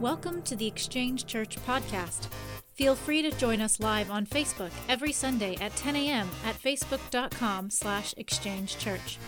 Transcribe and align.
Welcome 0.00 0.42
to 0.42 0.56
the 0.56 0.66
Exchange 0.66 1.24
Church 1.24 1.56
podcast. 1.64 2.26
Feel 2.74 2.96
free 2.96 3.22
to 3.22 3.30
join 3.30 3.60
us 3.60 3.78
live 3.78 4.10
on 4.10 4.26
Facebook 4.26 4.72
every 4.88 5.12
Sunday 5.12 5.54
at 5.60 5.74
10 5.76 5.94
a.m. 5.94 6.28
at 6.44 6.60
facebook.com 6.60 7.70
slash 7.70 8.12
exchangechurch. 8.18 9.18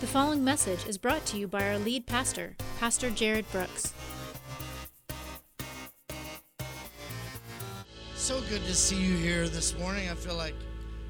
The 0.00 0.06
following 0.06 0.44
message 0.44 0.86
is 0.86 0.96
brought 0.96 1.26
to 1.26 1.38
you 1.38 1.48
by 1.48 1.68
our 1.68 1.78
lead 1.78 2.06
pastor, 2.06 2.56
Pastor 2.78 3.10
Jared 3.10 3.50
Brooks. 3.50 3.92
So 8.14 8.40
good 8.42 8.64
to 8.66 8.74
see 8.74 9.02
you 9.02 9.16
here 9.16 9.48
this 9.48 9.76
morning. 9.76 10.08
I 10.08 10.14
feel 10.14 10.36
like 10.36 10.54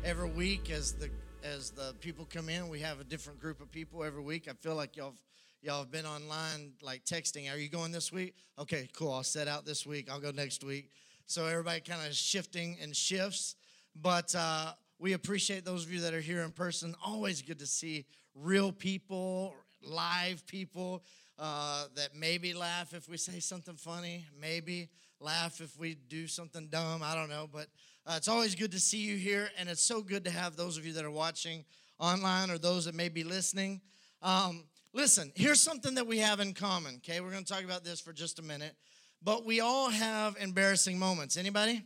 every 0.04 0.30
week 0.30 0.70
as 0.70 0.94
the 0.94 1.10
as 1.44 1.70
the 1.70 1.94
people 2.00 2.26
come 2.32 2.48
in, 2.48 2.70
we 2.70 2.80
have 2.80 2.98
a 2.98 3.04
different 3.04 3.40
group 3.40 3.60
of 3.60 3.70
people 3.70 4.04
every 4.04 4.22
week. 4.22 4.48
I 4.48 4.54
feel 4.54 4.74
like 4.74 4.96
y'all 4.96 5.14
y'all 5.62 5.79
have 5.79 5.92
been 5.92 6.06
online 6.06 6.72
like 6.82 7.04
texting. 7.04 7.52
Are 7.52 7.56
you 7.56 7.68
going 7.68 7.92
this 7.92 8.12
week? 8.12 8.34
Okay, 8.58 8.89
cool. 8.96 9.12
I'll 9.12 9.22
set 9.22 9.46
out 9.46 9.64
this 9.64 9.86
week. 9.86 10.11
I'll 10.11 10.20
go 10.20 10.32
next 10.32 10.64
week. 10.64 10.90
So 11.26 11.46
everybody 11.46 11.80
kind 11.80 12.04
of 12.04 12.14
shifting 12.14 12.76
and 12.82 12.94
shifts. 12.94 13.54
But 13.94 14.34
uh, 14.34 14.72
we 14.98 15.12
appreciate 15.12 15.64
those 15.64 15.84
of 15.84 15.93
you 15.93 16.00
that 16.00 16.14
are 16.14 16.20
here 16.20 16.43
in 16.43 16.50
person. 16.50 16.96
Always 17.06 17.43
good 17.43 17.61
to 17.61 17.67
see 17.67 18.06
real 18.34 18.72
people, 18.72 19.54
live 19.84 20.44
people 20.48 21.04
uh, 21.39 21.84
that 21.94 22.17
maybe 22.17 22.54
laugh 22.54 22.92
if 22.92 23.08
we 23.08 23.17
say 23.17 23.39
something 23.39 23.76
funny, 23.76 24.26
maybe 24.40 24.89
laugh 25.20 25.61
if 25.61 25.79
we 25.79 25.94
do 26.08 26.26
something 26.26 26.67
dumb. 26.67 27.03
I 27.04 27.14
don't 27.14 27.31
know. 27.31 27.48
But 27.50 27.68
uh, 28.04 28.14
it's 28.17 28.29
always 28.29 28.56
good 28.56 28.72
to 28.72 28.81
see 28.81 28.98
you 28.98 29.17
here. 29.17 29.48
And 29.56 29.68
it's 29.68 29.82
so 29.82 30.03
good 30.03 30.25
to 30.25 30.31
have 30.31 30.56
those 30.56 30.76
of 30.76 30.84
you 30.84 30.92
that 30.94 31.04
are 31.04 31.11
watching 31.11 31.64
online 32.00 32.50
or 32.50 32.58
those 32.58 32.86
that 32.86 32.97
may 32.97 33.08
be 33.08 33.22
listening. 33.22 33.81
Um, 34.22 34.64
Listen, 34.95 35.33
here's 35.34 35.61
something 35.61 35.95
that 35.95 36.06
we 36.06 36.19
have 36.19 36.39
in 36.41 36.53
common, 36.53 36.97
okay? 36.97 37.23
We're 37.23 37.31
going 37.31 37.45
to 37.45 37.51
talk 37.51 37.64
about 37.64 37.83
this 37.83 37.98
for 37.98 38.12
just 38.12 38.39
a 38.39 38.42
minute. 38.42 38.75
But 39.23 39.47
we 39.47 39.61
all 39.61 39.89
have 39.89 40.37
embarrassing 40.39 40.99
moments. 40.99 41.39
Anybody? 41.39 41.83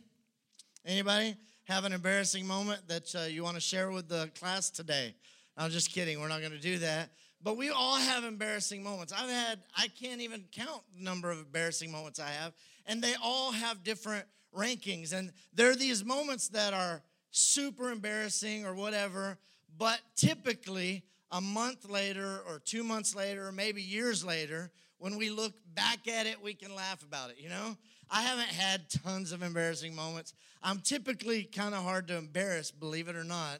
Anybody 0.85 1.37
have 1.63 1.85
an 1.85 1.93
embarrassing 1.93 2.45
moment 2.45 2.85
that 2.89 3.15
uh, 3.15 3.21
you 3.21 3.43
want 3.43 3.55
to 3.55 3.61
share 3.61 3.91
with 3.91 4.09
the 4.09 4.29
class 4.37 4.69
today? 4.69 5.15
I'm 5.55 5.71
just 5.71 5.93
kidding. 5.93 6.19
We're 6.19 6.27
not 6.27 6.41
going 6.41 6.51
to 6.51 6.59
do 6.59 6.79
that. 6.79 7.11
But 7.41 7.55
we 7.55 7.69
all 7.69 7.95
have 7.95 8.25
embarrassing 8.25 8.83
moments. 8.83 9.13
I've 9.13 9.29
had, 9.29 9.59
I 9.77 9.87
can't 9.87 10.19
even 10.19 10.43
count 10.51 10.81
the 10.93 11.01
number 11.01 11.31
of 11.31 11.37
embarrassing 11.37 11.89
moments 11.89 12.19
I 12.19 12.29
have. 12.29 12.51
And 12.87 13.01
they 13.01 13.15
all 13.23 13.53
have 13.53 13.85
different 13.85 14.25
rankings. 14.53 15.13
And 15.13 15.31
there 15.53 15.71
are 15.71 15.75
these 15.77 16.03
moments 16.03 16.49
that 16.49 16.73
are 16.73 17.01
super 17.31 17.89
embarrassing 17.89 18.65
or 18.65 18.75
whatever. 18.75 19.37
But 19.77 20.01
typically, 20.17 21.03
a 21.31 21.41
month 21.41 21.89
later 21.89 22.41
or 22.47 22.59
two 22.59 22.83
months 22.83 23.15
later 23.15 23.47
or 23.47 23.51
maybe 23.51 23.81
years 23.81 24.23
later, 24.23 24.71
when 24.99 25.17
we 25.17 25.29
look 25.29 25.53
back 25.75 26.07
at 26.07 26.25
it, 26.25 26.41
we 26.41 26.53
can 26.53 26.73
laugh 26.75 27.03
about 27.03 27.29
it, 27.29 27.37
you 27.39 27.49
know? 27.49 27.77
I 28.09 28.21
haven't 28.21 28.47
had 28.47 28.89
tons 28.89 29.31
of 29.31 29.43
embarrassing 29.43 29.93
moments. 29.93 30.33
I'm 30.63 30.79
typically 30.79 31.43
kind 31.43 31.75
of 31.75 31.83
hard 31.83 32.07
to 32.07 32.17
embarrass, 32.17 32.71
believe 32.71 33.09
it 33.09 33.15
or 33.15 33.23
not. 33.23 33.59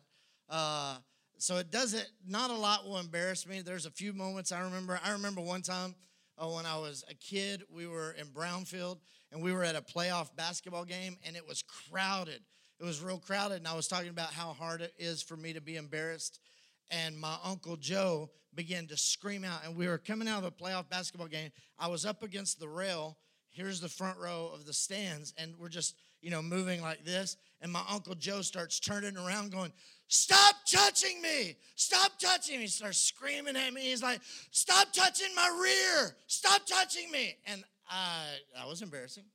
Uh, 0.50 0.98
so 1.38 1.58
it 1.58 1.70
doesn't, 1.70 2.08
not 2.26 2.50
a 2.50 2.56
lot 2.56 2.86
will 2.86 2.98
embarrass 2.98 3.46
me. 3.46 3.62
There's 3.62 3.86
a 3.86 3.92
few 3.92 4.14
moments 4.14 4.52
I 4.52 4.62
remember. 4.62 5.00
I 5.04 5.12
remember 5.12 5.42
one 5.42 5.62
time 5.62 5.96
uh, 6.38 6.48
when 6.48 6.66
I 6.66 6.78
was 6.78 7.04
a 7.10 7.14
kid, 7.14 7.64
we 7.70 7.88
were 7.88 8.14
in 8.14 8.28
Brownfield 8.28 8.98
and 9.32 9.42
we 9.42 9.52
were 9.52 9.64
at 9.64 9.76
a 9.76 9.82
playoff 9.82 10.36
basketball 10.36 10.86
game 10.86 11.18
and 11.26 11.36
it 11.36 11.48
was 11.48 11.64
crowded. 11.64 12.42
It 12.80 12.86
was 12.86 13.02
real 13.02 13.18
crowded, 13.18 13.56
and 13.56 13.68
I 13.68 13.76
was 13.76 13.88
talking 13.88 14.10
about 14.10 14.32
how 14.34 14.54
hard 14.54 14.82
it 14.82 14.94
is 15.00 15.24
for 15.24 15.36
me 15.36 15.52
to 15.54 15.62
be 15.62 15.78
embarrassed 15.78 16.40
and 16.90 17.18
my 17.18 17.38
uncle 17.44 17.76
Joe 17.76 18.30
began 18.56 18.88
to 18.88 18.98
scream 18.98 19.44
out. 19.44 19.62
And 19.66 19.76
we 19.76 19.88
were 19.88 19.98
coming 19.98 20.28
out 20.28 20.40
of 20.40 20.46
a 20.46 20.52
playoff 20.52 20.90
basketball 20.90 21.28
game. 21.28 21.52
I 21.80 21.88
was 21.88 22.06
up 22.06 22.24
against 22.24 22.60
the 22.60 22.68
rail. 22.68 23.18
Here's 23.50 23.80
the 23.80 23.90
front 23.90 24.20
row 24.20 24.52
of 24.54 24.66
the 24.66 24.74
stands, 24.74 25.34
and 25.38 25.56
we're 25.58 25.70
just, 25.70 25.96
you 26.22 26.30
know, 26.30 26.42
moving 26.42 26.82
like 26.82 27.04
this. 27.06 27.38
And 27.62 27.72
my 27.72 27.82
uncle 27.90 28.14
Joe 28.14 28.42
starts 28.42 28.80
turning 28.80 29.18
around, 29.18 29.52
going, 29.52 29.72
Stop 30.10 30.56
touching 30.72 31.22
me! 31.22 31.58
Stop 31.76 32.18
touching 32.20 32.58
me! 32.58 32.62
He 32.62 32.68
starts 32.68 33.00
screaming 33.00 33.56
at 33.56 33.74
me. 33.74 33.82
He's 33.82 34.04
like, 34.04 34.22
Stop 34.52 34.94
touching 34.94 35.34
my 35.36 35.60
rear! 35.62 36.16
Stop 36.28 36.66
touching 36.66 37.10
me! 37.12 37.36
And 37.46 37.64
I, 37.90 38.26
that 38.56 38.68
was 38.68 38.82
embarrassing. 38.82 39.26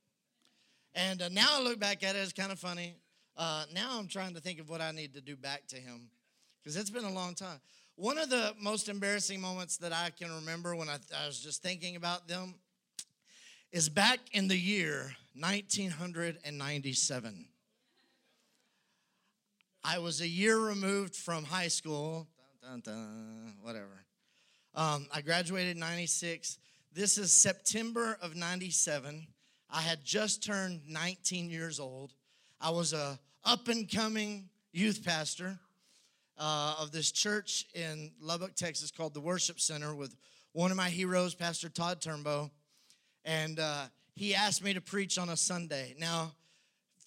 And 0.95 1.21
uh, 1.21 1.29
now 1.29 1.47
I 1.51 1.61
look 1.61 1.79
back 1.79 2.03
at 2.03 2.15
it, 2.15 2.19
it's 2.19 2.33
kind 2.33 2.51
of 2.51 2.59
funny. 2.59 2.95
Uh, 3.35 3.65
now 3.73 3.97
I'm 3.99 4.07
trying 4.07 4.35
to 4.35 4.39
think 4.39 4.59
of 4.59 4.69
what 4.69 4.79
I 4.79 4.91
need 4.91 5.15
to 5.15 5.21
do 5.21 5.35
back 5.35 5.67
to 5.69 5.75
him 5.75 6.09
because 6.63 6.77
it's 6.77 6.89
been 6.89 7.03
a 7.03 7.11
long 7.11 7.35
time. 7.35 7.59
One 7.95 8.17
of 8.17 8.29
the 8.29 8.53
most 8.59 8.89
embarrassing 8.89 9.39
moments 9.41 9.77
that 9.77 9.93
I 9.93 10.09
can 10.17 10.33
remember 10.33 10.75
when 10.75 10.89
I, 10.89 10.97
I 11.23 11.27
was 11.27 11.39
just 11.39 11.61
thinking 11.61 11.95
about 11.95 12.27
them 12.27 12.55
is 13.71 13.89
back 13.89 14.19
in 14.31 14.47
the 14.47 14.57
year 14.57 15.15
1997. 15.35 17.45
I 19.83 19.99
was 19.99 20.21
a 20.21 20.27
year 20.27 20.57
removed 20.57 21.15
from 21.15 21.43
high 21.43 21.67
school, 21.67 22.27
dun, 22.61 22.79
dun, 22.79 22.95
dun, 22.95 23.53
whatever. 23.61 24.05
Um, 24.73 25.05
I 25.13 25.21
graduated 25.21 25.75
in 25.75 25.79
96. 25.79 26.57
This 26.93 27.17
is 27.17 27.33
September 27.33 28.17
of 28.21 28.35
97. 28.35 29.27
I 29.69 29.81
had 29.81 30.05
just 30.05 30.43
turned 30.43 30.81
19 30.87 31.49
years 31.49 31.79
old. 31.79 32.13
I 32.61 32.69
was 32.69 32.93
a 32.93 33.19
up 33.43 33.67
and 33.67 33.91
coming 33.91 34.49
youth 34.71 35.03
pastor 35.03 35.59
uh, 36.37 36.75
of 36.79 36.91
this 36.91 37.11
church 37.11 37.65
in 37.73 38.11
Lubbock, 38.19 38.55
Texas, 38.55 38.91
called 38.91 39.13
the 39.13 39.21
Worship 39.21 39.59
Center, 39.59 39.95
with 39.95 40.15
one 40.53 40.71
of 40.71 40.77
my 40.77 40.89
heroes, 40.89 41.35
Pastor 41.35 41.69
Todd 41.69 42.01
Turnbow. 42.01 42.49
And 43.25 43.59
uh, 43.59 43.85
he 44.15 44.35
asked 44.35 44.63
me 44.63 44.73
to 44.73 44.81
preach 44.81 45.17
on 45.17 45.29
a 45.29 45.37
Sunday. 45.37 45.95
Now, 45.99 46.33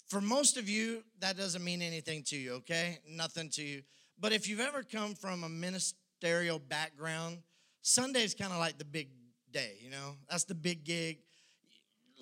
for 0.07 0.21
most 0.21 0.57
of 0.57 0.69
you, 0.69 1.03
that 1.19 1.37
doesn't 1.37 1.63
mean 1.63 1.81
anything 1.81 2.23
to 2.23 2.37
you, 2.37 2.53
okay? 2.55 2.99
Nothing 3.09 3.49
to 3.51 3.63
you. 3.63 3.83
But 4.19 4.31
if 4.31 4.47
you've 4.47 4.59
ever 4.59 4.83
come 4.83 5.13
from 5.13 5.43
a 5.43 5.49
ministerial 5.49 6.59
background, 6.59 7.39
Sunday 7.81 8.23
is 8.23 8.33
kind 8.33 8.51
of 8.51 8.59
like 8.59 8.77
the 8.77 8.85
big 8.85 9.09
day, 9.51 9.73
you 9.81 9.89
know? 9.89 10.15
That's 10.29 10.45
the 10.45 10.55
big 10.55 10.83
gig. 10.83 11.19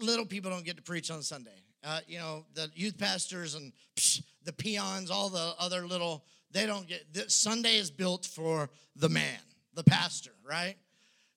Little 0.02 0.26
people 0.26 0.52
don't 0.52 0.66
get 0.66 0.78
to 0.78 0.84
preach 0.84 1.10
on 1.10 1.22
Sunday. 1.22 1.64
Uh, 1.84 2.00
you 2.08 2.18
know, 2.18 2.46
the 2.56 2.70
youth 2.74 2.98
pastors 2.98 3.54
and 3.56 3.72
psh, 3.96 4.24
the 4.44 4.52
peons, 4.52 5.12
all 5.12 5.30
the 5.30 5.54
other 5.60 5.86
little 5.88 6.26
they 6.56 6.66
don't 6.66 6.88
get 6.88 7.30
Sunday 7.30 7.76
is 7.76 7.92
built 7.92 8.26
for 8.26 8.70
the 8.96 9.10
man, 9.10 9.40
the 9.74 9.84
pastor, 9.84 10.32
right? 10.50 10.76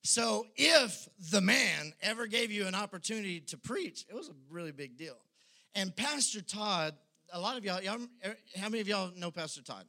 So 0.04 0.46
if 0.54 1.08
the 1.32 1.40
man 1.40 1.92
ever 2.00 2.28
gave 2.28 2.52
you 2.52 2.68
an 2.68 2.76
opportunity 2.76 3.40
to 3.40 3.58
preach, 3.58 4.06
it 4.08 4.14
was 4.14 4.28
a 4.28 4.32
really 4.48 4.70
big 4.70 4.96
deal. 4.96 5.16
And 5.74 5.94
Pastor 5.94 6.40
Todd, 6.40 6.94
a 7.32 7.40
lot 7.40 7.58
of 7.58 7.64
y'all, 7.64 7.82
y'all 7.82 7.98
how 8.56 8.68
many 8.68 8.80
of 8.80 8.86
y'all 8.86 9.10
know 9.16 9.32
Pastor 9.32 9.60
Todd? 9.60 9.86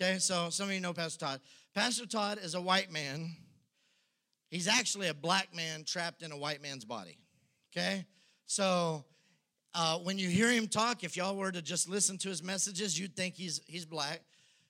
Okay, 0.00 0.18
so 0.18 0.50
some 0.50 0.66
of 0.66 0.74
you 0.74 0.80
know 0.80 0.92
Pastor 0.92 1.24
Todd. 1.24 1.40
Pastor 1.72 2.04
Todd 2.04 2.40
is 2.42 2.56
a 2.56 2.60
white 2.60 2.90
man. 2.90 3.36
He's 4.48 4.66
actually 4.66 5.06
a 5.06 5.14
black 5.14 5.54
man 5.54 5.84
trapped 5.84 6.22
in 6.22 6.32
a 6.32 6.36
white 6.36 6.60
man's 6.60 6.84
body. 6.84 7.18
Okay, 7.72 8.04
so 8.46 9.04
uh, 9.74 9.98
when 9.98 10.18
you 10.18 10.28
hear 10.28 10.50
him 10.50 10.66
talk, 10.66 11.04
if 11.04 11.16
y'all 11.16 11.36
were 11.36 11.52
to 11.52 11.62
just 11.62 11.88
listen 11.88 12.18
to 12.18 12.28
his 12.28 12.42
messages, 12.42 12.98
you'd 12.98 13.14
think 13.14 13.36
he's 13.36 13.60
he's 13.68 13.84
black 13.86 14.22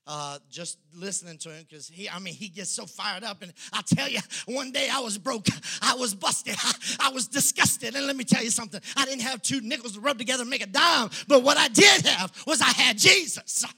uh, 0.06 0.38
just 0.50 0.78
listening 0.94 1.36
to 1.38 1.50
him 1.50 1.66
because 1.68 1.88
he, 1.88 2.08
I 2.08 2.18
mean, 2.20 2.34
he 2.34 2.48
gets 2.48 2.70
so 2.70 2.86
fired 2.86 3.24
up. 3.24 3.42
And 3.42 3.52
I 3.72 3.82
tell 3.82 4.08
you, 4.08 4.20
one 4.46 4.70
day 4.70 4.88
I 4.90 5.00
was 5.00 5.18
broke, 5.18 5.46
I 5.82 5.94
was 5.94 6.14
busted, 6.14 6.54
I, 6.58 6.72
I, 7.08 7.10
was 7.10 7.26
disgusted. 7.26 7.96
And 7.96 8.06
let 8.06 8.16
me 8.16 8.24
tell 8.24 8.42
you 8.42 8.50
something 8.50 8.80
I 8.96 9.04
didn't 9.04 9.22
have 9.22 9.42
two 9.42 9.60
nickels 9.60 9.94
to 9.94 10.00
rub 10.00 10.18
together 10.18 10.42
and 10.42 10.50
make 10.50 10.62
a 10.62 10.66
dime, 10.66 11.10
but 11.26 11.42
what 11.42 11.56
I 11.56 11.68
did 11.68 12.06
have 12.06 12.32
was 12.46 12.60
I 12.60 12.70
had 12.70 12.98
Jesus. 12.98 13.64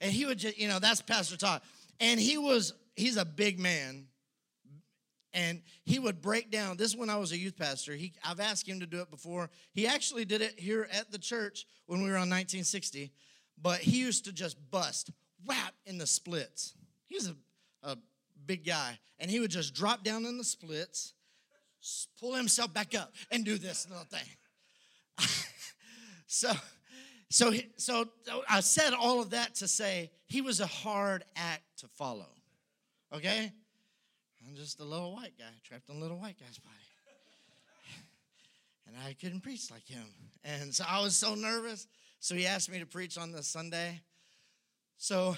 And 0.00 0.10
he 0.10 0.26
would 0.26 0.38
just, 0.38 0.58
you 0.58 0.66
know, 0.66 0.80
that's 0.80 1.00
Pastor 1.00 1.36
Todd. 1.36 1.62
And 2.00 2.18
he 2.18 2.36
was, 2.36 2.72
he's 2.96 3.16
a 3.16 3.24
big 3.24 3.60
man. 3.60 4.06
And 5.32 5.62
he 5.84 6.00
would 6.00 6.20
break 6.20 6.50
down. 6.50 6.76
This 6.76 6.88
is 6.88 6.96
when 6.96 7.08
I 7.08 7.18
was 7.18 7.30
a 7.30 7.38
youth 7.38 7.56
pastor. 7.56 7.94
He, 7.94 8.12
I've 8.24 8.40
asked 8.40 8.68
him 8.68 8.80
to 8.80 8.86
do 8.86 9.00
it 9.00 9.12
before. 9.12 9.48
He 9.72 9.86
actually 9.86 10.24
did 10.24 10.42
it 10.42 10.58
here 10.58 10.88
at 10.92 11.12
the 11.12 11.18
church 11.18 11.66
when 11.86 12.00
we 12.02 12.08
were 12.08 12.16
on 12.16 12.28
1960. 12.28 13.12
But 13.62 13.78
he 13.78 14.00
used 14.00 14.24
to 14.24 14.32
just 14.32 14.56
bust 14.72 15.12
whap 15.46 15.74
in 15.86 15.98
the 15.98 16.06
splits. 16.06 16.74
He 17.06 17.14
was 17.14 17.28
a, 17.28 17.36
a 17.82 17.96
big 18.46 18.64
guy, 18.64 18.98
and 19.18 19.30
he 19.30 19.40
would 19.40 19.50
just 19.50 19.74
drop 19.74 20.04
down 20.04 20.24
in 20.24 20.38
the 20.38 20.44
splits, 20.44 21.14
pull 22.20 22.34
himself 22.34 22.72
back 22.72 22.94
up, 22.94 23.12
and 23.30 23.44
do 23.44 23.58
this 23.58 23.86
little 23.88 24.04
thing. 24.04 24.26
so, 26.26 26.52
so, 27.30 27.52
so 27.76 28.06
I 28.48 28.60
said 28.60 28.94
all 28.94 29.20
of 29.20 29.30
that 29.30 29.56
to 29.56 29.68
say 29.68 30.10
he 30.26 30.40
was 30.40 30.60
a 30.60 30.66
hard 30.66 31.24
act 31.36 31.62
to 31.78 31.88
follow. 31.88 32.28
Okay? 33.14 33.52
I'm 34.46 34.56
just 34.56 34.80
a 34.80 34.84
little 34.84 35.14
white 35.14 35.34
guy 35.38 35.44
trapped 35.64 35.88
in 35.88 35.96
a 35.96 35.98
little 35.98 36.18
white 36.18 36.38
guy's 36.38 36.58
body. 36.58 36.76
And 38.86 38.96
I 39.06 39.14
couldn't 39.14 39.40
preach 39.40 39.70
like 39.70 39.86
him. 39.86 40.04
And 40.44 40.74
so 40.74 40.84
I 40.86 41.00
was 41.00 41.16
so 41.16 41.34
nervous. 41.34 41.86
So 42.20 42.34
he 42.34 42.46
asked 42.46 42.70
me 42.70 42.78
to 42.78 42.86
preach 42.86 43.16
on 43.16 43.32
the 43.32 43.42
Sunday. 43.42 44.00
So 45.02 45.36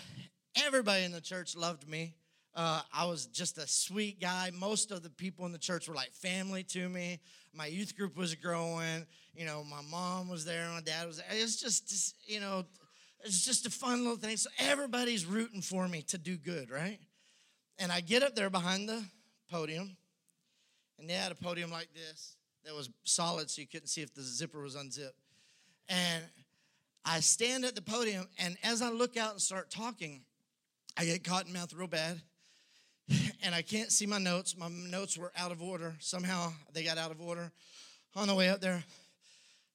everybody 0.63 1.05
in 1.05 1.13
the 1.13 1.23
church 1.23 1.57
loved 1.57 1.89
me. 1.89 2.13
Uh, 2.55 2.83
I 2.93 3.07
was 3.07 3.25
just 3.25 3.57
a 3.57 3.67
sweet 3.67 4.21
guy. 4.21 4.51
Most 4.53 4.91
of 4.91 5.03
the 5.03 5.09
people 5.09 5.47
in 5.47 5.53
the 5.53 5.59
church 5.59 5.89
were 5.89 5.95
like 5.95 6.13
family 6.13 6.65
to 6.65 6.87
me. 6.87 7.19
My 7.55 7.65
youth 7.65 7.97
group 7.97 8.15
was 8.15 8.35
growing. 8.35 9.07
You 9.35 9.47
know, 9.47 9.65
my 9.65 9.81
mom 9.91 10.29
was 10.29 10.45
there, 10.45 10.69
my 10.69 10.83
dad 10.83 11.07
was 11.07 11.17
there. 11.17 11.27
It's 11.31 11.57
just, 11.57 12.15
you 12.27 12.41
know, 12.41 12.67
it's 13.25 13.43
just 13.43 13.65
a 13.65 13.71
fun 13.71 14.01
little 14.01 14.19
thing. 14.19 14.37
So 14.37 14.51
everybody's 14.59 15.25
rooting 15.25 15.63
for 15.63 15.89
me 15.89 16.03
to 16.09 16.19
do 16.19 16.37
good, 16.37 16.69
right? 16.71 16.99
And 17.79 17.91
I 17.91 18.03
get 18.03 18.23
up 18.23 18.37
there 18.37 18.51
behind 18.51 18.87
the 18.87 19.03
podium, 19.51 19.97
and 20.99 21.09
they 21.09 21.15
had 21.15 21.33
a 21.33 21.37
podium 21.37 21.71
like 21.71 21.89
this 21.95 22.37
that 22.67 22.75
was 22.75 22.91
solid 23.05 23.49
so 23.49 23.63
you 23.63 23.67
couldn't 23.67 23.89
see 23.89 24.03
if 24.03 24.13
the 24.13 24.21
zipper 24.21 24.61
was 24.61 24.75
unzipped. 24.75 25.17
And 25.89 26.23
I 27.05 27.21
stand 27.21 27.65
at 27.65 27.75
the 27.75 27.83
podium, 27.83 28.27
and 28.39 28.57
as 28.63 28.81
I 28.81 28.91
look 28.91 29.17
out 29.17 29.33
and 29.33 29.41
start 29.41 29.71
talking, 29.71 30.23
I 30.97 31.05
get 31.05 31.23
caught 31.23 31.47
in 31.47 31.53
mouth 31.53 31.73
real 31.75 31.87
bad, 31.87 32.21
and 33.43 33.55
I 33.55 33.63
can't 33.63 33.93
see 33.93 34.07
my 34.07 34.19
notes. 34.19 34.57
My 34.57 34.69
notes 34.69 35.19
were 35.19 35.33
out 35.37 35.53
of 35.53 35.63
order. 35.63 35.95
Somehow 35.99 36.53
they 36.73 36.83
got 36.83 36.97
out 36.97 37.11
of 37.11 37.21
order 37.21 37.53
on 38.17 38.29
the 38.29 38.35
way 38.35 38.49
up 38.49 38.61
there. 38.61 38.85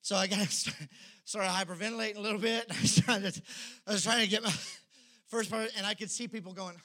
So 0.01 0.15
I 0.15 0.27
got 0.27 0.39
started 1.25 1.51
hyperventilating 1.51 2.17
a 2.17 2.21
little 2.21 2.39
bit. 2.39 2.65
I 2.71 2.81
was 2.81 2.99
trying 2.99 3.21
to, 3.21 3.41
I 3.85 3.91
was 3.91 4.03
trying 4.03 4.23
to 4.23 4.27
get 4.27 4.43
my 4.43 4.53
first 5.27 5.51
part, 5.51 5.69
and 5.77 5.85
I 5.85 5.93
could 5.93 6.09
see 6.09 6.27
people 6.27 6.53
going. 6.53 6.75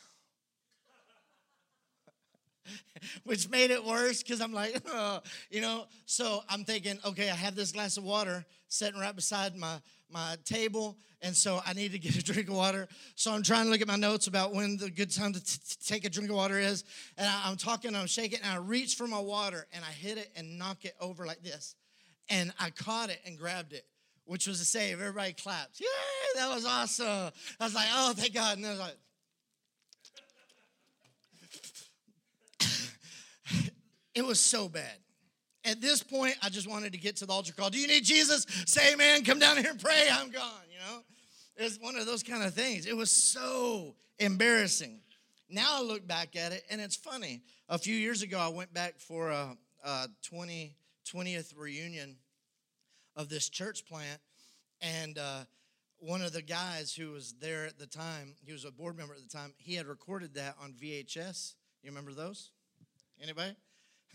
which 3.24 3.48
made 3.48 3.70
it 3.70 3.84
worse 3.84 4.22
because 4.22 4.40
I'm 4.40 4.52
like, 4.52 4.80
oh, 4.88 5.20
you 5.50 5.60
know. 5.60 5.84
So 6.06 6.42
I'm 6.48 6.64
thinking, 6.64 6.98
okay, 7.04 7.30
I 7.30 7.34
have 7.34 7.54
this 7.54 7.72
glass 7.72 7.96
of 7.96 8.04
water 8.04 8.44
sitting 8.68 9.00
right 9.00 9.14
beside 9.14 9.56
my 9.56 9.80
my 10.10 10.36
table, 10.44 10.96
and 11.22 11.34
so 11.34 11.60
I 11.66 11.72
need 11.72 11.92
to 11.92 11.98
get 11.98 12.16
a 12.16 12.22
drink 12.32 12.48
of 12.48 12.54
water. 12.54 12.88
So 13.16 13.32
I'm 13.32 13.42
trying 13.42 13.64
to 13.64 13.70
look 13.70 13.80
at 13.80 13.88
my 13.88 13.96
notes 13.96 14.26
about 14.26 14.54
when 14.54 14.76
the 14.76 14.90
good 14.90 15.10
time 15.10 15.32
to 15.32 15.44
t- 15.44 15.58
take 15.84 16.04
a 16.04 16.10
drink 16.10 16.30
of 16.30 16.36
water 16.36 16.58
is, 16.58 16.84
and 17.18 17.26
I, 17.26 17.42
I'm 17.46 17.56
talking, 17.56 17.94
I'm 17.94 18.06
shaking, 18.06 18.40
and 18.42 18.52
I 18.52 18.56
reach 18.56 18.94
for 18.96 19.06
my 19.06 19.20
water, 19.20 19.66
and 19.72 19.84
I 19.84 19.90
hit 19.90 20.18
it 20.18 20.30
and 20.36 20.58
knock 20.58 20.84
it 20.84 20.94
over 21.00 21.26
like 21.26 21.42
this, 21.42 21.74
and 22.28 22.52
I 22.60 22.70
caught 22.70 23.10
it 23.10 23.20
and 23.26 23.38
grabbed 23.38 23.72
it. 23.72 23.84
Which 24.26 24.46
was 24.46 24.58
a 24.62 24.64
save. 24.64 25.02
Everybody 25.02 25.34
clapped. 25.34 25.80
Yay, 25.80 25.86
that 26.36 26.48
was 26.48 26.64
awesome. 26.64 27.30
I 27.60 27.64
was 27.64 27.74
like, 27.74 27.88
oh, 27.92 28.14
thank 28.16 28.32
God. 28.32 28.56
And 28.56 28.64
I 28.64 28.70
was 28.70 28.78
like, 28.78 28.96
It 34.14 34.24
was 34.24 34.40
so 34.40 34.68
bad. 34.68 34.96
At 35.64 35.80
this 35.80 36.02
point, 36.02 36.36
I 36.42 36.50
just 36.50 36.68
wanted 36.68 36.92
to 36.92 36.98
get 36.98 37.16
to 37.16 37.26
the 37.26 37.32
altar 37.32 37.52
call. 37.54 37.70
Do 37.70 37.78
you 37.78 37.86
need 37.86 38.04
Jesus? 38.04 38.46
Say 38.66 38.92
amen. 38.92 39.24
Come 39.24 39.38
down 39.38 39.56
here 39.56 39.70
and 39.70 39.80
pray. 39.80 40.08
I'm 40.12 40.30
gone, 40.30 40.50
you 40.70 40.78
know? 40.78 41.00
It's 41.56 41.78
one 41.80 41.96
of 41.96 42.04
those 42.04 42.22
kind 42.22 42.42
of 42.42 42.52
things. 42.52 42.86
It 42.86 42.96
was 42.96 43.10
so 43.10 43.94
embarrassing. 44.18 45.00
Now 45.48 45.78
I 45.78 45.82
look 45.82 46.06
back 46.06 46.36
at 46.36 46.52
it 46.52 46.64
and 46.70 46.80
it's 46.80 46.96
funny. 46.96 47.42
A 47.68 47.78
few 47.78 47.94
years 47.94 48.22
ago, 48.22 48.38
I 48.38 48.48
went 48.48 48.74
back 48.74 48.98
for 48.98 49.30
a, 49.30 49.56
a 49.84 50.08
20, 50.22 50.74
20th 51.06 51.56
reunion 51.56 52.16
of 53.16 53.28
this 53.28 53.48
church 53.48 53.86
plant. 53.86 54.20
And 54.82 55.16
uh, 55.16 55.44
one 55.98 56.20
of 56.20 56.32
the 56.32 56.42
guys 56.42 56.94
who 56.94 57.12
was 57.12 57.34
there 57.40 57.64
at 57.66 57.78
the 57.78 57.86
time, 57.86 58.34
he 58.44 58.52
was 58.52 58.64
a 58.64 58.70
board 58.70 58.98
member 58.98 59.14
at 59.14 59.22
the 59.22 59.28
time, 59.28 59.54
he 59.56 59.74
had 59.74 59.86
recorded 59.86 60.34
that 60.34 60.56
on 60.62 60.72
VHS. 60.72 61.54
You 61.82 61.90
remember 61.90 62.12
those? 62.12 62.50
Anybody? 63.22 63.54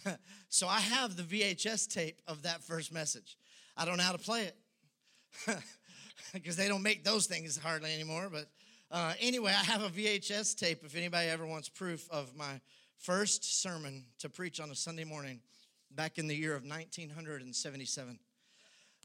so 0.49 0.67
I 0.67 0.79
have 0.79 1.15
the 1.15 1.23
VHS 1.23 1.93
tape 1.93 2.21
of 2.27 2.43
that 2.43 2.63
first 2.63 2.93
message. 2.93 3.37
I 3.77 3.85
don't 3.85 3.97
know 3.97 4.03
how 4.03 4.11
to 4.11 4.17
play 4.17 4.43
it 4.43 4.55
because 6.33 6.55
they 6.55 6.67
don't 6.67 6.83
make 6.83 7.03
those 7.03 7.27
things 7.27 7.57
hardly 7.57 7.93
anymore. 7.93 8.29
But 8.31 8.47
uh, 8.91 9.13
anyway, 9.19 9.51
I 9.51 9.63
have 9.63 9.83
a 9.83 9.89
VHS 9.89 10.57
tape 10.57 10.83
if 10.83 10.95
anybody 10.95 11.29
ever 11.29 11.45
wants 11.45 11.69
proof 11.69 12.09
of 12.11 12.35
my 12.35 12.59
first 12.97 13.61
sermon 13.61 14.05
to 14.19 14.29
preach 14.29 14.59
on 14.59 14.69
a 14.71 14.75
Sunday 14.75 15.03
morning 15.03 15.39
back 15.91 16.17
in 16.17 16.27
the 16.27 16.35
year 16.35 16.55
of 16.55 16.63
1977. 16.63 18.19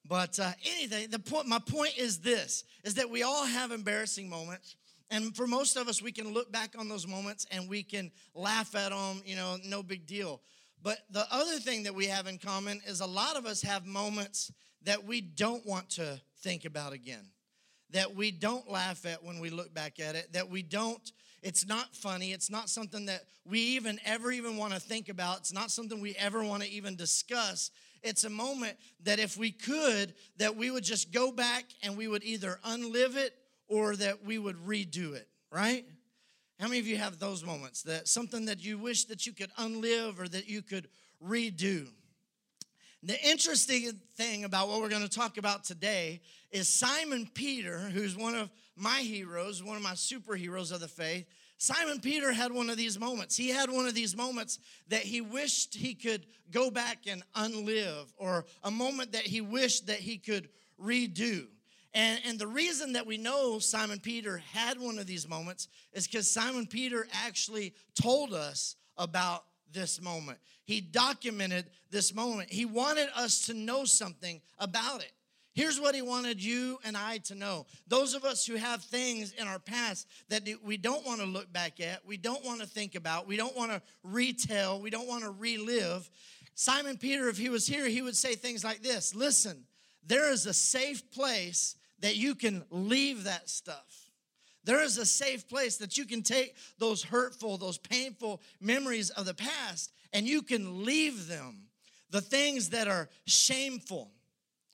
But 0.07 0.39
uh, 0.39 0.53
anything, 0.77 1.09
the 1.11 1.19
point, 1.19 1.47
my 1.47 1.59
point 1.59 1.97
is 1.97 2.19
this: 2.19 2.65
is 2.83 2.95
that 2.97 3.09
we 3.09 3.23
all 3.23 3.47
have 3.47 3.73
embarrassing 3.73 4.29
moments, 4.29 4.77
and 5.11 5.35
for 5.35 5.47
most 5.47 5.77
of 5.77 5.89
us, 5.89 6.03
we 6.03 6.13
can 6.13 6.33
look 6.33 6.51
back 6.53 6.75
on 6.79 6.89
those 6.89 7.07
moments 7.07 7.47
and 7.51 7.69
we 7.69 7.83
can 7.83 8.11
laugh 8.35 8.75
at 8.75 8.91
them. 8.91 9.23
You 9.25 9.37
know, 9.37 9.57
no 9.65 9.83
big 9.83 10.07
deal. 10.07 10.41
But 10.85 10.99
the 11.11 11.27
other 11.33 11.59
thing 11.59 11.85
that 11.85 11.95
we 11.95 12.07
have 12.07 12.27
in 12.27 12.37
common 12.37 12.83
is 12.87 13.01
a 13.01 13.07
lot 13.07 13.37
of 13.37 13.47
us 13.47 13.63
have 13.63 13.87
moments 13.87 14.53
that 14.83 15.05
we 15.05 15.23
don't 15.23 15.67
want 15.67 15.89
to 15.91 16.21
think 16.43 16.67
about 16.67 16.93
again, 16.93 17.25
that 17.91 18.15
we 18.15 18.31
don't 18.31 18.71
laugh 18.71 19.07
at 19.07 19.25
when 19.25 19.41
we 19.41 19.49
look 19.49 19.73
back 19.73 19.99
at 19.99 20.15
it, 20.15 20.35
that 20.35 20.51
we 20.51 20.63
don't, 20.63 21.11
it's 21.43 21.67
not 21.67 21.97
funny, 21.97 22.33
it's 22.33 22.51
not 22.51 22.69
something 22.69 23.07
that 23.07 23.23
we 23.47 23.61
even 23.61 23.99
ever 24.05 24.31
even 24.31 24.59
want 24.59 24.75
to 24.75 24.79
think 24.79 25.09
about, 25.09 25.39
it's 25.39 25.55
not 25.55 25.71
something 25.71 26.03
we 26.03 26.15
ever 26.17 26.45
want 26.45 26.63
to 26.63 26.69
even 26.69 26.97
discuss. 26.97 27.71
It's 28.03 28.25
a 28.25 28.31
moment 28.31 28.77
that 29.05 29.19
if 29.19 29.39
we 29.39 29.53
could, 29.53 30.13
that 30.37 30.55
we 30.55 30.71
would 30.71 30.85
just 30.85 31.13
go 31.13 31.33
back 31.33 31.65
and 31.83 31.97
we 31.97 32.09
would 32.09 32.23
either 32.23 32.61
unlive 32.63 33.17
it 33.17 33.33
or 33.69 33.97
that 33.97 34.23
we 34.23 34.37
would 34.37 34.57
redo 34.67 35.15
it, 35.15 35.29
right? 35.51 35.87
How 36.61 36.69
many 36.69 36.79
of 36.79 36.87
you 36.87 36.97
have 36.97 37.19
those 37.19 37.45
moments 37.45 37.83
that 37.83 38.09
something 38.09 38.45
that 38.47 38.65
you 38.65 38.79
wish 38.79 39.05
that 39.07 39.27
you 39.27 39.33
could 39.33 39.51
unlive 39.57 40.21
or 40.21 40.29
that 40.29 40.49
you 40.49 40.63
could 40.63 40.89
redo? 41.25 41.89
The 43.03 43.23
interesting 43.29 43.91
thing 44.15 44.45
about 44.45 44.69
what 44.69 44.81
we're 44.81 44.89
going 44.89 45.03
to 45.03 45.09
talk 45.09 45.37
about 45.37 45.65
today 45.65 46.21
is 46.51 46.69
Simon 46.69 47.29
Peter, 47.35 47.79
who's 47.79 48.17
one 48.17 48.35
of 48.35 48.51
my 48.77 49.01
heroes, 49.01 49.63
one 49.63 49.77
of 49.77 49.83
my 49.83 49.93
superheroes 49.93 50.73
of 50.73 50.81
the 50.81 50.89
faith. 50.89 51.27
Simon 51.59 52.01
Peter 52.01 52.33
had 52.33 52.51
one 52.51 52.71
of 52.71 52.77
these 52.77 52.99
moments. 52.99 53.37
He 53.37 53.49
had 53.49 53.71
one 53.71 53.87
of 53.87 53.95
these 53.95 54.17
moments 54.17 54.59
that 54.89 55.03
he 55.03 55.21
wished 55.21 55.75
he 55.75 55.95
could 55.95 56.25
go 56.51 56.71
back 56.71 57.07
and 57.07 57.23
unlive, 57.37 58.13
or 58.17 58.47
a 58.63 58.71
moment 58.71 59.13
that 59.13 59.23
he 59.23 59.41
wished 59.41 59.89
that 59.89 59.99
he 59.99 60.17
could 60.17 60.49
redo. 60.83 61.47
And, 61.95 62.21
and 62.27 62.39
the 62.39 62.47
reason 62.47 62.95
that 62.95 63.07
we 63.07 63.17
know 63.17 63.61
Simon 63.61 64.01
Peter 64.01 64.43
had 64.53 64.81
one 64.81 64.99
of 64.99 65.07
these 65.07 65.29
moments 65.29 65.69
is 65.93 66.07
because 66.07 66.29
Simon 66.29 66.67
Peter 66.67 67.07
actually 67.25 67.73
told 68.01 68.35
us 68.35 68.75
about 68.97 69.45
this 69.73 70.01
moment. 70.01 70.39
He 70.65 70.81
documented 70.81 71.67
this 71.91 72.15
moment. 72.15 72.51
He 72.51 72.65
wanted 72.65 73.09
us 73.15 73.47
to 73.47 73.55
know 73.55 73.85
something 73.85 74.41
about 74.59 75.03
it. 75.03 75.13
Here's 75.55 75.81
what 75.81 75.95
he 75.95 76.03
wanted 76.03 76.43
you 76.43 76.81
and 76.85 76.97
I 76.97 77.19
to 77.19 77.37
know. 77.37 77.67
Those 77.87 78.15
of 78.15 78.25
us 78.25 78.45
who 78.45 78.57
have 78.57 78.83
things 78.83 79.33
in 79.33 79.47
our 79.47 79.61
past 79.61 80.09
that 80.29 80.49
we 80.65 80.77
don't 80.77 81.07
want 81.07 81.21
to 81.21 81.27
look 81.27 81.53
back 81.53 81.79
at, 81.81 82.05
we 82.05 82.17
don't 82.17 82.45
want 82.45 82.61
to 82.61 82.67
think 82.67 82.97
about, 82.97 83.29
we 83.29 83.37
don't 83.37 83.57
want 83.57 83.71
to 83.71 83.81
retell, 84.03 84.81
we 84.81 84.91
don't 84.91 85.07
want 85.07 85.23
to 85.23 85.31
relive. 85.31 86.11
Simon 86.57 86.97
Peter, 86.97 87.29
if 87.29 87.39
he 87.39 87.51
was 87.51 87.69
here, 87.69 87.89
he 87.89 88.03
would 88.03 88.17
say 88.17 88.35
things 88.35 88.65
like 88.65 88.83
this 88.83 89.15
Listen, 89.15 89.65
there 90.05 90.33
is 90.33 90.47
a 90.47 90.55
safe 90.55 91.09
place 91.13 91.77
that 92.05 92.17
you 92.17 92.35
can 92.35 92.63
leave 92.69 93.25
that 93.25 93.49
stuff. 93.49 94.11
There 94.63 94.83
is 94.83 94.99
a 94.99 95.07
safe 95.07 95.49
place 95.49 95.79
that 95.79 95.97
you 95.97 96.05
can 96.05 96.23
take 96.23 96.55
those 96.77 97.03
hurtful, 97.03 97.57
those 97.57 97.79
painful 97.79 98.43
memories 98.61 99.09
of 99.09 99.25
the 99.25 99.33
past 99.33 99.91
and 100.13 100.27
you 100.27 100.43
can 100.43 100.85
leave 100.85 101.29
them. 101.29 101.63
The 102.11 102.21
things 102.21 102.69
that 102.71 102.89
are 102.89 103.09
shameful, 103.25 104.11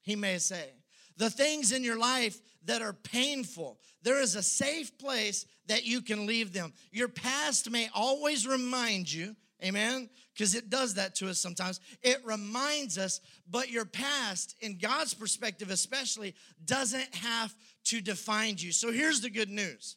he 0.03 0.17
may 0.17 0.39
say, 0.39 0.71
the 1.19 1.31
things 1.31 1.71
in 1.71 1.85
your 1.85 2.01
life 2.01 2.41
that 2.65 2.83
are 2.83 2.95
painful, 2.95 3.79
there 4.03 4.21
is 4.21 4.35
a 4.35 4.43
safe 4.43 4.99
place 4.99 5.47
that 5.67 5.85
you 5.85 6.03
can 6.03 6.27
leave 6.27 6.53
them. 6.53 6.73
Your 6.91 7.07
past 7.07 7.71
may 7.71 7.89
always 7.95 8.45
remind 8.45 9.11
you, 9.13 9.37
amen, 9.65 10.09
because 10.33 10.55
it 10.55 10.71
does 10.71 10.95
that 10.95 11.15
to 11.17 11.29
us 11.29 11.39
sometimes. 11.39 11.81
It 12.03 12.19
reminds 12.25 12.99
us, 12.99 13.21
but 13.49 13.71
your 13.71 13.85
past, 13.85 14.57
in 14.61 14.79
God's 14.79 15.15
perspective 15.15 15.71
especially, 15.71 16.35
doesn't 16.65 17.15
have 17.15 17.55
to 17.85 18.01
define 18.01 18.57
you. 18.59 18.73
So 18.73 18.93
here's 18.93 19.21
the 19.21 19.31
good 19.31 19.51
news. 19.51 19.97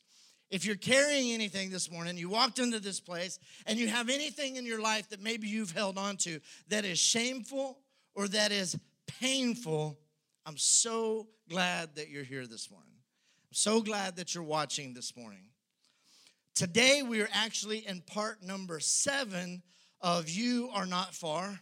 If 0.50 0.66
you're 0.66 0.76
carrying 0.76 1.32
anything 1.34 1.72
this 1.72 1.90
morning, 1.90 2.18
you 2.18 2.30
walked 2.30 2.60
into 2.60 2.80
this 2.80 3.00
place 3.00 3.40
and 3.66 3.80
you 3.80 3.88
have 3.88 4.10
anything 4.10 4.56
in 4.56 4.66
your 4.66 4.82
life 4.82 5.10
that 5.10 5.22
maybe 5.22 5.48
you've 5.48 5.72
held 5.72 5.98
on 5.98 6.18
to 6.18 6.40
that 6.68 6.86
is 6.86 7.00
shameful 7.00 7.80
or 8.14 8.28
that 8.28 8.52
is 8.52 8.78
painful, 9.08 9.98
I'm 10.46 10.58
so 10.58 11.28
glad 11.50 11.96
that 11.96 12.10
you're 12.10 12.24
here 12.24 12.46
this 12.46 12.70
morning. 12.70 12.94
I'm 12.94 13.54
so 13.54 13.82
glad 13.82 14.18
that 14.18 14.36
you're 14.36 14.44
watching 14.44 14.94
this 14.94 15.16
morning. 15.18 15.46
Today, 16.56 17.02
we 17.02 17.20
are 17.20 17.30
actually 17.34 17.80
in 17.80 18.02
part 18.02 18.44
number 18.44 18.80
seven 18.80 19.64
of 20.02 20.30
You 20.30 20.70
Are 20.72 20.86
Not 20.86 21.16
Far. 21.16 21.60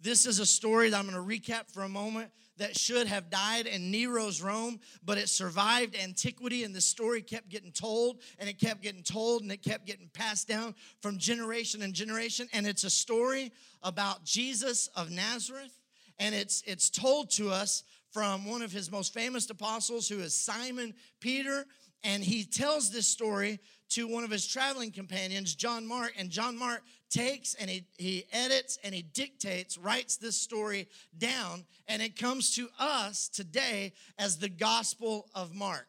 This 0.00 0.26
is 0.26 0.40
a 0.40 0.46
story 0.46 0.90
that 0.90 0.98
I'm 0.98 1.08
going 1.08 1.14
to 1.14 1.52
recap 1.52 1.70
for 1.72 1.84
a 1.84 1.88
moment 1.88 2.32
that 2.56 2.76
should 2.76 3.06
have 3.06 3.30
died 3.30 3.66
in 3.66 3.92
Nero's 3.92 4.42
Rome, 4.42 4.80
but 5.04 5.16
it 5.16 5.28
survived 5.28 5.94
antiquity, 5.94 6.64
and 6.64 6.74
the 6.74 6.80
story 6.80 7.22
kept 7.22 7.50
getting 7.50 7.70
told, 7.70 8.20
and 8.40 8.48
it 8.48 8.58
kept 8.58 8.82
getting 8.82 9.04
told, 9.04 9.42
and 9.42 9.52
it 9.52 9.62
kept 9.62 9.86
getting 9.86 10.10
passed 10.12 10.48
down 10.48 10.74
from 11.00 11.18
generation 11.18 11.82
and 11.82 11.94
generation. 11.94 12.48
And 12.52 12.66
it's 12.66 12.82
a 12.82 12.90
story 12.90 13.52
about 13.84 14.24
Jesus 14.24 14.88
of 14.96 15.12
Nazareth, 15.12 15.78
and 16.18 16.34
it's 16.34 16.64
it's 16.66 16.90
told 16.90 17.30
to 17.32 17.50
us 17.50 17.84
from 18.10 18.44
one 18.44 18.62
of 18.62 18.72
his 18.72 18.90
most 18.90 19.14
famous 19.14 19.48
apostles, 19.50 20.08
who 20.08 20.18
is 20.18 20.34
Simon 20.34 20.94
Peter. 21.20 21.64
And 22.06 22.22
he 22.22 22.44
tells 22.44 22.90
this 22.90 23.08
story 23.08 23.58
to 23.88 24.06
one 24.06 24.22
of 24.22 24.30
his 24.30 24.46
traveling 24.46 24.92
companions, 24.92 25.54
John 25.54 25.86
Mark, 25.86 26.12
and 26.16 26.30
John 26.30 26.56
Mark 26.56 26.82
takes 27.10 27.54
and 27.54 27.68
he, 27.68 27.84
he 27.98 28.26
edits 28.32 28.78
and 28.84 28.94
he 28.94 29.02
dictates, 29.02 29.76
writes 29.76 30.16
this 30.16 30.36
story 30.36 30.88
down, 31.18 31.64
and 31.88 32.00
it 32.00 32.16
comes 32.16 32.54
to 32.54 32.68
us 32.78 33.28
today 33.28 33.92
as 34.18 34.38
the 34.38 34.48
Gospel 34.48 35.26
of 35.34 35.52
Mark. 35.52 35.88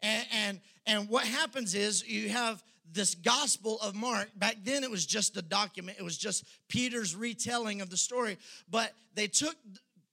And, 0.00 0.26
and, 0.32 0.60
and 0.86 1.08
what 1.08 1.24
happens 1.24 1.74
is 1.74 2.06
you 2.06 2.28
have 2.28 2.62
this 2.92 3.16
Gospel 3.16 3.78
of 3.82 3.96
Mark. 3.96 4.28
Back 4.36 4.58
then, 4.62 4.84
it 4.84 4.90
was 4.90 5.06
just 5.06 5.36
a 5.36 5.42
document, 5.42 5.98
it 5.98 6.04
was 6.04 6.18
just 6.18 6.44
Peter's 6.68 7.16
retelling 7.16 7.80
of 7.80 7.90
the 7.90 7.96
story. 7.96 8.38
But 8.70 8.92
they 9.14 9.26
took 9.26 9.56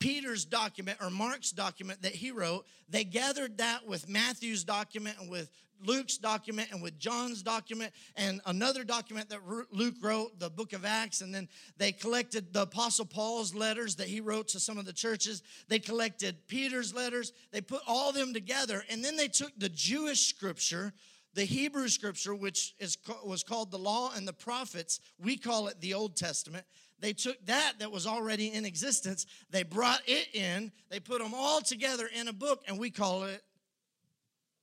Peter's 0.04 0.44
document 0.44 0.98
or 1.00 1.10
Mark's 1.10 1.52
document 1.52 2.02
that 2.02 2.12
he 2.12 2.30
wrote, 2.30 2.66
they 2.90 3.06
gathered 3.06 3.60
that 3.60 3.88
with 3.88 4.10
Matthew's 4.10 4.66
document 4.66 5.16
and 5.18 5.30
with 5.30 5.50
Luke's 5.82 6.18
document 6.18 6.68
and 6.74 6.84
with 6.84 7.00
John's 7.00 7.42
document 7.42 7.94
and 8.18 8.42
another 8.46 8.84
document 8.84 9.30
that 9.30 9.40
Luke 9.72 9.96
wrote, 10.02 10.38
the 10.40 10.50
book 10.50 10.74
of 10.74 10.84
Acts. 10.84 11.22
And 11.22 11.34
then 11.34 11.48
they 11.78 11.94
collected 11.94 12.52
the 12.52 12.64
Apostle 12.64 13.06
Paul's 13.06 13.56
letters 13.56 13.96
that 13.96 14.10
he 14.10 14.20
wrote 14.20 14.50
to 14.50 14.60
some 14.60 14.78
of 14.78 14.84
the 14.84 14.92
churches. 14.92 15.42
They 15.70 15.80
collected 15.80 16.50
Peter's 16.50 16.94
letters. 16.94 17.32
They 17.54 17.62
put 17.62 17.82
all 17.88 18.12
them 18.12 18.34
together. 18.34 18.84
And 18.90 19.06
then 19.06 19.16
they 19.16 19.30
took 19.30 19.58
the 19.58 19.70
Jewish 19.70 20.28
scripture, 20.28 20.92
the 21.34 21.46
Hebrew 21.46 21.88
scripture, 21.88 22.36
which 22.36 22.76
is, 22.78 22.98
was 23.24 23.42
called 23.42 23.72
the 23.72 23.80
law 23.80 24.12
and 24.14 24.28
the 24.28 24.34
prophets. 24.34 25.00
We 25.18 25.38
call 25.38 25.70
it 25.70 25.80
the 25.80 25.94
Old 25.94 26.18
Testament. 26.18 26.66
They 27.04 27.12
took 27.12 27.46
that 27.48 27.74
that 27.80 27.92
was 27.92 28.08
already 28.08 28.54
in 28.54 28.64
existence, 28.64 29.26
they 29.50 29.64
brought 29.64 30.00
it 30.08 30.34
in, 30.34 30.72
they 30.90 31.02
put 31.02 31.22
them 31.22 31.34
all 31.36 31.60
together 31.60 32.08
in 32.18 32.30
a 32.30 32.34
book, 32.34 32.64
and 32.66 32.80
we 32.80 32.92
call 32.92 33.26
it 33.26 33.44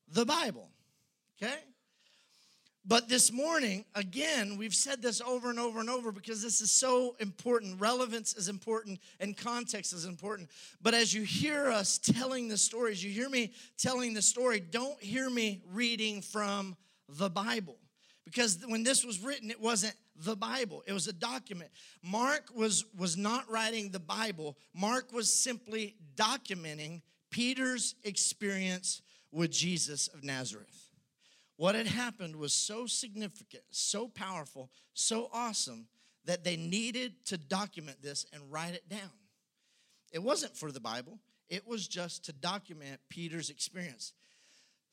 the 0.09 0.25
Bible. 0.25 0.71
Okay? 1.37 1.59
But 2.87 3.11
this 3.11 3.31
morning, 3.31 3.85
again, 3.95 4.57
we've 4.57 4.75
said 4.75 5.03
this 5.03 5.21
over 5.21 5.51
and 5.51 5.61
over 5.61 5.81
and 5.81 5.91
over 5.91 6.13
because 6.13 6.41
this 6.41 6.63
is 6.63 6.71
so 6.71 7.15
important. 7.21 7.79
Relevance 7.79 8.35
is 8.35 8.49
important 8.49 9.01
and 9.21 9.37
context 9.37 9.93
is 9.93 10.07
important. 10.07 10.49
But 10.81 10.95
as 10.95 11.13
you 11.13 11.25
hear 11.25 11.67
us 11.67 11.99
telling 11.99 12.49
the 12.49 12.57
stories, 12.57 13.05
you 13.05 13.11
hear 13.11 13.29
me 13.29 13.53
telling 13.77 14.15
the 14.15 14.23
story, 14.23 14.61
don't 14.61 14.99
hear 15.03 15.29
me 15.29 15.61
reading 15.75 16.23
from 16.23 16.75
the 17.07 17.29
Bible. 17.29 17.77
Because 18.25 18.59
when 18.67 18.83
this 18.83 19.05
was 19.05 19.19
written, 19.19 19.51
it 19.51 19.61
wasn't 19.61 19.95
the 20.25 20.37
Bible. 20.37 20.83
It 20.87 20.93
was 20.93 21.09
a 21.09 21.13
document. 21.13 21.71
Mark 22.03 22.49
was, 22.55 22.85
was 22.97 23.17
not 23.17 23.51
writing 23.51 23.91
the 23.91 24.01
Bible, 24.01 24.57
Mark 24.75 25.13
was 25.13 25.33
simply 25.33 25.97
documenting 26.17 27.03
Peter's 27.31 27.95
experience 28.05 29.03
with 29.33 29.51
Jesus 29.51 30.09
of 30.09 30.25
Nazareth. 30.25 30.89
What 31.57 31.75
had 31.75 31.87
happened 31.87 32.37
was 32.37 32.53
so 32.53 32.87
significant, 32.87 33.63
so 33.71 34.09
powerful, 34.09 34.71
so 34.95 35.29
awesome 35.33 35.87
that 36.25 36.43
they 36.43 36.57
needed 36.57 37.13
to 37.27 37.37
document 37.37 38.03
this 38.03 38.25
and 38.33 38.51
write 38.51 38.75
it 38.75 38.89
down. 38.89 39.11
It 40.13 40.23
wasn't 40.23 40.57
for 40.57 40.73
the 40.73 40.81
Bible, 40.81 41.19
it 41.49 41.67
was 41.67 41.87
just 41.87 42.25
to 42.25 42.33
document 42.33 43.01
Peter's 43.09 43.51
experience. 43.51 44.13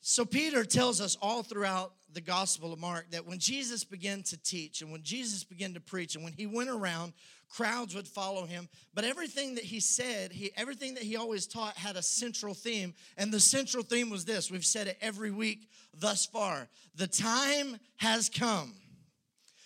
So, 0.00 0.24
Peter 0.24 0.64
tells 0.64 1.00
us 1.00 1.16
all 1.20 1.42
throughout 1.42 1.92
the 2.12 2.20
Gospel 2.20 2.72
of 2.72 2.78
Mark 2.78 3.10
that 3.10 3.26
when 3.26 3.38
Jesus 3.38 3.84
began 3.84 4.22
to 4.24 4.36
teach 4.42 4.80
and 4.80 4.90
when 4.90 5.02
Jesus 5.02 5.44
began 5.44 5.74
to 5.74 5.80
preach 5.80 6.14
and 6.14 6.24
when 6.24 6.32
he 6.32 6.46
went 6.46 6.70
around, 6.70 7.12
crowds 7.48 7.94
would 7.94 8.08
follow 8.08 8.46
him. 8.46 8.68
But 8.94 9.04
everything 9.04 9.56
that 9.56 9.64
he 9.64 9.80
said, 9.80 10.32
he, 10.32 10.50
everything 10.56 10.94
that 10.94 11.02
he 11.02 11.16
always 11.16 11.46
taught 11.46 11.76
had 11.76 11.96
a 11.96 12.02
central 12.02 12.54
theme. 12.54 12.94
And 13.16 13.32
the 13.32 13.40
central 13.40 13.82
theme 13.82 14.10
was 14.10 14.24
this 14.24 14.50
we've 14.50 14.64
said 14.64 14.86
it 14.86 14.98
every 15.00 15.30
week 15.30 15.68
thus 15.94 16.26
far 16.26 16.68
the 16.94 17.06
time 17.06 17.78
has 17.96 18.28
come. 18.28 18.74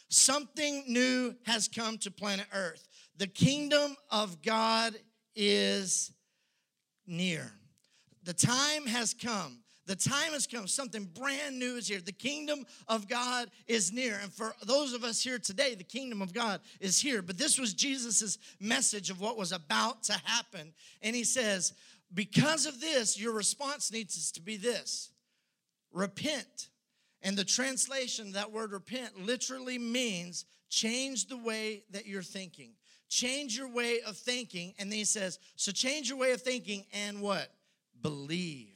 Something 0.08 0.84
new 0.88 1.34
has 1.46 1.68
come 1.68 1.96
to 1.98 2.10
planet 2.10 2.46
Earth. 2.52 2.86
The 3.16 3.26
kingdom 3.26 3.96
of 4.10 4.42
God 4.42 4.94
is 5.34 6.12
near. 7.06 7.50
The 8.24 8.34
time 8.34 8.86
has 8.86 9.14
come. 9.14 9.61
The 9.86 9.96
time 9.96 10.32
has 10.32 10.46
come. 10.46 10.68
Something 10.68 11.04
brand 11.04 11.58
new 11.58 11.76
is 11.76 11.88
here. 11.88 12.00
The 12.00 12.12
kingdom 12.12 12.64
of 12.86 13.08
God 13.08 13.50
is 13.66 13.92
near. 13.92 14.18
And 14.22 14.32
for 14.32 14.54
those 14.64 14.92
of 14.92 15.02
us 15.02 15.20
here 15.20 15.38
today, 15.38 15.74
the 15.74 15.82
kingdom 15.82 16.22
of 16.22 16.32
God 16.32 16.60
is 16.80 17.00
here. 17.00 17.20
But 17.20 17.36
this 17.36 17.58
was 17.58 17.74
Jesus' 17.74 18.38
message 18.60 19.10
of 19.10 19.20
what 19.20 19.36
was 19.36 19.50
about 19.50 20.04
to 20.04 20.12
happen. 20.24 20.72
And 21.02 21.16
he 21.16 21.24
says, 21.24 21.72
because 22.14 22.66
of 22.66 22.80
this, 22.80 23.18
your 23.18 23.32
response 23.32 23.90
needs 23.90 24.30
to 24.32 24.40
be 24.40 24.56
this 24.56 25.10
repent. 25.92 26.68
And 27.20 27.36
the 27.36 27.44
translation, 27.44 28.32
that 28.32 28.52
word 28.52 28.72
repent, 28.72 29.24
literally 29.24 29.78
means 29.78 30.44
change 30.68 31.26
the 31.26 31.36
way 31.36 31.82
that 31.90 32.06
you're 32.06 32.22
thinking. 32.22 32.72
Change 33.08 33.56
your 33.56 33.68
way 33.68 34.00
of 34.06 34.16
thinking. 34.16 34.74
And 34.78 34.90
then 34.90 34.98
he 34.98 35.04
says, 35.04 35.38
so 35.56 35.70
change 35.72 36.08
your 36.08 36.18
way 36.18 36.32
of 36.32 36.40
thinking 36.40 36.84
and 36.92 37.20
what? 37.20 37.48
Believe. 38.00 38.71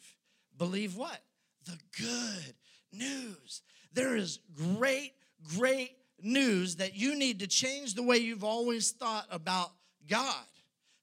Believe 0.59 0.97
what? 0.97 1.21
The 1.65 1.79
good 1.99 2.55
news. 2.93 3.63
There 3.93 4.17
is 4.17 4.41
great, 4.55 5.13
great 5.57 5.93
news 6.21 6.77
that 6.77 6.95
you 6.95 7.19
need 7.19 7.41
to 7.41 7.47
change 7.47 7.95
the 7.95 8.03
way 8.03 8.19
you've 8.19 8.45
always 8.45 8.93
thought 8.93 9.27
about 9.31 9.71
God. 10.09 10.45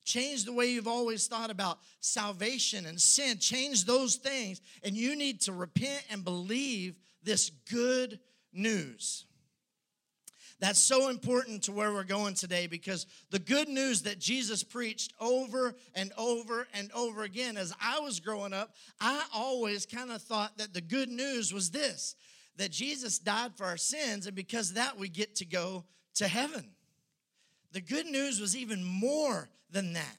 Change 0.06 0.44
the 0.44 0.54
way 0.54 0.68
you've 0.68 0.88
always 0.88 1.28
thought 1.28 1.50
about 1.50 1.80
salvation 2.02 2.86
and 2.86 3.00
sin. 3.00 3.38
Change 3.38 3.86
those 3.86 4.16
things. 4.16 4.60
And 4.84 4.96
you 4.96 5.16
need 5.16 5.42
to 5.42 5.54
repent 5.54 6.04
and 6.10 6.24
believe 6.24 6.96
this 7.24 7.50
good 7.72 8.20
news. 8.52 9.26
That's 10.64 10.80
so 10.80 11.10
important 11.10 11.64
to 11.64 11.74
where 11.74 11.92
we're 11.92 12.06
going 12.06 12.36
today 12.36 12.68
because 12.68 13.06
the 13.32 13.40
good 13.40 13.68
news 13.68 14.04
that 14.04 14.18
Jesus 14.18 14.64
preached 14.64 15.12
over 15.20 15.76
and 15.94 16.14
over 16.18 16.70
and 16.74 16.90
over 16.94 17.24
again, 17.24 17.58
as 17.58 17.76
I 17.82 18.00
was 18.00 18.22
growing 18.22 18.54
up, 18.54 18.74
I 19.02 19.26
always 19.36 19.86
kind 19.86 20.10
of 20.10 20.22
thought 20.22 20.58
that 20.60 20.74
the 20.74 20.80
good 20.80 21.10
news 21.10 21.54
was 21.54 21.72
this 21.72 22.16
that 22.56 22.72
Jesus 22.72 23.20
died 23.20 23.58
for 23.58 23.66
our 23.66 23.76
sins, 23.76 24.26
and 24.26 24.38
because 24.38 24.70
of 24.70 24.76
that, 24.76 24.98
we 24.98 25.10
get 25.10 25.36
to 25.36 25.46
go 25.46 25.84
to 26.14 26.30
heaven. 26.30 26.70
The 27.74 27.82
good 27.82 28.06
news 28.06 28.40
was 28.40 28.56
even 28.56 28.86
more 28.86 29.50
than 29.70 29.92
that. 29.92 30.18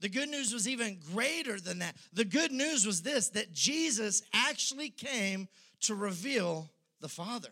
The 0.00 0.08
good 0.08 0.30
news 0.30 0.52
was 0.52 0.66
even 0.66 0.98
greater 1.14 1.60
than 1.60 1.78
that. 1.78 1.94
The 2.12 2.24
good 2.24 2.50
news 2.50 2.84
was 2.84 3.02
this 3.02 3.28
that 3.28 3.52
Jesus 3.52 4.24
actually 4.34 4.90
came 4.90 5.46
to 5.82 5.94
reveal 5.94 6.72
the 7.00 7.08
Father. 7.08 7.50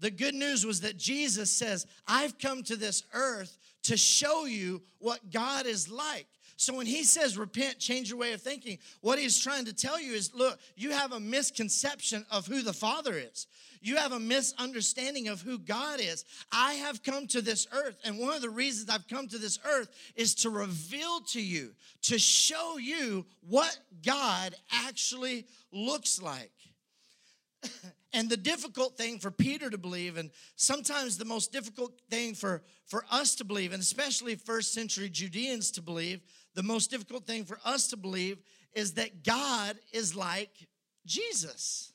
The 0.00 0.10
good 0.10 0.34
news 0.34 0.64
was 0.64 0.80
that 0.82 0.96
Jesus 0.96 1.50
says, 1.50 1.86
I've 2.06 2.38
come 2.38 2.62
to 2.64 2.76
this 2.76 3.02
earth 3.12 3.58
to 3.84 3.96
show 3.96 4.44
you 4.44 4.82
what 4.98 5.30
God 5.30 5.66
is 5.66 5.90
like. 5.90 6.26
So 6.56 6.74
when 6.74 6.86
he 6.86 7.04
says 7.04 7.38
repent, 7.38 7.78
change 7.78 8.10
your 8.10 8.18
way 8.18 8.32
of 8.32 8.42
thinking, 8.42 8.78
what 9.00 9.18
he's 9.18 9.38
trying 9.40 9.64
to 9.66 9.72
tell 9.72 10.00
you 10.00 10.14
is 10.14 10.34
look, 10.34 10.58
you 10.76 10.90
have 10.90 11.12
a 11.12 11.20
misconception 11.20 12.26
of 12.32 12.46
who 12.46 12.62
the 12.62 12.72
Father 12.72 13.14
is. 13.14 13.46
You 13.80 13.96
have 13.96 14.10
a 14.10 14.18
misunderstanding 14.18 15.28
of 15.28 15.40
who 15.40 15.58
God 15.58 16.00
is. 16.00 16.24
I 16.50 16.74
have 16.74 17.04
come 17.04 17.28
to 17.28 17.40
this 17.40 17.68
earth, 17.72 17.96
and 18.04 18.18
one 18.18 18.34
of 18.34 18.42
the 18.42 18.50
reasons 18.50 18.90
I've 18.90 19.06
come 19.06 19.28
to 19.28 19.38
this 19.38 19.60
earth 19.64 19.88
is 20.16 20.34
to 20.36 20.50
reveal 20.50 21.20
to 21.28 21.40
you, 21.40 21.74
to 22.02 22.18
show 22.18 22.76
you 22.76 23.24
what 23.48 23.78
God 24.04 24.56
actually 24.72 25.46
looks 25.72 26.20
like. 26.20 26.50
and 28.12 28.30
the 28.30 28.36
difficult 28.36 28.96
thing 28.96 29.18
for 29.18 29.30
Peter 29.30 29.68
to 29.68 29.78
believe, 29.78 30.16
and 30.16 30.30
sometimes 30.56 31.18
the 31.18 31.24
most 31.24 31.52
difficult 31.52 32.00
thing 32.10 32.34
for, 32.34 32.62
for 32.86 33.04
us 33.10 33.34
to 33.36 33.44
believe, 33.44 33.72
and 33.72 33.82
especially 33.82 34.34
first 34.34 34.72
century 34.72 35.10
Judeans 35.10 35.70
to 35.72 35.82
believe, 35.82 36.20
the 36.54 36.62
most 36.62 36.90
difficult 36.90 37.26
thing 37.26 37.44
for 37.44 37.58
us 37.64 37.88
to 37.88 37.96
believe 37.96 38.38
is 38.72 38.94
that 38.94 39.24
God 39.24 39.76
is 39.92 40.16
like 40.16 40.68
Jesus. 41.04 41.92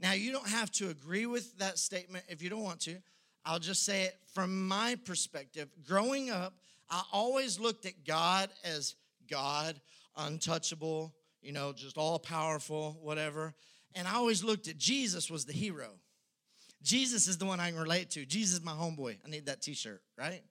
Now, 0.00 0.12
you 0.12 0.32
don't 0.32 0.48
have 0.48 0.70
to 0.72 0.88
agree 0.88 1.26
with 1.26 1.58
that 1.58 1.78
statement 1.78 2.24
if 2.28 2.42
you 2.42 2.50
don't 2.50 2.62
want 2.62 2.80
to. 2.80 2.96
I'll 3.44 3.58
just 3.58 3.84
say 3.84 4.04
it 4.04 4.16
from 4.32 4.66
my 4.66 4.96
perspective. 5.04 5.68
Growing 5.86 6.30
up, 6.30 6.54
I 6.90 7.02
always 7.12 7.60
looked 7.60 7.86
at 7.86 8.04
God 8.04 8.50
as 8.64 8.96
God, 9.30 9.80
untouchable, 10.16 11.14
you 11.42 11.52
know, 11.52 11.72
just 11.72 11.98
all 11.98 12.18
powerful, 12.18 12.98
whatever. 13.02 13.54
And 13.94 14.08
I 14.08 14.14
always 14.14 14.42
looked 14.42 14.68
at 14.68 14.78
Jesus 14.78 15.30
was 15.30 15.44
the 15.44 15.52
hero. 15.52 15.88
Jesus 16.82 17.28
is 17.28 17.38
the 17.38 17.46
one 17.46 17.60
I 17.60 17.70
can 17.70 17.78
relate 17.78 18.10
to. 18.10 18.26
Jesus 18.26 18.58
is 18.58 18.64
my 18.64 18.72
homeboy. 18.72 19.16
I 19.24 19.30
need 19.30 19.46
that 19.46 19.62
t-shirt, 19.62 20.02
right? 20.18 20.42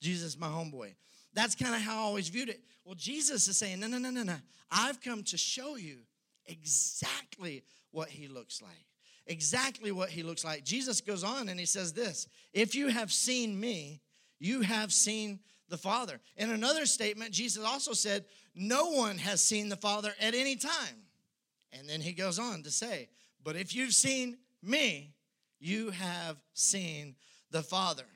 Jesus 0.00 0.28
is 0.28 0.38
my 0.38 0.46
homeboy. 0.46 0.94
That's 1.34 1.54
kind 1.54 1.74
of 1.74 1.80
how 1.80 1.96
I 1.96 2.02
always 2.02 2.28
viewed 2.28 2.48
it. 2.48 2.60
Well, 2.84 2.94
Jesus 2.94 3.48
is 3.48 3.56
saying, 3.56 3.80
no, 3.80 3.86
no, 3.86 3.98
no, 3.98 4.10
no, 4.10 4.22
no. 4.22 4.36
I've 4.70 5.00
come 5.00 5.22
to 5.24 5.36
show 5.36 5.76
you 5.76 5.98
exactly 6.46 7.62
what 7.90 8.08
he 8.08 8.28
looks 8.28 8.62
like. 8.62 8.86
Exactly 9.26 9.92
what 9.92 10.10
he 10.10 10.22
looks 10.22 10.44
like. 10.44 10.64
Jesus 10.64 11.00
goes 11.00 11.22
on 11.22 11.48
and 11.48 11.60
he 11.60 11.66
says 11.66 11.92
this 11.92 12.26
If 12.52 12.74
you 12.74 12.88
have 12.88 13.12
seen 13.12 13.58
me, 13.58 14.00
you 14.38 14.62
have 14.62 14.92
seen 14.92 15.40
the 15.68 15.78
Father. 15.78 16.20
In 16.36 16.50
another 16.50 16.86
statement, 16.86 17.32
Jesus 17.32 17.64
also 17.64 17.92
said, 17.92 18.24
No 18.54 18.90
one 18.90 19.18
has 19.18 19.40
seen 19.40 19.68
the 19.68 19.76
Father 19.76 20.12
at 20.20 20.34
any 20.34 20.56
time. 20.56 21.04
And 21.72 21.88
then 21.88 22.00
he 22.00 22.12
goes 22.12 22.38
on 22.38 22.62
to 22.62 22.70
say, 22.70 23.08
But 23.42 23.56
if 23.56 23.74
you've 23.74 23.94
seen 23.94 24.38
me, 24.62 25.14
you 25.58 25.90
have 25.90 26.36
seen 26.54 27.16
the 27.50 27.62
Father. 27.62 28.06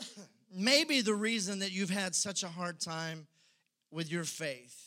Maybe 0.54 1.00
the 1.00 1.14
reason 1.14 1.60
that 1.60 1.72
you've 1.72 1.90
had 1.90 2.14
such 2.14 2.42
a 2.42 2.48
hard 2.48 2.80
time 2.80 3.26
with 3.90 4.10
your 4.10 4.24
faith 4.24 4.84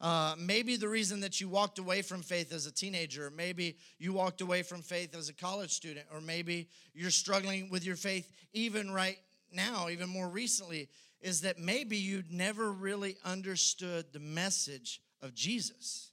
uh, 0.00 0.36
maybe 0.38 0.76
the 0.76 0.88
reason 0.88 1.20
that 1.20 1.40
you 1.40 1.48
walked 1.48 1.80
away 1.80 2.02
from 2.02 2.22
faith 2.22 2.52
as 2.52 2.66
a 2.66 2.72
teenager, 2.72 3.32
maybe 3.34 3.76
you 3.98 4.12
walked 4.12 4.40
away 4.40 4.62
from 4.62 4.80
faith 4.80 5.16
as 5.16 5.28
a 5.28 5.34
college 5.34 5.72
student, 5.72 6.06
or 6.12 6.20
maybe 6.20 6.68
you're 6.94 7.10
struggling 7.10 7.68
with 7.68 7.84
your 7.84 7.96
faith 7.96 8.30
even 8.52 8.92
right 8.92 9.18
now, 9.52 9.88
even 9.88 10.08
more 10.08 10.28
recently, 10.28 10.88
is 11.20 11.40
that 11.40 11.58
maybe 11.58 11.96
you 11.96 12.22
never 12.30 12.70
really 12.70 13.16
understood 13.24 14.06
the 14.12 14.20
message 14.20 15.00
of 15.22 15.34
Jesus, 15.34 16.10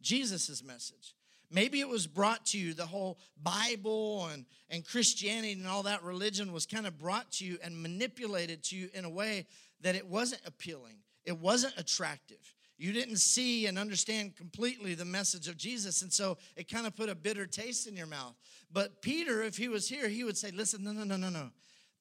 Jesus' 0.00 0.62
message. 0.62 1.14
Maybe 1.50 1.80
it 1.80 1.88
was 1.88 2.06
brought 2.06 2.46
to 2.46 2.58
you, 2.58 2.74
the 2.74 2.86
whole 2.86 3.18
Bible 3.40 4.26
and, 4.32 4.46
and 4.68 4.84
Christianity 4.84 5.52
and 5.52 5.66
all 5.66 5.84
that 5.84 6.02
religion 6.02 6.52
was 6.52 6.66
kind 6.66 6.86
of 6.86 6.98
brought 6.98 7.30
to 7.32 7.44
you 7.44 7.58
and 7.62 7.80
manipulated 7.80 8.64
to 8.64 8.76
you 8.76 8.88
in 8.94 9.04
a 9.04 9.10
way 9.10 9.46
that 9.82 9.94
it 9.94 10.06
wasn't 10.06 10.42
appealing, 10.44 10.96
it 11.24 11.38
wasn't 11.38 11.74
attractive 11.78 12.56
you 12.78 12.92
didn't 12.92 13.16
see 13.16 13.66
and 13.66 13.78
understand 13.78 14.36
completely 14.36 14.94
the 14.94 15.04
message 15.04 15.48
of 15.48 15.56
Jesus. 15.56 16.02
And 16.02 16.12
so 16.12 16.36
it 16.56 16.68
kind 16.68 16.86
of 16.86 16.94
put 16.94 17.08
a 17.08 17.14
bitter 17.14 17.46
taste 17.46 17.86
in 17.86 17.96
your 17.96 18.06
mouth. 18.06 18.34
But 18.70 19.00
Peter, 19.00 19.42
if 19.42 19.56
he 19.56 19.68
was 19.68 19.88
here, 19.88 20.08
he 20.08 20.24
would 20.24 20.36
say, 20.36 20.50
listen, 20.50 20.84
no, 20.84 20.92
no, 20.92 21.04
no, 21.04 21.16
no, 21.16 21.30
no. 21.30 21.50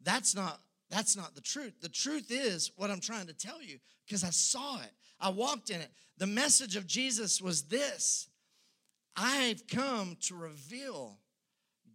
That's 0.03 0.35
not, 0.35 0.59
that's 0.89 1.15
not 1.15 1.33
the 1.33 1.41
truth. 1.41 1.79
The 1.81 1.89
truth 1.89 2.29
is 2.29 2.71
what 2.75 2.91
I'm 2.91 2.99
trying 2.99 3.27
to 3.27 3.33
tell 3.33 3.61
you 3.61 3.79
because 4.05 4.23
I 4.23 4.31
saw 4.31 4.81
it. 4.81 4.91
I 5.19 5.29
walked 5.29 5.69
in 5.69 5.81
it. 5.81 5.91
The 6.17 6.27
message 6.27 6.75
of 6.75 6.87
Jesus 6.87 7.41
was 7.41 7.63
this 7.63 8.27
I've 9.15 9.67
come 9.67 10.17
to 10.21 10.35
reveal 10.35 11.17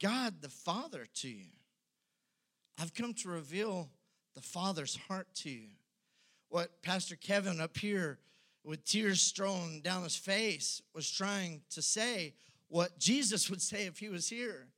God 0.00 0.41
the 0.41 0.49
Father 0.49 1.07
to 1.17 1.29
you. 1.29 1.50
I've 2.81 2.95
come 2.95 3.15
to 3.15 3.29
reveal 3.29 3.91
the 4.35 4.41
Father's 4.41 4.97
heart 5.09 5.27
to 5.37 5.50
you. 5.50 5.69
What 6.49 6.83
Pastor 6.83 7.17
Kevin 7.17 7.61
up 7.61 7.77
here 7.77 8.19
with 8.65 8.85
tears 8.85 9.21
strewn 9.21 9.81
down 9.81 10.03
his 10.03 10.17
face, 10.17 10.83
was 10.95 11.11
trying 11.11 11.62
to 11.71 11.83
say 11.83 12.35
what 12.69 12.99
Jesus 12.99 13.49
would 13.50 13.62
say 13.62 13.87
if 13.87 13.99
he 13.99 14.09
was 14.09 14.29
here. 14.29 14.69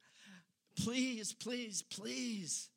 Please, 0.76 1.32
please, 1.32 1.82
please, 1.82 2.70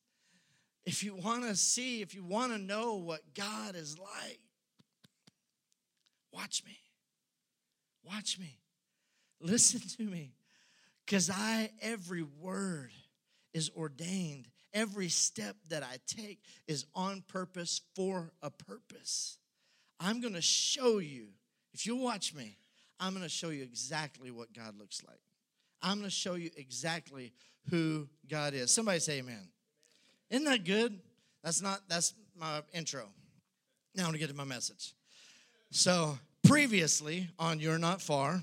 if 0.85 1.03
you 1.03 1.15
want 1.15 1.43
to 1.43 1.55
see, 1.55 2.01
if 2.01 2.13
you 2.13 2.23
want 2.23 2.51
to 2.51 2.57
know 2.57 2.95
what 2.95 3.21
God 3.33 3.75
is 3.75 3.97
like, 3.97 4.39
watch 6.35 6.63
me. 6.65 6.77
Watch 8.03 8.37
me. 8.37 8.57
Listen 9.41 9.81
to 9.97 10.03
me. 10.03 10.33
Because 11.05 11.29
I, 11.29 11.69
every 11.81 12.23
word 12.23 12.91
is 13.53 13.71
ordained. 13.75 14.47
Every 14.73 15.07
step 15.07 15.55
that 15.69 15.83
I 15.83 15.97
take 16.07 16.39
is 16.67 16.85
on 16.93 17.23
purpose 17.27 17.81
for 17.95 18.31
a 18.41 18.49
purpose. 18.49 19.37
I'm 19.99 20.19
going 20.19 20.33
to 20.33 20.41
show 20.41 20.97
you, 20.97 21.27
if 21.73 21.85
you 21.85 21.95
watch 21.95 22.33
me, 22.33 22.57
I'm 22.99 23.13
going 23.13 23.23
to 23.23 23.29
show 23.29 23.49
you 23.49 23.63
exactly 23.63 24.31
what 24.31 24.53
God 24.53 24.77
looks 24.77 25.03
like. 25.07 25.19
I'm 25.81 25.99
going 25.99 26.09
to 26.09 26.15
show 26.15 26.35
you 26.35 26.49
exactly 26.57 27.31
who 27.69 28.07
God 28.29 28.53
is. 28.53 28.73
Somebody 28.73 28.99
say 28.99 29.19
amen. 29.19 29.47
Isn't 30.29 30.45
that 30.45 30.65
good? 30.65 30.99
That's 31.43 31.61
not, 31.61 31.81
that's 31.87 32.13
my 32.35 32.61
intro. 32.73 33.05
Now 33.95 34.03
I'm 34.03 34.09
going 34.09 34.13
to 34.13 34.19
get 34.19 34.29
to 34.29 34.35
my 34.35 34.43
message. 34.43 34.93
So, 35.77 36.17
previously 36.47 37.27
on 37.37 37.59
You're 37.59 37.77
Not 37.77 38.01
Far, 38.01 38.41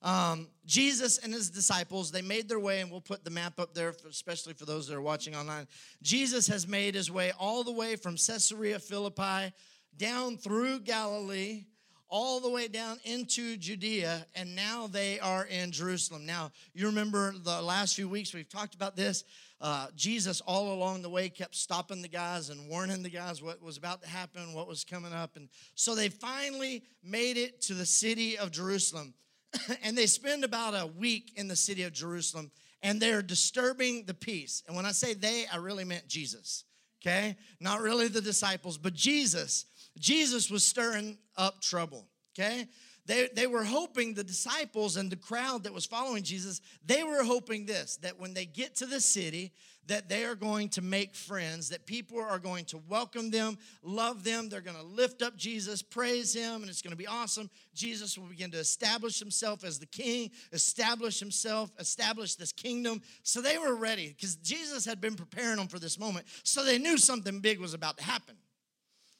um, 0.00 0.48
Jesus 0.64 1.18
and 1.18 1.30
his 1.30 1.50
disciples, 1.50 2.10
they 2.10 2.22
made 2.22 2.48
their 2.48 2.58
way, 2.58 2.80
and 2.80 2.90
we'll 2.90 3.02
put 3.02 3.22
the 3.22 3.28
map 3.28 3.60
up 3.60 3.74
there, 3.74 3.92
for, 3.92 4.08
especially 4.08 4.54
for 4.54 4.64
those 4.64 4.86
that 4.86 4.96
are 4.96 5.02
watching 5.02 5.36
online. 5.36 5.68
Jesus 6.02 6.46
has 6.46 6.66
made 6.66 6.94
his 6.94 7.10
way 7.10 7.32
all 7.38 7.64
the 7.64 7.70
way 7.70 7.96
from 7.96 8.16
Caesarea 8.16 8.78
Philippi 8.78 9.52
down 9.98 10.38
through 10.38 10.80
Galilee, 10.80 11.64
all 12.10 12.40
the 12.40 12.50
way 12.50 12.68
down 12.68 12.98
into 13.04 13.56
Judea, 13.56 14.26
and 14.34 14.56
now 14.56 14.86
they 14.86 15.20
are 15.20 15.44
in 15.44 15.72
Jerusalem. 15.72 16.24
Now, 16.24 16.52
you 16.74 16.86
remember 16.86 17.34
the 17.36 17.60
last 17.60 17.94
few 17.94 18.08
weeks 18.08 18.32
we've 18.32 18.48
talked 18.48 18.74
about 18.74 18.96
this. 18.96 19.24
Uh, 19.60 19.88
Jesus, 19.96 20.40
all 20.42 20.72
along 20.72 21.02
the 21.02 21.10
way, 21.10 21.28
kept 21.28 21.54
stopping 21.54 22.00
the 22.00 22.08
guys 22.08 22.48
and 22.48 22.68
warning 22.68 23.02
the 23.02 23.10
guys 23.10 23.42
what 23.42 23.62
was 23.62 23.76
about 23.76 24.02
to 24.02 24.08
happen, 24.08 24.54
what 24.54 24.68
was 24.68 24.84
coming 24.84 25.12
up. 25.12 25.36
And 25.36 25.48
so 25.74 25.94
they 25.94 26.08
finally 26.08 26.84
made 27.02 27.36
it 27.36 27.60
to 27.62 27.74
the 27.74 27.86
city 27.86 28.38
of 28.38 28.52
Jerusalem. 28.52 29.14
and 29.82 29.96
they 29.96 30.06
spend 30.06 30.44
about 30.44 30.74
a 30.74 30.86
week 30.86 31.32
in 31.36 31.48
the 31.48 31.56
city 31.56 31.82
of 31.82 31.92
Jerusalem, 31.92 32.50
and 32.82 33.00
they're 33.00 33.22
disturbing 33.22 34.04
the 34.04 34.14
peace. 34.14 34.62
And 34.66 34.76
when 34.76 34.86
I 34.86 34.92
say 34.92 35.14
they, 35.14 35.44
I 35.52 35.56
really 35.56 35.84
meant 35.84 36.06
Jesus, 36.08 36.64
okay? 37.02 37.36
Not 37.60 37.80
really 37.80 38.08
the 38.08 38.20
disciples, 38.20 38.78
but 38.78 38.94
Jesus 38.94 39.66
Jesus 39.98 40.50
was 40.50 40.64
stirring 40.64 41.18
up 41.36 41.60
trouble, 41.60 42.06
okay? 42.38 42.66
They, 43.06 43.28
they 43.34 43.46
were 43.46 43.64
hoping, 43.64 44.12
the 44.12 44.22
disciples 44.22 44.98
and 44.98 45.10
the 45.10 45.16
crowd 45.16 45.64
that 45.64 45.72
was 45.72 45.86
following 45.86 46.22
Jesus, 46.22 46.60
they 46.84 47.02
were 47.02 47.24
hoping 47.24 47.64
this 47.64 47.96
that 48.02 48.20
when 48.20 48.34
they 48.34 48.44
get 48.44 48.76
to 48.76 48.86
the 48.86 49.00
city, 49.00 49.52
that 49.86 50.10
they 50.10 50.24
are 50.24 50.34
going 50.34 50.68
to 50.68 50.82
make 50.82 51.14
friends, 51.14 51.70
that 51.70 51.86
people 51.86 52.20
are 52.20 52.38
going 52.38 52.66
to 52.66 52.76
welcome 52.86 53.30
them, 53.30 53.56
love 53.82 54.22
them, 54.24 54.50
they're 54.50 54.60
going 54.60 54.76
to 54.76 54.82
lift 54.82 55.22
up 55.22 55.38
Jesus, 55.38 55.80
praise 55.80 56.34
him, 56.34 56.60
and 56.60 56.68
it's 56.68 56.82
going 56.82 56.90
to 56.90 56.96
be 56.96 57.06
awesome. 57.06 57.48
Jesus 57.74 58.18
will 58.18 58.26
begin 58.26 58.50
to 58.50 58.58
establish 58.58 59.18
himself 59.18 59.64
as 59.64 59.78
the 59.78 59.86
king, 59.86 60.30
establish 60.52 61.18
himself, 61.18 61.70
establish 61.78 62.34
this 62.34 62.52
kingdom. 62.52 63.00
So 63.22 63.40
they 63.40 63.56
were 63.56 63.74
ready 63.74 64.08
because 64.08 64.36
Jesus 64.36 64.84
had 64.84 65.00
been 65.00 65.14
preparing 65.14 65.56
them 65.56 65.68
for 65.68 65.78
this 65.78 65.98
moment. 65.98 66.26
So 66.42 66.62
they 66.62 66.76
knew 66.76 66.98
something 66.98 67.40
big 67.40 67.58
was 67.58 67.72
about 67.72 67.96
to 67.96 68.04
happen. 68.04 68.36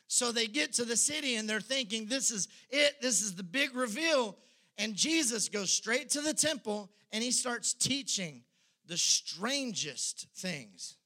So 0.09 0.33
they 0.33 0.47
get 0.47 0.73
to 0.75 0.87
the 0.87 0.97
city 0.97 1.37
and 1.37 1.49
they're 1.49 1.61
thinking, 1.61 2.07
this 2.07 2.31
is 2.31 2.49
it, 2.71 3.01
this 3.03 3.21
is 3.21 3.35
the 3.35 3.43
big 3.43 3.77
reveal. 3.77 4.37
And 4.79 4.95
Jesus 4.95 5.51
goes 5.51 5.71
straight 5.71 6.09
to 6.11 6.23
the 6.23 6.33
temple 6.33 6.91
and 7.13 7.23
he 7.23 7.31
starts 7.31 7.75
teaching 7.75 8.43
the 8.87 8.97
strangest 8.97 10.27
things. 10.35 10.97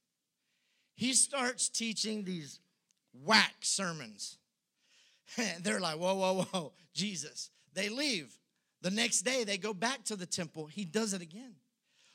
He 0.95 1.15
starts 1.15 1.69
teaching 1.69 2.23
these 2.23 2.61
whack 3.25 3.55
sermons. 3.61 4.38
And 5.37 5.65
they're 5.65 5.81
like, 5.81 5.99
whoa, 5.99 6.15
whoa, 6.15 6.47
whoa, 6.53 6.73
Jesus. 6.95 7.51
They 7.75 7.88
leave. 7.88 8.33
The 8.83 8.91
next 8.91 9.23
day, 9.23 9.43
they 9.43 9.59
go 9.59 9.75
back 9.75 10.05
to 10.05 10.17
the 10.17 10.27
temple. 10.27 10.67
He 10.67 10.85
does 10.85 11.12
it 11.12 11.23
again. 11.23 11.55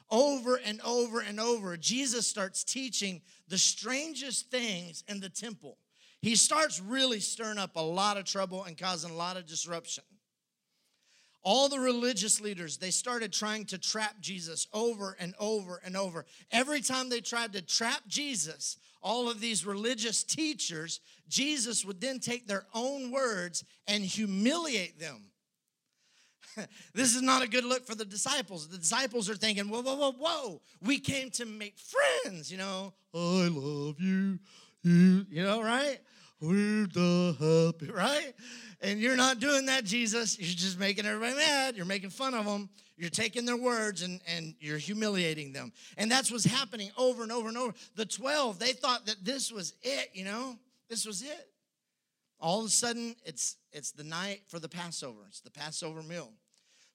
Over 0.09 0.55
and 0.55 0.79
over 0.85 1.19
and 1.19 1.37
over, 1.37 1.75
Jesus 1.75 2.27
starts 2.27 2.63
teaching 2.63 3.21
the 3.49 3.57
strangest 3.57 4.49
things 4.49 5.03
in 5.09 5.19
the 5.19 5.29
temple 5.29 5.77
he 6.21 6.35
starts 6.35 6.81
really 6.81 7.19
stirring 7.19 7.57
up 7.57 7.75
a 7.75 7.81
lot 7.81 8.17
of 8.17 8.25
trouble 8.25 8.63
and 8.63 8.77
causing 8.77 9.11
a 9.11 9.15
lot 9.15 9.37
of 9.37 9.45
disruption. 9.45 10.03
All 11.43 11.69
the 11.69 11.79
religious 11.79 12.41
leaders, 12.41 12.77
they 12.77 12.91
started 12.91 13.31
trying 13.31 13.65
to 13.67 13.77
trap 13.77 14.15
Jesus 14.19 14.67
over 14.73 15.15
and 15.19 15.33
over 15.39 15.79
and 15.85 15.95
over. 15.95 16.25
Every 16.51 16.81
time 16.81 17.09
they 17.09 17.21
tried 17.21 17.53
to 17.53 17.61
trap 17.61 18.01
Jesus, 18.07 18.77
all 19.01 19.29
of 19.29 19.39
these 19.39 19.65
religious 19.65 20.23
teachers, 20.23 20.99
Jesus 21.29 21.85
would 21.85 22.01
then 22.01 22.19
take 22.19 22.47
their 22.47 22.65
own 22.73 23.11
words 23.11 23.63
and 23.87 24.03
humiliate 24.03 24.99
them. 24.99 25.31
this 26.93 27.15
is 27.15 27.21
not 27.21 27.43
a 27.43 27.47
good 27.47 27.63
look 27.63 27.85
for 27.85 27.95
the 27.95 28.05
disciples. 28.05 28.67
The 28.67 28.77
disciples 28.77 29.29
are 29.29 29.35
thinking, 29.35 29.69
whoa, 29.69 29.81
whoa, 29.81 29.95
whoa, 29.95 30.11
whoa, 30.11 30.61
we 30.81 30.99
came 30.99 31.29
to 31.31 31.45
make 31.45 31.77
friends, 31.77 32.51
you 32.51 32.57
know. 32.57 32.93
I 33.13 33.47
love 33.47 33.99
you, 33.99 34.39
you, 34.83 35.43
know, 35.43 35.61
right? 35.61 35.99
We're 36.39 36.87
the 36.87 37.73
happy, 37.79 37.91
right? 37.91 38.33
And 38.81 38.99
you're 38.99 39.15
not 39.15 39.39
doing 39.39 39.65
that, 39.65 39.85
Jesus. 39.85 40.37
You're 40.37 40.47
just 40.47 40.79
making 40.79 41.05
everybody 41.05 41.35
mad. 41.35 41.75
You're 41.75 41.85
making 41.85 42.11
fun 42.11 42.33
of 42.33 42.45
them. 42.45 42.69
You're 42.95 43.09
taking 43.09 43.45
their 43.45 43.57
words 43.57 44.01
and, 44.01 44.21
and 44.27 44.55
you're 44.59 44.77
humiliating 44.77 45.53
them. 45.53 45.71
And 45.97 46.11
that's 46.11 46.31
what's 46.31 46.45
happening 46.45 46.91
over 46.97 47.23
and 47.23 47.31
over 47.31 47.47
and 47.47 47.57
over. 47.57 47.73
The 47.95 48.05
12, 48.05 48.59
they 48.59 48.73
thought 48.73 49.05
that 49.07 49.23
this 49.23 49.51
was 49.51 49.73
it, 49.81 50.09
you 50.13 50.25
know? 50.25 50.57
This 50.89 51.05
was 51.05 51.21
it. 51.21 51.49
All 52.39 52.59
of 52.59 52.67
a 52.67 52.69
sudden, 52.69 53.15
it's 53.25 53.57
it's 53.71 53.91
the 53.91 54.03
night 54.03 54.41
for 54.47 54.59
the 54.59 54.69
Passover. 54.69 55.21
It's 55.27 55.41
the 55.41 55.51
Passover 55.51 56.03
meal. 56.03 56.31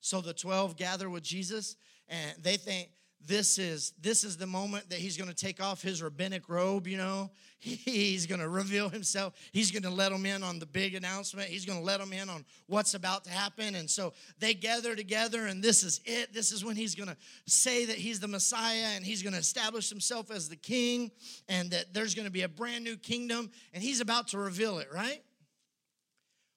So 0.01 0.21
the 0.21 0.33
12 0.33 0.77
gather 0.77 1.11
with 1.11 1.23
Jesus 1.23 1.77
and 2.09 2.35
they 2.43 2.57
think, 2.57 2.89
this 3.27 3.59
is 3.59 3.93
this 4.01 4.25
is 4.25 4.37
the 4.37 4.47
moment 4.47 4.91
that 4.91 4.99
he's 4.99 5.17
going 5.17 5.29
to 5.29 5.35
take 5.35 5.63
off 5.63 5.83
his 5.83 6.03
rabbinic 6.03 6.49
robe 6.49 6.87
you 6.87 6.97
know? 6.97 7.31
He's 7.63 8.27
going 8.27 8.41
to 8.41 8.49
reveal 8.49 8.89
himself. 8.89 9.35
He's 9.53 9.71
going 9.71 9.85
to 9.85 9.91
let 9.91 10.11
them 10.11 10.27
in 10.27 10.43
on 10.43 10.59
the 10.59 10.67
big 10.67 10.97
announcement. 10.97 11.49
He's 11.49 11.65
going 11.65 11.79
to 11.79 11.85
let 11.85 12.01
them 12.01 12.13
in 12.13 12.29
on 12.29 12.45
what's 12.67 12.95
about 12.95 13.23
to 13.25 13.31
happen. 13.31 13.77
And 13.77 13.89
so 13.89 14.15
they 14.41 14.53
gather 14.53 14.97
together 14.97 15.47
and 15.47 15.63
this 15.63 15.85
is 15.85 16.01
it. 16.05 16.35
This 16.35 16.51
is 16.51 16.65
when 16.65 16.75
he's 16.75 16.97
going 16.97 17.09
to 17.09 17.17
say 17.47 17.85
that 17.85 17.97
he's 17.97 18.19
the 18.19 18.27
messiah 18.27 18.97
and 18.97 19.05
he's 19.05 19.23
going 19.23 19.35
to 19.35 19.39
establish 19.39 19.89
himself 19.89 20.33
as 20.33 20.49
the 20.49 20.57
king 20.57 21.13
and 21.49 21.71
that 21.71 21.95
there's 21.95 22.17
going 22.17 22.27
to 22.27 22.33
be 22.33 22.43
a 22.43 22.49
brand 22.49 22.83
new 22.83 22.97
kingdom 22.97 23.49
and 23.73 23.81
he's 23.81 24.01
about 24.01 24.29
to 24.29 24.39
reveal 24.39 24.79
it 24.79 24.89
right? 24.93 25.23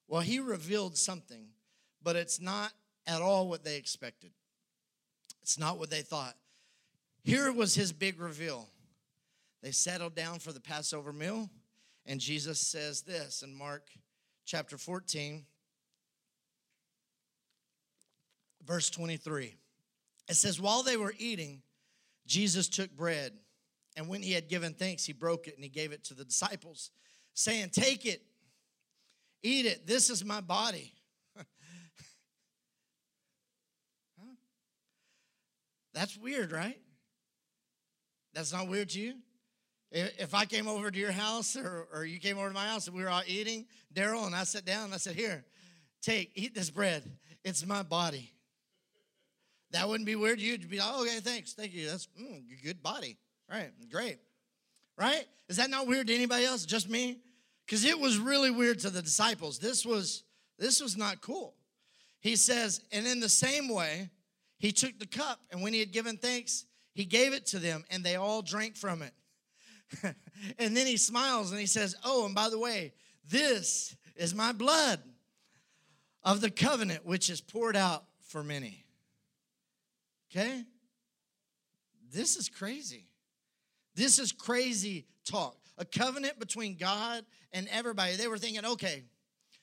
Well 0.08 0.22
he 0.22 0.40
revealed 0.40 0.98
something 0.98 1.50
but 2.02 2.16
it's 2.16 2.42
not 2.42 2.72
at 3.06 3.22
all 3.22 3.48
what 3.48 3.64
they 3.64 3.78
expected. 3.78 4.32
It's 5.44 5.60
not 5.60 5.78
what 5.78 5.92
they 5.92 6.02
thought. 6.02 6.36
Here 7.26 7.52
was 7.52 7.74
his 7.74 7.92
big 7.92 8.22
reveal. 8.22 8.70
They 9.64 9.72
settled 9.72 10.14
down 10.14 10.38
for 10.38 10.54
the 10.54 10.60
Passover 10.60 11.12
meal, 11.12 11.50
and 12.06 12.20
Jesus 12.20 12.60
says 12.60 13.02
this 13.02 13.42
in 13.42 13.58
Mark 13.58 13.90
chapter 14.46 14.78
14, 14.78 15.44
verse 18.64 18.92
23. 18.92 19.56
It 20.30 20.36
says, 20.36 20.62
While 20.62 20.84
they 20.84 20.98
were 20.98 21.16
eating, 21.18 21.64
Jesus 22.28 22.70
took 22.70 22.96
bread, 22.96 23.32
and 23.98 24.08
when 24.08 24.22
he 24.22 24.34
had 24.34 24.48
given 24.48 24.76
thanks, 24.76 25.04
he 25.04 25.14
broke 25.14 25.48
it 25.48 25.56
and 25.56 25.64
he 25.64 25.70
gave 25.70 25.92
it 25.92 26.04
to 26.04 26.14
the 26.14 26.26
disciples, 26.26 26.92
saying, 27.34 27.70
Take 27.72 28.06
it, 28.06 28.22
eat 29.42 29.66
it. 29.66 29.88
This 29.88 30.12
is 30.12 30.24
my 30.24 30.42
body. 30.42 30.94
That's 35.92 36.16
weird, 36.20 36.52
right? 36.52 36.78
That's 38.36 38.54
not 38.54 38.68
weird 38.68 38.90
to 38.90 39.00
you? 39.00 39.16
If 39.92 40.34
I 40.34 40.46
came 40.46 40.68
over 40.68 40.92
to 40.92 41.00
your 41.00 41.14
house 41.14 41.56
or, 41.56 41.88
or 41.94 42.06
you 42.06 42.20
came 42.20 42.38
over 42.38 42.50
to 42.50 42.54
my 42.54 42.68
house 42.68 42.88
and 42.88 42.96
we 42.96 43.02
were 43.02 43.10
all 43.10 43.24
eating, 43.26 43.66
Daryl, 43.94 44.26
and 44.26 44.36
I 44.36 44.44
sat 44.44 44.66
down 44.66 44.86
and 44.86 44.94
I 44.94 44.98
said, 44.98 45.16
Here, 45.16 45.46
take, 46.02 46.32
eat 46.36 46.54
this 46.54 46.70
bread. 46.70 47.04
It's 47.44 47.66
my 47.66 47.82
body. 47.82 48.32
That 49.72 49.88
wouldn't 49.88 50.06
be 50.06 50.16
weird 50.16 50.40
to 50.40 50.46
you. 50.46 50.54
You'd 50.54 50.70
be 50.70 50.80
like, 50.80 50.96
okay, 51.02 51.20
thanks. 51.20 51.54
Thank 51.54 51.74
you. 51.74 51.88
That's 51.88 52.08
mm, 52.20 52.44
good 52.64 52.82
body. 52.84 53.18
Right, 53.50 53.72
great. 53.92 54.18
Right? 54.98 55.26
Is 55.50 55.58
that 55.58 55.70
not 55.70 55.88
weird 55.88 56.08
to 56.08 56.16
anybody 56.16 56.46
else? 56.46 56.66
Just 56.66 56.90
me? 56.90 57.20
Because 57.66 57.84
it 57.86 58.00
was 58.00 58.18
really 58.18 58.52
weird 58.52 58.80
to 58.80 58.90
the 58.90 59.02
disciples. 59.02 59.60
This 59.60 59.86
was 59.86 60.24
this 60.58 60.82
was 60.82 60.96
not 60.96 61.22
cool. 61.22 61.56
He 62.22 62.36
says, 62.36 62.82
and 62.92 63.06
in 63.06 63.20
the 63.20 63.30
same 63.30 63.68
way, 63.68 64.10
he 64.58 64.72
took 64.72 64.98
the 64.98 65.06
cup, 65.06 65.40
and 65.52 65.62
when 65.62 65.74
he 65.74 65.80
had 65.80 65.92
given 65.92 66.18
thanks, 66.18 66.66
he 66.96 67.06
gave 67.06 67.34
it 67.34 67.46
to 67.48 67.60
them, 67.60 67.84
and 67.92 68.04
they 68.04 68.16
all 68.16 68.42
drank 68.42 68.78
from 68.78 69.04
it. 69.04 69.14
and 70.58 70.76
then 70.76 70.88
he 70.88 70.98
smiles 70.98 71.52
and 71.52 71.60
he 71.60 71.68
says, 71.68 71.96
Oh, 72.04 72.26
and 72.26 72.34
by 72.34 72.50
the 72.50 72.58
way, 72.58 72.94
this 73.30 73.96
is 74.16 74.34
my 74.34 74.54
blood 74.54 75.00
of 76.24 76.42
the 76.42 76.50
covenant, 76.50 77.06
which 77.06 77.30
is 77.30 77.42
poured 77.42 77.76
out 77.76 78.06
for 78.22 78.44
many. 78.44 78.86
Okay? 80.32 80.64
This 82.12 82.38
is 82.38 82.50
crazy. 82.50 83.10
This 83.94 84.18
is 84.18 84.32
crazy 84.32 85.06
talk. 85.26 85.58
A 85.78 85.86
covenant 85.86 86.40
between 86.40 86.78
God 86.78 87.26
and 87.52 87.68
everybody. 87.70 88.16
They 88.16 88.30
were 88.30 88.38
thinking, 88.38 88.66
okay, 88.66 89.04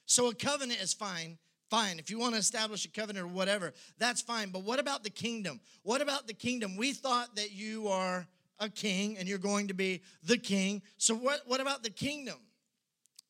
so 0.04 0.28
a 0.28 0.34
covenant 0.34 0.80
is 0.82 0.92
fine. 0.92 1.38
Fine. 1.72 1.98
If 1.98 2.10
you 2.10 2.18
want 2.18 2.34
to 2.34 2.38
establish 2.38 2.84
a 2.84 2.88
covenant 2.88 3.24
or 3.24 3.28
whatever, 3.28 3.72
that's 3.96 4.20
fine. 4.20 4.50
But 4.50 4.62
what 4.62 4.78
about 4.78 5.04
the 5.04 5.08
kingdom? 5.08 5.58
What 5.84 6.02
about 6.02 6.26
the 6.26 6.34
kingdom? 6.34 6.76
We 6.76 6.92
thought 6.92 7.34
that 7.36 7.52
you 7.52 7.88
are 7.88 8.26
a 8.58 8.68
king 8.68 9.16
and 9.16 9.26
you're 9.26 9.38
going 9.38 9.68
to 9.68 9.74
be 9.74 10.02
the 10.22 10.36
king. 10.36 10.82
So, 10.98 11.14
what, 11.14 11.40
what 11.46 11.62
about 11.62 11.82
the 11.82 11.88
kingdom? 11.88 12.36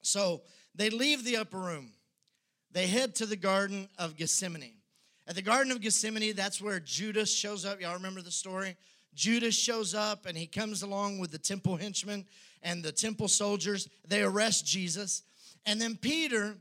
So, 0.00 0.42
they 0.74 0.90
leave 0.90 1.22
the 1.24 1.36
upper 1.36 1.56
room. 1.56 1.92
They 2.72 2.88
head 2.88 3.14
to 3.16 3.26
the 3.26 3.36
Garden 3.36 3.88
of 3.96 4.16
Gethsemane. 4.16 4.74
At 5.28 5.36
the 5.36 5.42
Garden 5.42 5.70
of 5.70 5.80
Gethsemane, 5.80 6.34
that's 6.34 6.60
where 6.60 6.80
Judas 6.80 7.32
shows 7.32 7.64
up. 7.64 7.80
Y'all 7.80 7.94
remember 7.94 8.22
the 8.22 8.32
story? 8.32 8.76
Judas 9.14 9.54
shows 9.54 9.94
up 9.94 10.26
and 10.26 10.36
he 10.36 10.48
comes 10.48 10.82
along 10.82 11.20
with 11.20 11.30
the 11.30 11.38
temple 11.38 11.76
henchmen 11.76 12.24
and 12.60 12.82
the 12.82 12.90
temple 12.90 13.28
soldiers. 13.28 13.88
They 14.08 14.24
arrest 14.24 14.66
Jesus. 14.66 15.22
And 15.64 15.80
then 15.80 15.94
Peter, 15.94 16.56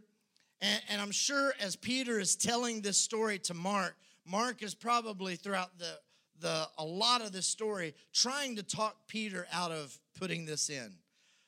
and, 0.62 0.82
and, 0.90 1.02
I'm 1.02 1.12
sure 1.12 1.54
as 1.60 1.76
Peter 1.76 2.20
is 2.20 2.36
telling 2.36 2.82
this 2.82 2.98
story 2.98 3.40
to 3.40 3.54
Mark, 3.54 3.96
Mark 4.26 4.62
is 4.62 4.76
probably 4.76 5.36
throughout 5.36 5.78
the, 5.80 5.98
the 6.40 6.68
a 6.78 6.86
lot 6.86 7.22
of 7.22 7.32
this 7.32 7.48
story 7.48 7.96
trying 8.14 8.56
to 8.58 8.64
talk 8.64 8.96
Peter 9.08 9.48
out 9.52 9.72
of 9.72 9.98
putting 10.20 10.46
this 10.46 10.70
in. 10.70 10.94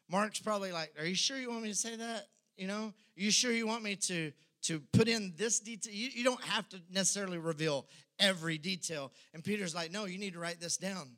Mark's 0.09 0.39
probably 0.39 0.71
like, 0.71 0.93
Are 0.99 1.05
you 1.05 1.15
sure 1.15 1.37
you 1.37 1.49
want 1.49 1.63
me 1.63 1.69
to 1.69 1.75
say 1.75 1.95
that? 1.95 2.27
You 2.57 2.67
know, 2.67 2.93
are 3.17 3.21
you 3.21 3.31
sure 3.31 3.51
you 3.51 3.67
want 3.67 3.83
me 3.83 3.95
to 3.95 4.31
to 4.63 4.79
put 4.93 5.07
in 5.07 5.33
this 5.37 5.59
detail. 5.59 5.93
You, 5.93 6.09
you 6.13 6.23
don't 6.23 6.43
have 6.45 6.67
to 6.69 6.81
necessarily 6.89 7.37
reveal 7.37 7.85
every 8.19 8.57
detail. 8.57 9.11
And 9.33 9.43
Peter's 9.43 9.75
like, 9.75 9.91
no, 9.91 10.05
you 10.05 10.17
need 10.17 10.33
to 10.33 10.39
write 10.39 10.59
this 10.59 10.77
down. 10.77 11.17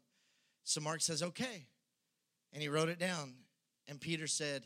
So 0.64 0.82
Mark 0.82 1.02
says, 1.02 1.22
okay. 1.22 1.68
And 2.54 2.62
he 2.62 2.70
wrote 2.70 2.90
it 2.90 3.00
down. 3.00 3.36
And 3.88 4.02
Peter 4.02 4.28
said, 4.28 4.66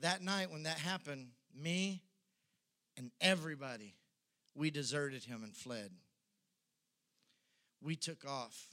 that 0.00 0.22
night 0.22 0.50
when 0.50 0.64
that 0.64 0.78
happened, 0.78 1.28
me 1.54 2.02
and 3.00 3.10
everybody, 3.22 3.94
we 4.54 4.70
deserted 4.70 5.24
him 5.24 5.42
and 5.42 5.56
fled. 5.56 5.90
We 7.82 7.96
took 7.96 8.26
off. 8.28 8.66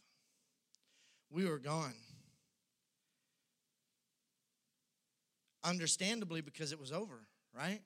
We 1.30 1.46
were 1.46 1.60
gone. 1.60 1.94
Understandably, 5.64 6.42
because 6.42 6.74
it 6.74 6.80
was 6.80 6.92
over, 6.92 7.28
right? 7.58 7.80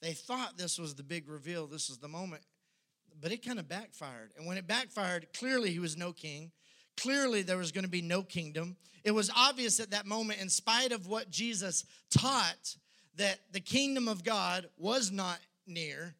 They 0.00 0.12
thought 0.12 0.56
this 0.56 0.78
was 0.78 0.94
the 0.94 1.02
big 1.02 1.28
reveal, 1.28 1.66
this 1.66 1.88
was 1.88 1.98
the 1.98 2.06
moment, 2.06 2.42
but 3.20 3.32
it 3.32 3.44
kind 3.44 3.58
of 3.58 3.68
backfired. 3.68 4.30
And 4.36 4.46
when 4.46 4.58
it 4.58 4.68
backfired, 4.68 5.26
clearly 5.36 5.72
he 5.72 5.80
was 5.80 5.96
no 5.96 6.12
king. 6.12 6.52
Clearly, 6.96 7.42
there 7.42 7.56
was 7.56 7.72
going 7.72 7.84
to 7.84 7.90
be 7.90 8.02
no 8.02 8.22
kingdom. 8.22 8.76
It 9.02 9.12
was 9.12 9.32
obvious 9.36 9.80
at 9.80 9.90
that 9.90 10.06
moment, 10.06 10.40
in 10.40 10.48
spite 10.48 10.92
of 10.92 11.08
what 11.08 11.30
Jesus 11.30 11.84
taught, 12.16 12.76
that 13.16 13.40
the 13.50 13.60
kingdom 13.60 14.06
of 14.06 14.22
God 14.22 14.68
was 14.76 15.10
not 15.10 15.38
near, 15.66 16.14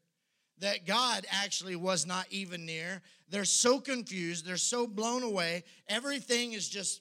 that 0.58 0.86
God 0.86 1.26
actually 1.30 1.76
was 1.76 2.06
not 2.06 2.26
even 2.30 2.66
near. 2.66 3.02
They're 3.28 3.44
so 3.44 3.80
confused, 3.80 4.46
they're 4.46 4.56
so 4.56 4.86
blown 4.86 5.22
away. 5.22 5.64
Everything 5.88 6.52
is 6.52 6.68
just 6.68 7.00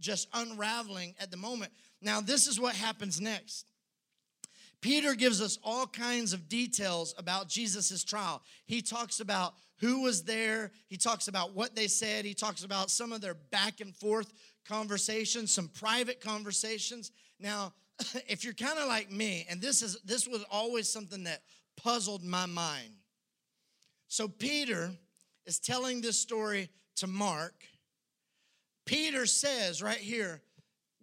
just 0.00 0.28
unraveling 0.32 1.14
at 1.18 1.30
the 1.30 1.36
moment. 1.36 1.72
Now, 2.00 2.20
this 2.20 2.46
is 2.46 2.60
what 2.60 2.76
happens 2.76 3.20
next. 3.20 3.66
Peter 4.80 5.14
gives 5.14 5.42
us 5.42 5.58
all 5.64 5.86
kinds 5.86 6.32
of 6.32 6.48
details 6.48 7.14
about 7.18 7.48
Jesus' 7.48 8.04
trial. 8.04 8.42
He 8.64 8.80
talks 8.80 9.18
about 9.18 9.54
who 9.80 10.02
was 10.02 10.22
there, 10.22 10.70
he 10.86 10.96
talks 10.96 11.28
about 11.28 11.54
what 11.54 11.74
they 11.74 11.88
said, 11.88 12.24
he 12.24 12.34
talks 12.34 12.64
about 12.64 12.90
some 12.90 13.12
of 13.12 13.20
their 13.20 13.34
back 13.34 13.80
and 13.80 13.94
forth 13.94 14.32
conversations, 14.66 15.52
some 15.52 15.68
private 15.68 16.20
conversations. 16.20 17.10
Now, 17.40 17.72
if 18.28 18.44
you're 18.44 18.54
kind 18.54 18.78
of 18.78 18.86
like 18.86 19.10
me, 19.10 19.46
and 19.50 19.60
this 19.60 19.82
is 19.82 19.98
this 20.04 20.28
was 20.28 20.44
always 20.50 20.88
something 20.88 21.24
that 21.24 21.42
puzzled 21.82 22.24
my 22.24 22.46
mind. 22.46 22.92
So 24.08 24.28
Peter 24.28 24.90
is 25.46 25.58
telling 25.58 26.00
this 26.00 26.18
story 26.18 26.70
to 26.96 27.06
Mark. 27.06 27.54
Peter 28.84 29.26
says 29.26 29.82
right 29.82 29.98
here, 29.98 30.40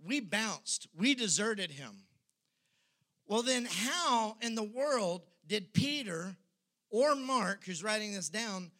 we 0.06 0.20
bounced, 0.20 0.88
we 0.98 1.16
deserted 1.16 1.72
him. 1.72 2.04
Well, 3.28 3.42
then, 3.42 3.68
how 3.70 4.38
in 4.42 4.54
the 4.54 4.64
world 4.64 5.24
did 5.48 5.74
Peter 5.74 6.36
or 6.92 7.16
Mark, 7.16 7.64
who's 7.66 7.84
writing 7.84 8.14
this 8.14 8.30
down, 8.30 8.72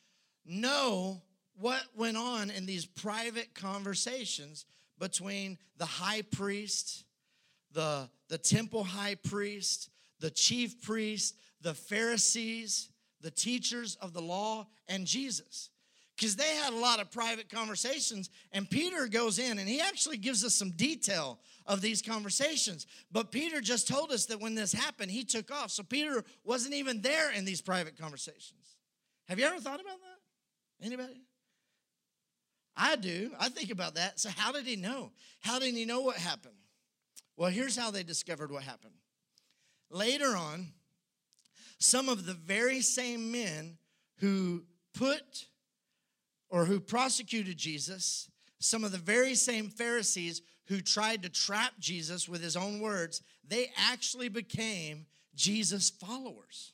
know 0.46 1.22
what 1.58 1.84
went 1.96 2.18
on 2.18 2.52
in 2.52 2.66
these 2.66 2.86
private 2.86 3.56
conversations 3.56 4.66
between 5.00 5.58
the 5.78 5.86
high 5.86 6.22
priest, 6.22 7.06
the, 7.72 8.10
the 8.30 8.38
temple 8.38 8.84
high 8.84 9.16
priest, 9.16 9.90
the 10.20 10.30
chief 10.30 10.82
priest, 10.82 11.36
the 11.66 11.74
Pharisees, 11.74 12.90
the 13.22 13.32
teachers 13.32 13.98
of 14.00 14.14
the 14.14 14.22
law, 14.22 14.68
and 14.88 15.06
Jesus? 15.06 15.72
because 16.16 16.36
they 16.36 16.56
had 16.56 16.72
a 16.72 16.78
lot 16.78 17.02
of 17.02 17.12
private 17.12 17.50
conversations. 17.50 18.30
And 18.52 18.70
Peter 18.70 19.08
goes 19.08 19.38
in 19.38 19.60
and 19.60 19.68
he 19.68 19.82
actually 19.82 20.18
gives 20.18 20.46
us 20.46 20.54
some 20.54 20.72
detail 20.72 21.40
of 21.66 21.82
these 21.82 22.02
conversations. 22.02 22.88
But 23.12 23.32
Peter 23.32 23.60
just 23.60 23.88
told 23.88 24.12
us 24.12 24.26
that 24.28 24.40
when 24.40 24.56
this 24.56 24.72
happened, 24.72 25.12
he 25.12 25.24
took 25.24 25.52
off. 25.52 25.72
So 25.72 25.84
Peter 25.84 26.24
wasn't 26.44 26.74
even 26.74 27.02
there 27.02 27.34
in 27.34 27.44
these 27.44 27.62
private 27.62 28.00
conversations. 28.00 28.78
Have 29.28 29.40
you 29.40 29.46
ever 29.46 29.60
thought 29.60 29.82
about 29.82 30.00
that? 30.00 30.86
Anybody? 30.86 31.22
I 32.78 32.96
do. 32.96 33.32
I 33.40 33.50
think 33.50 33.72
about 33.72 33.96
that. 33.96 34.20
So, 34.20 34.30
how 34.36 34.52
did 34.52 34.66
he 34.66 34.76
know? 34.76 35.12
How 35.40 35.60
did 35.60 35.74
he 35.74 35.86
know 35.86 36.02
what 36.02 36.18
happened? 36.18 36.56
Well, 37.38 37.50
here's 37.50 37.78
how 37.78 37.90
they 37.90 38.04
discovered 38.04 38.52
what 38.52 38.64
happened. 38.64 38.96
Later 39.90 40.36
on, 40.36 40.74
some 41.86 42.10
of 42.10 42.26
the 42.26 42.34
very 42.34 42.82
same 42.82 43.32
men 43.32 43.78
who 44.18 44.64
put 44.94 45.48
or 46.50 46.66
who 46.66 46.80
prosecuted 46.80 47.58
Jesus, 47.58 48.30
some 48.60 48.84
of 48.84 48.92
the 48.92 48.98
very 48.98 49.36
same 49.36 49.70
Pharisees 49.70 50.42
who 50.68 50.82
tried 50.82 51.24
to 51.24 51.30
trap 51.30 51.74
Jesus 51.80 52.28
with 52.28 52.42
his 52.42 52.56
own 52.56 52.80
words, 52.80 53.22
they 53.48 53.72
actually 53.78 54.30
became 54.30 55.06
Jesus' 55.36 55.90
followers. 55.90 56.74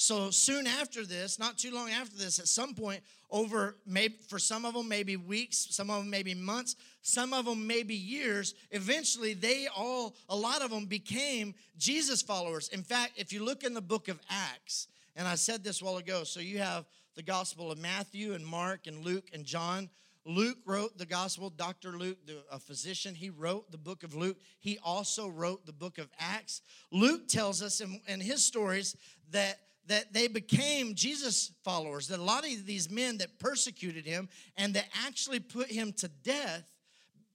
So 0.00 0.30
soon 0.30 0.66
after 0.66 1.04
this, 1.04 1.38
not 1.38 1.58
too 1.58 1.74
long 1.74 1.90
after 1.90 2.16
this, 2.16 2.38
at 2.38 2.48
some 2.48 2.72
point, 2.72 3.02
over 3.30 3.76
maybe 3.84 4.14
for 4.28 4.38
some 4.38 4.64
of 4.64 4.72
them, 4.72 4.88
maybe 4.88 5.18
weeks, 5.18 5.68
some 5.72 5.90
of 5.90 5.98
them 5.98 6.08
maybe 6.08 6.34
months, 6.34 6.76
some 7.02 7.34
of 7.34 7.44
them 7.44 7.66
maybe 7.66 7.94
years, 7.94 8.54
eventually 8.70 9.34
they 9.34 9.68
all, 9.76 10.14
a 10.30 10.34
lot 10.34 10.62
of 10.62 10.70
them 10.70 10.86
became 10.86 11.54
Jesus 11.76 12.22
followers. 12.22 12.70
In 12.70 12.82
fact, 12.82 13.12
if 13.16 13.30
you 13.30 13.44
look 13.44 13.62
in 13.62 13.74
the 13.74 13.82
book 13.82 14.08
of 14.08 14.18
Acts, 14.30 14.88
And 15.16 15.28
I 15.28 15.34
said 15.34 15.62
this 15.62 15.82
while 15.82 15.98
ago. 15.98 16.24
So 16.24 16.40
you 16.40 16.60
have 16.60 16.86
the 17.14 17.22
Gospel 17.22 17.70
of 17.70 17.76
Matthew 17.76 18.32
and 18.32 18.46
Mark 18.46 18.86
and 18.86 19.04
Luke 19.04 19.28
and 19.34 19.44
John. 19.44 19.90
Luke 20.24 20.58
wrote 20.64 20.96
the 20.96 21.04
Gospel. 21.04 21.50
Dr. 21.50 21.98
Luke, 21.98 22.16
the, 22.24 22.38
a 22.50 22.58
physician, 22.58 23.14
he 23.14 23.28
wrote 23.28 23.70
the 23.70 23.76
book 23.76 24.02
of 24.02 24.14
Luke. 24.14 24.38
He 24.60 24.78
also 24.82 25.28
wrote 25.28 25.66
the 25.66 25.74
book 25.74 25.98
of 25.98 26.08
Acts. 26.18 26.62
Luke 26.90 27.28
tells 27.28 27.60
us 27.60 27.82
in, 27.82 28.00
in 28.08 28.20
his 28.20 28.42
stories 28.42 28.96
that 29.32 29.58
that 29.86 30.12
they 30.12 30.28
became 30.28 30.94
Jesus 30.94 31.52
followers, 31.64 32.08
that 32.08 32.20
a 32.20 32.22
lot 32.22 32.44
of 32.44 32.66
these 32.66 32.90
men 32.90 33.18
that 33.18 33.38
persecuted 33.38 34.06
him 34.06 34.28
and 34.56 34.74
that 34.74 34.86
actually 35.06 35.40
put 35.40 35.70
him 35.70 35.92
to 35.94 36.08
death 36.08 36.70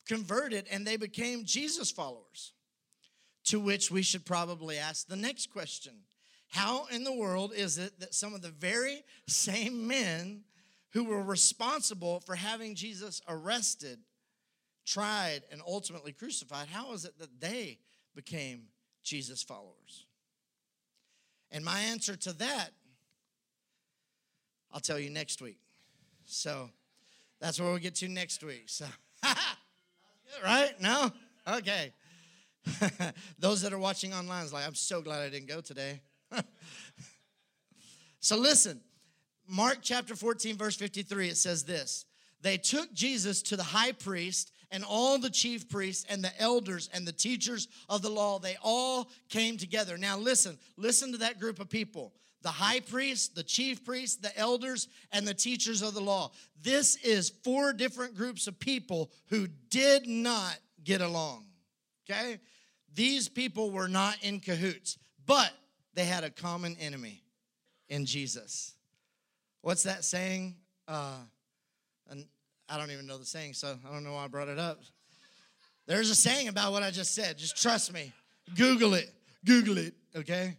converted 0.06 0.66
and 0.72 0.86
they 0.86 0.98
became 0.98 1.46
Jesus 1.46 1.92
followers. 1.92 2.54
To 3.46 3.60
which 3.60 3.92
we 3.92 4.02
should 4.02 4.26
probably 4.26 4.78
ask 4.78 5.08
the 5.08 5.16
next 5.16 5.52
question 5.52 5.94
How 6.50 6.88
in 6.92 7.04
the 7.04 7.14
world 7.14 7.54
is 7.56 7.78
it 7.78 8.00
that 8.00 8.16
some 8.16 8.34
of 8.34 8.42
the 8.42 8.50
very 8.50 9.04
same 9.28 9.88
men 9.88 10.46
who 10.94 11.04
were 11.04 11.22
responsible 11.22 12.22
for 12.22 12.36
having 12.36 12.74
Jesus 12.74 13.22
arrested, 13.28 14.00
tried, 14.86 15.42
and 15.52 15.62
ultimately 15.68 16.14
crucified, 16.14 16.70
how 16.70 16.94
is 16.94 17.06
it 17.06 17.20
that 17.20 17.40
they 17.40 17.80
became 18.16 18.70
Jesus 19.04 19.44
followers? 19.44 20.06
And 21.52 21.64
my 21.64 21.80
answer 21.80 22.16
to 22.16 22.34
that, 22.34 22.70
I'll 24.72 24.80
tell 24.82 25.00
you 25.00 25.10
next 25.10 25.42
week. 25.42 25.60
So 26.26 26.70
that's 27.40 27.60
where 27.60 27.70
we'll 27.70 27.80
get 27.80 27.96
to 27.96 28.08
next 28.08 28.44
week. 28.44 28.64
So, 28.68 28.86
right? 30.44 30.80
No? 30.82 31.12
Okay. 31.48 31.94
Those 33.40 33.62
that 33.62 33.74
are 33.74 33.80
watching 33.80 34.14
online 34.14 34.46
is 34.46 34.54
like, 34.54 34.66
I'm 34.66 34.76
so 34.76 35.02
glad 35.02 35.22
I 35.22 35.30
didn't 35.30 35.48
go 35.48 35.62
today. 35.62 36.02
so 38.20 38.38
listen, 38.38 38.82
Mark 39.48 39.80
chapter 39.82 40.16
14, 40.16 40.58
verse 40.58 40.76
53, 40.76 41.30
it 41.30 41.38
says 41.38 41.64
this 41.64 42.06
They 42.42 42.58
took 42.58 42.92
Jesus 42.94 43.42
to 43.44 43.56
the 43.56 43.64
high 43.64 43.92
priest 43.92 44.52
and 44.72 44.84
all 44.84 45.18
the 45.18 45.30
chief 45.30 45.70
priests 45.70 46.06
and 46.10 46.24
the 46.24 46.42
elders 46.42 46.90
and 46.94 47.08
the 47.08 47.12
teachers 47.12 47.68
of 47.90 48.02
the 48.02 48.10
law. 48.10 48.40
They 48.40 48.58
all 48.64 49.10
came 49.30 49.58
together. 49.58 49.98
Now 49.98 50.18
listen, 50.18 50.58
listen 50.78 51.12
to 51.14 51.18
that 51.20 51.40
group 51.40 51.60
of 51.60 51.70
people 51.70 52.14
the 52.46 52.52
high 52.52 52.80
priest, 52.80 53.34
the 53.34 53.42
chief 53.42 53.84
priest, 53.84 54.22
the 54.22 54.38
elders, 54.38 54.88
and 55.12 55.28
the 55.28 55.34
teachers 55.34 55.82
of 55.82 55.96
the 55.96 56.00
law. 56.00 56.30
This 56.62 56.96
is 56.98 57.32
four 57.44 57.74
different 57.74 58.14
groups 58.16 58.46
of 58.46 58.60
people 58.60 59.10
who 59.30 59.48
did 59.72 60.08
not 60.08 60.56
get 60.84 61.02
along. 61.02 61.46
Okay? 62.08 62.38
These 62.94 63.30
people 63.30 63.72
were 63.72 63.88
not 63.88 64.18
in 64.22 64.40
cahoots, 64.40 65.00
but 65.26 65.52
they 65.96 66.06
had 66.06 66.24
a 66.24 66.30
common 66.30 66.78
enemy 66.80 67.24
in 67.90 68.06
Jesus. 68.06 68.76
What's 69.62 69.82
that 69.84 70.04
saying? 70.04 70.56
Uh, 70.88 71.18
I 72.70 72.78
don't 72.78 72.92
even 72.92 73.06
know 73.06 73.18
the 73.18 73.26
saying, 73.26 73.54
so 73.54 73.78
I 73.88 73.94
don't 73.94 74.04
know 74.04 74.14
why 74.14 74.26
I 74.26 74.28
brought 74.28 74.48
it 74.48 74.60
up. 74.60 74.82
There's 75.88 76.10
a 76.10 76.16
saying 76.16 76.48
about 76.48 76.72
what 76.72 76.84
I 76.84 76.92
just 76.92 77.14
said. 77.14 77.38
Just 77.38 77.62
trust 77.62 77.94
me. 77.94 78.12
Google 78.56 78.96
it. 78.96 79.12
Google 79.46 79.78
it, 79.78 79.94
okay? 80.16 80.58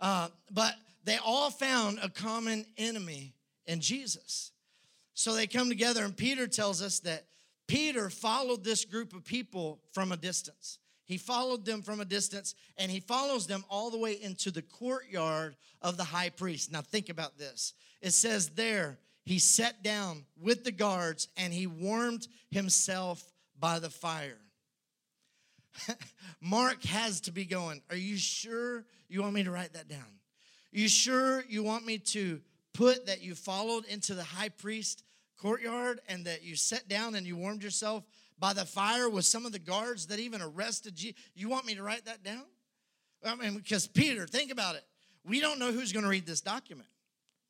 Uh, 0.00 0.28
but 0.52 0.74
they 1.04 1.18
all 1.24 1.50
found 1.50 1.98
a 2.02 2.08
common 2.08 2.64
enemy 2.76 3.34
in 3.66 3.80
Jesus. 3.80 4.52
So 5.14 5.34
they 5.34 5.48
come 5.48 5.68
together, 5.68 6.04
and 6.04 6.16
Peter 6.16 6.46
tells 6.46 6.80
us 6.80 7.00
that 7.00 7.24
Peter 7.66 8.08
followed 8.08 8.64
this 8.64 8.84
group 8.84 9.12
of 9.12 9.24
people 9.24 9.80
from 9.92 10.12
a 10.12 10.16
distance. 10.16 10.78
He 11.04 11.16
followed 11.16 11.64
them 11.64 11.82
from 11.82 12.00
a 12.00 12.04
distance 12.04 12.54
and 12.76 12.90
he 12.90 13.00
follows 13.00 13.46
them 13.46 13.64
all 13.70 13.90
the 13.90 13.98
way 13.98 14.12
into 14.20 14.50
the 14.50 14.60
courtyard 14.60 15.56
of 15.80 15.96
the 15.96 16.04
high 16.04 16.28
priest. 16.28 16.70
Now, 16.70 16.82
think 16.82 17.08
about 17.08 17.38
this. 17.38 17.72
It 18.02 18.12
says 18.12 18.50
there, 18.50 18.98
he 19.28 19.38
sat 19.38 19.82
down 19.82 20.24
with 20.40 20.64
the 20.64 20.72
guards 20.72 21.28
and 21.36 21.52
he 21.52 21.66
warmed 21.66 22.26
himself 22.50 23.22
by 23.60 23.78
the 23.78 23.90
fire. 23.90 24.38
Mark 26.40 26.82
has 26.84 27.20
to 27.20 27.30
be 27.30 27.44
going, 27.44 27.82
Are 27.90 27.96
you 27.96 28.16
sure 28.16 28.86
you 29.06 29.20
want 29.20 29.34
me 29.34 29.44
to 29.44 29.50
write 29.50 29.74
that 29.74 29.86
down? 29.86 29.98
Are 30.00 30.78
you 30.78 30.88
sure 30.88 31.44
you 31.46 31.62
want 31.62 31.84
me 31.84 31.98
to 31.98 32.40
put 32.72 33.04
that 33.04 33.20
you 33.20 33.34
followed 33.34 33.84
into 33.84 34.14
the 34.14 34.24
high 34.24 34.48
priest 34.48 35.04
courtyard 35.36 36.00
and 36.08 36.24
that 36.24 36.42
you 36.42 36.56
sat 36.56 36.88
down 36.88 37.14
and 37.14 37.26
you 37.26 37.36
warmed 37.36 37.62
yourself 37.62 38.04
by 38.38 38.54
the 38.54 38.64
fire 38.64 39.10
with 39.10 39.26
some 39.26 39.44
of 39.44 39.52
the 39.52 39.58
guards 39.58 40.06
that 40.06 40.18
even 40.20 40.40
arrested 40.40 41.02
you. 41.02 41.12
You 41.34 41.50
want 41.50 41.66
me 41.66 41.74
to 41.74 41.82
write 41.82 42.06
that 42.06 42.22
down? 42.22 42.46
I 43.22 43.34
mean, 43.34 43.58
because 43.58 43.86
Peter, 43.88 44.26
think 44.26 44.50
about 44.50 44.76
it. 44.76 44.84
We 45.22 45.38
don't 45.38 45.58
know 45.58 45.70
who's 45.70 45.92
going 45.92 46.04
to 46.04 46.10
read 46.10 46.24
this 46.24 46.40
document. 46.40 46.88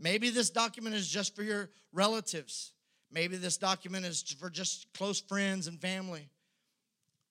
Maybe 0.01 0.31
this 0.31 0.51
document 0.51 0.95
is 0.95 1.09
just 1.09 1.35
for 1.35 1.43
your 1.43 1.71
relatives. 1.93 2.73
Maybe 3.11 3.37
this 3.37 3.57
document 3.57 4.05
is 4.07 4.23
for 4.39 4.51
just 4.51 4.93
close 4.95 5.21
friends 5.21 5.67
and 5.67 5.81
family. 5.81 6.29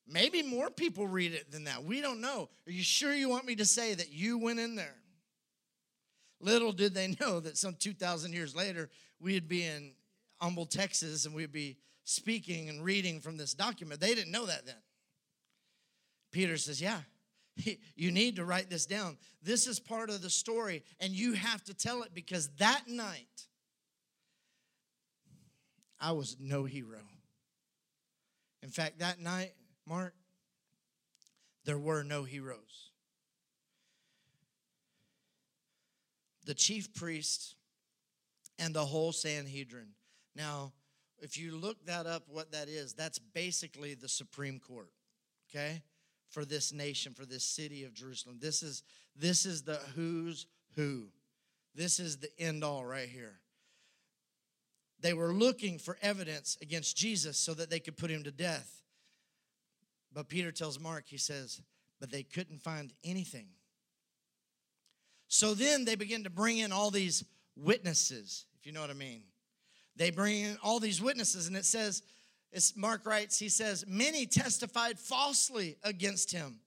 Maybe 0.08 0.42
more 0.42 0.70
people 0.70 1.08
read 1.08 1.34
it 1.34 1.52
than 1.52 1.66
that. 1.66 1.84
We 1.84 2.02
don't 2.02 2.22
know. 2.22 2.50
Are 2.66 2.72
you 2.72 2.84
sure 2.84 3.14
you 3.14 3.30
want 3.30 3.46
me 3.46 3.56
to 3.56 3.66
say 3.66 3.94
that 3.94 4.12
you 4.12 4.38
went 4.38 4.60
in 4.60 4.76
there? 4.76 4.96
Little 6.40 6.72
did 6.72 6.94
they 6.94 7.08
know 7.20 7.40
that 7.40 7.58
some 7.58 7.76
2,000 7.76 8.34
years 8.34 8.56
later, 8.56 8.90
we'd 9.20 9.48
be 9.48 9.66
in 9.66 9.94
Humble, 10.40 10.66
Texas, 10.66 11.26
and 11.26 11.34
we'd 11.36 11.52
be 11.52 11.78
speaking 12.04 12.70
and 12.70 12.84
reading 12.84 13.20
from 13.20 13.38
this 13.38 13.54
document. 13.54 14.00
They 14.00 14.16
didn't 14.16 14.32
know 14.32 14.46
that 14.46 14.66
then. 14.66 14.76
Peter 16.32 16.58
says, 16.58 16.82
Yeah, 16.82 17.00
you 17.96 18.12
need 18.12 18.36
to 18.38 18.46
write 18.46 18.70
this 18.70 18.86
down. 18.86 19.18
This 19.42 19.68
is 19.68 19.80
part 19.80 20.10
of 20.10 20.22
the 20.22 20.30
story, 20.30 20.84
and 21.00 21.14
you 21.14 21.34
have 21.34 21.64
to 21.66 21.74
tell 21.74 22.04
it 22.04 22.14
because 22.14 22.50
that 22.58 22.84
night, 22.88 23.48
I 26.00 26.12
was 26.12 26.38
no 26.40 26.66
hero. 26.66 27.00
In 28.62 28.70
fact, 28.70 29.00
that 29.00 29.20
night, 29.20 29.54
Mark, 29.86 30.14
there 31.66 31.78
were 31.78 32.04
no 32.04 32.24
heroes. 32.24 32.92
The 36.46 36.54
chief 36.54 36.94
priest 36.94 37.56
and 38.58 38.74
the 38.74 38.86
whole 38.86 39.12
Sanhedrin. 39.12 39.90
Now, 40.36 40.72
if 41.20 41.38
you 41.38 41.56
look 41.56 41.86
that 41.86 42.06
up, 42.06 42.24
what 42.28 42.52
that 42.52 42.70
is, 42.70 42.94
that's 42.94 43.20
basically 43.20 43.96
the 43.96 44.08
Supreme 44.08 44.60
Court, 44.60 44.92
okay, 45.50 45.82
for 46.30 46.46
this 46.46 46.74
nation, 46.74 47.14
for 47.14 47.26
this 47.26 47.44
city 47.44 47.84
of 47.84 47.94
Jerusalem. 47.94 48.38
This 48.40 48.64
is 48.64 48.84
this 49.16 49.46
is 49.46 49.64
the 49.64 49.80
who's 49.96 50.46
who. 50.76 51.08
This 51.76 52.00
is 52.00 52.18
the 52.18 52.30
end 52.40 52.64
all 52.64 52.86
right 52.86 53.08
here. 53.08 53.40
They 55.00 55.14
were 55.14 55.32
looking 55.32 55.78
for 55.78 55.98
evidence 56.02 56.58
against 56.62 56.98
Jesus 56.98 57.38
so 57.38 57.54
that 57.54 57.70
they 57.70 57.80
could 57.80 57.98
put 57.98 58.10
him 58.10 58.24
to 58.24 58.32
death. 58.32 58.82
But 60.12 60.28
Peter 60.28 60.52
tells 60.52 60.80
Mark, 60.80 61.06
he 61.08 61.18
says, 61.18 61.62
but 62.00 62.12
they 62.12 62.24
couldn't 62.24 62.62
find 62.62 62.92
anything. 63.04 63.48
So 65.28 65.54
then 65.54 65.86
they 65.86 65.96
begin 65.96 66.24
to 66.24 66.30
bring 66.30 66.58
in 66.58 66.72
all 66.72 66.90
these 66.90 67.24
witnesses, 67.56 68.46
if 68.60 68.66
you 68.66 68.72
know 68.72 68.82
what 68.82 68.90
I 68.90 68.94
mean. 68.94 69.24
They 69.96 70.10
bring 70.10 70.42
in 70.42 70.58
all 70.64 70.80
these 70.80 71.02
witnesses, 71.02 71.48
and 71.48 71.58
it 71.58 71.66
says, 71.66 72.02
it's 72.52 72.76
Mark 72.76 73.06
writes, 73.06 73.38
he 73.38 73.50
says, 73.50 73.86
many 73.88 74.26
testified 74.26 75.00
falsely 75.00 75.78
against 75.84 76.32
him, 76.32 76.60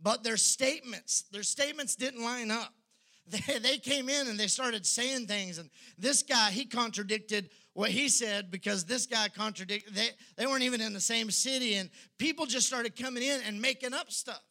but 0.00 0.22
their 0.22 0.36
statements, 0.36 1.22
their 1.32 1.42
statements 1.42 1.96
didn't 1.96 2.22
line 2.22 2.50
up. 2.50 2.72
They, 3.26 3.58
they 3.58 3.78
came 3.78 4.10
in 4.10 4.28
and 4.28 4.38
they 4.38 4.48
started 4.48 4.84
saying 4.84 5.28
things, 5.28 5.56
and 5.56 5.70
this 5.96 6.22
guy, 6.22 6.50
he 6.50 6.66
contradicted 6.66 7.48
what 7.72 7.88
he 7.88 8.10
said 8.10 8.50
because 8.50 8.84
this 8.84 9.06
guy 9.06 9.28
contradicted, 9.28 9.94
they, 9.94 10.08
they 10.36 10.46
weren't 10.46 10.62
even 10.62 10.82
in 10.82 10.92
the 10.92 11.00
same 11.00 11.30
city, 11.30 11.76
and 11.76 11.88
people 12.18 12.44
just 12.44 12.66
started 12.66 12.94
coming 12.96 13.22
in 13.22 13.40
and 13.46 13.62
making 13.62 13.94
up 13.94 14.12
stuff. 14.12 14.42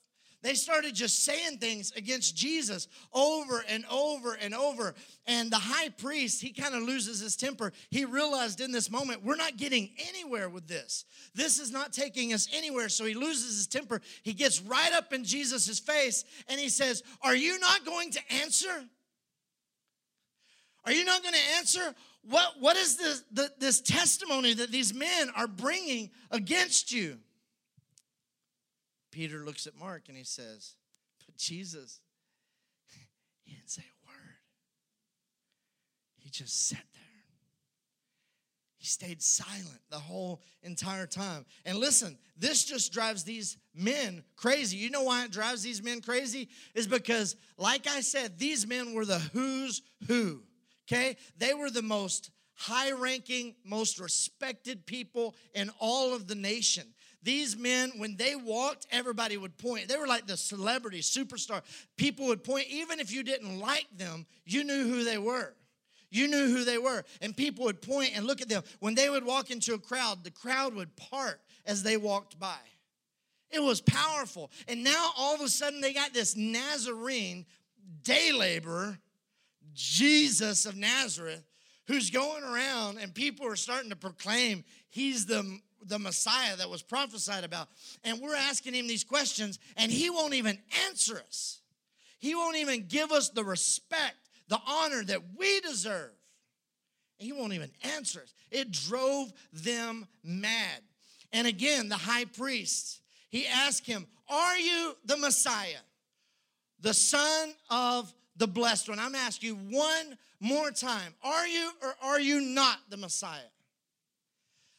They 0.43 0.55
started 0.55 0.93
just 0.93 1.23
saying 1.23 1.59
things 1.59 1.93
against 1.95 2.35
Jesus 2.35 2.89
over 3.13 3.63
and 3.69 3.85
over 3.89 4.33
and 4.33 4.53
over. 4.53 4.93
And 5.25 5.49
the 5.49 5.57
high 5.57 5.87
priest, 5.87 6.41
he 6.41 6.51
kind 6.51 6.75
of 6.75 6.83
loses 6.83 7.21
his 7.21 7.37
temper. 7.37 7.71
He 7.89 8.03
realized 8.03 8.59
in 8.59 8.73
this 8.73 8.91
moment, 8.91 9.23
we're 9.23 9.37
not 9.37 9.55
getting 9.55 9.91
anywhere 10.09 10.49
with 10.49 10.67
this. 10.67 11.05
This 11.33 11.59
is 11.59 11.71
not 11.71 11.93
taking 11.93 12.33
us 12.33 12.49
anywhere. 12.53 12.89
So 12.89 13.05
he 13.05 13.13
loses 13.13 13.55
his 13.55 13.67
temper. 13.67 14.01
He 14.23 14.33
gets 14.33 14.61
right 14.61 14.91
up 14.91 15.13
in 15.13 15.23
Jesus' 15.23 15.79
face 15.79 16.25
and 16.49 16.59
he 16.59 16.67
says, 16.67 17.03
Are 17.21 17.35
you 17.35 17.57
not 17.59 17.85
going 17.85 18.11
to 18.11 18.19
answer? 18.41 18.83
Are 20.85 20.91
you 20.91 21.05
not 21.05 21.23
going 21.23 21.35
to 21.35 21.55
answer? 21.57 21.95
What, 22.29 22.55
what 22.59 22.75
is 22.75 22.97
this, 22.97 23.23
the, 23.31 23.49
this 23.59 23.79
testimony 23.79 24.53
that 24.55 24.71
these 24.71 24.93
men 24.93 25.29
are 25.37 25.47
bringing 25.47 26.09
against 26.31 26.91
you? 26.91 27.17
Peter 29.13 29.45
looks 29.45 29.67
at 29.67 29.77
Mark 29.77 30.05
and 30.07 30.17
he 30.17 30.23
says, 30.23 30.75
But 31.25 31.37
Jesus, 31.37 32.01
he 33.43 33.53
didn't 33.53 33.69
say 33.69 33.83
a 33.83 34.07
word. 34.07 34.37
He 36.17 36.31
just 36.31 36.67
sat 36.67 36.83
there. 36.93 37.01
He 38.77 38.87
stayed 38.87 39.21
silent 39.21 39.79
the 39.91 39.99
whole 39.99 40.41
entire 40.63 41.05
time. 41.05 41.45
And 41.63 41.77
listen, 41.77 42.17
this 42.37 42.65
just 42.65 42.91
drives 42.91 43.23
these 43.23 43.57
men 43.75 44.23
crazy. 44.35 44.77
You 44.77 44.89
know 44.89 45.03
why 45.03 45.23
it 45.25 45.31
drives 45.31 45.61
these 45.61 45.83
men 45.83 46.01
crazy? 46.01 46.49
Is 46.73 46.87
because, 46.87 47.35
like 47.57 47.87
I 47.87 48.01
said, 48.01 48.39
these 48.39 48.65
men 48.65 48.93
were 48.93 49.05
the 49.05 49.19
who's 49.19 49.83
who. 50.07 50.41
Okay? 50.91 51.17
They 51.37 51.53
were 51.53 51.69
the 51.69 51.83
most 51.83 52.31
high 52.55 52.91
ranking, 52.91 53.55
most 53.63 53.99
respected 53.99 54.85
people 54.85 55.35
in 55.53 55.69
all 55.79 56.13
of 56.13 56.27
the 56.27 56.35
nation. 56.35 56.93
These 57.23 57.57
men, 57.57 57.91
when 57.97 58.17
they 58.17 58.35
walked, 58.35 58.85
everybody 58.91 59.37
would 59.37 59.57
point. 59.57 59.87
They 59.87 59.97
were 59.97 60.07
like 60.07 60.27
the 60.27 60.37
celebrity, 60.37 60.99
superstar. 60.99 61.61
People 61.97 62.27
would 62.27 62.43
point. 62.43 62.67
Even 62.69 62.99
if 62.99 63.13
you 63.13 63.23
didn't 63.23 63.59
like 63.59 63.87
them, 63.97 64.25
you 64.45 64.63
knew 64.63 64.87
who 64.87 65.03
they 65.03 65.17
were. 65.17 65.53
You 66.09 66.27
knew 66.27 66.47
who 66.47 66.63
they 66.63 66.77
were. 66.77 67.03
And 67.21 67.35
people 67.35 67.65
would 67.65 67.81
point 67.81 68.11
and 68.15 68.25
look 68.25 68.41
at 68.41 68.49
them. 68.49 68.63
When 68.79 68.93
they 68.93 69.09
would 69.09 69.25
walk 69.25 69.51
into 69.51 69.73
a 69.73 69.79
crowd, 69.79 70.23
the 70.23 70.31
crowd 70.31 70.75
would 70.75 70.95
part 70.95 71.41
as 71.65 71.81
they 71.81 71.97
walked 71.97 72.39
by. 72.39 72.59
It 73.49 73.61
was 73.61 73.81
powerful. 73.81 74.51
And 74.67 74.83
now 74.83 75.11
all 75.17 75.35
of 75.35 75.41
a 75.41 75.47
sudden 75.47 75.79
they 75.79 75.93
got 75.93 76.13
this 76.13 76.35
Nazarene 76.35 77.45
day 78.03 78.31
laborer, 78.31 78.99
Jesus 79.73 80.65
of 80.65 80.75
Nazareth, 80.75 81.43
who's 81.87 82.09
going 82.09 82.43
around 82.43 82.97
and 82.99 83.13
people 83.13 83.47
are 83.47 83.55
starting 83.55 83.89
to 83.89 83.95
proclaim 83.95 84.63
he's 84.89 85.25
the 85.25 85.59
the 85.87 85.99
Messiah 85.99 86.55
that 86.57 86.69
was 86.69 86.81
prophesied 86.81 87.43
about. 87.43 87.69
And 88.03 88.19
we're 88.19 88.35
asking 88.35 88.73
him 88.73 88.87
these 88.87 89.03
questions, 89.03 89.59
and 89.77 89.91
he 89.91 90.09
won't 90.09 90.33
even 90.33 90.57
answer 90.87 91.17
us. 91.17 91.61
He 92.19 92.35
won't 92.35 92.57
even 92.57 92.87
give 92.87 93.11
us 93.11 93.29
the 93.29 93.43
respect, 93.43 94.15
the 94.47 94.59
honor 94.65 95.03
that 95.03 95.21
we 95.37 95.59
deserve. 95.61 96.11
And 97.19 97.25
he 97.25 97.33
won't 97.33 97.53
even 97.53 97.71
answer 97.95 98.21
us. 98.21 98.33
It 98.51 98.71
drove 98.71 99.31
them 99.51 100.07
mad. 100.23 100.81
And 101.31 101.47
again, 101.47 101.89
the 101.89 101.97
high 101.97 102.25
priest, 102.25 103.01
he 103.29 103.47
asked 103.47 103.85
him, 103.85 104.07
Are 104.29 104.57
you 104.57 104.95
the 105.05 105.17
Messiah, 105.17 105.81
the 106.79 106.93
Son 106.93 107.53
of 107.69 108.13
the 108.37 108.47
Blessed 108.47 108.89
One? 108.89 108.99
I'm 108.99 109.15
asking 109.15 109.49
you 109.49 109.55
one 109.77 110.17
more 110.39 110.71
time 110.71 111.13
Are 111.23 111.47
you 111.47 111.71
or 111.81 111.95
are 112.03 112.19
you 112.19 112.41
not 112.41 112.77
the 112.89 112.97
Messiah? 112.97 113.39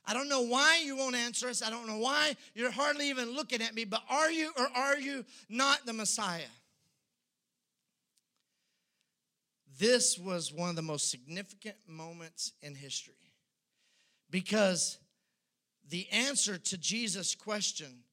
I 0.07 0.13
don't 0.13 0.29
know 0.29 0.43
why 0.43 0.83
you 0.85 0.97
won't 0.97 1.17
answer 1.17 1.49
us. 1.49 1.63
I 1.63 1.71
don't 1.71 1.87
know 1.87 1.99
why 1.99 2.37
you're 2.55 2.71
hardly 2.71 3.09
even 3.09 3.35
looking 3.35 3.63
at 3.63 3.75
me, 3.75 3.85
but 3.85 4.03
are 4.11 4.31
you 4.31 4.51
or 4.59 4.69
are 4.75 4.99
you 4.99 5.25
not 5.49 5.87
the 5.87 5.93
Messiah? 5.93 6.43
This 9.79 10.19
was 10.19 10.53
one 10.53 10.71
of 10.71 10.77
the 10.77 10.83
most 10.83 11.11
significant 11.11 11.77
moments 11.89 12.53
in 12.63 12.75
history 12.75 13.15
because 14.31 14.99
the 15.89 16.09
answer 16.11 16.59
to 16.59 16.79
Jesus' 16.79 17.35
question, 17.35 18.05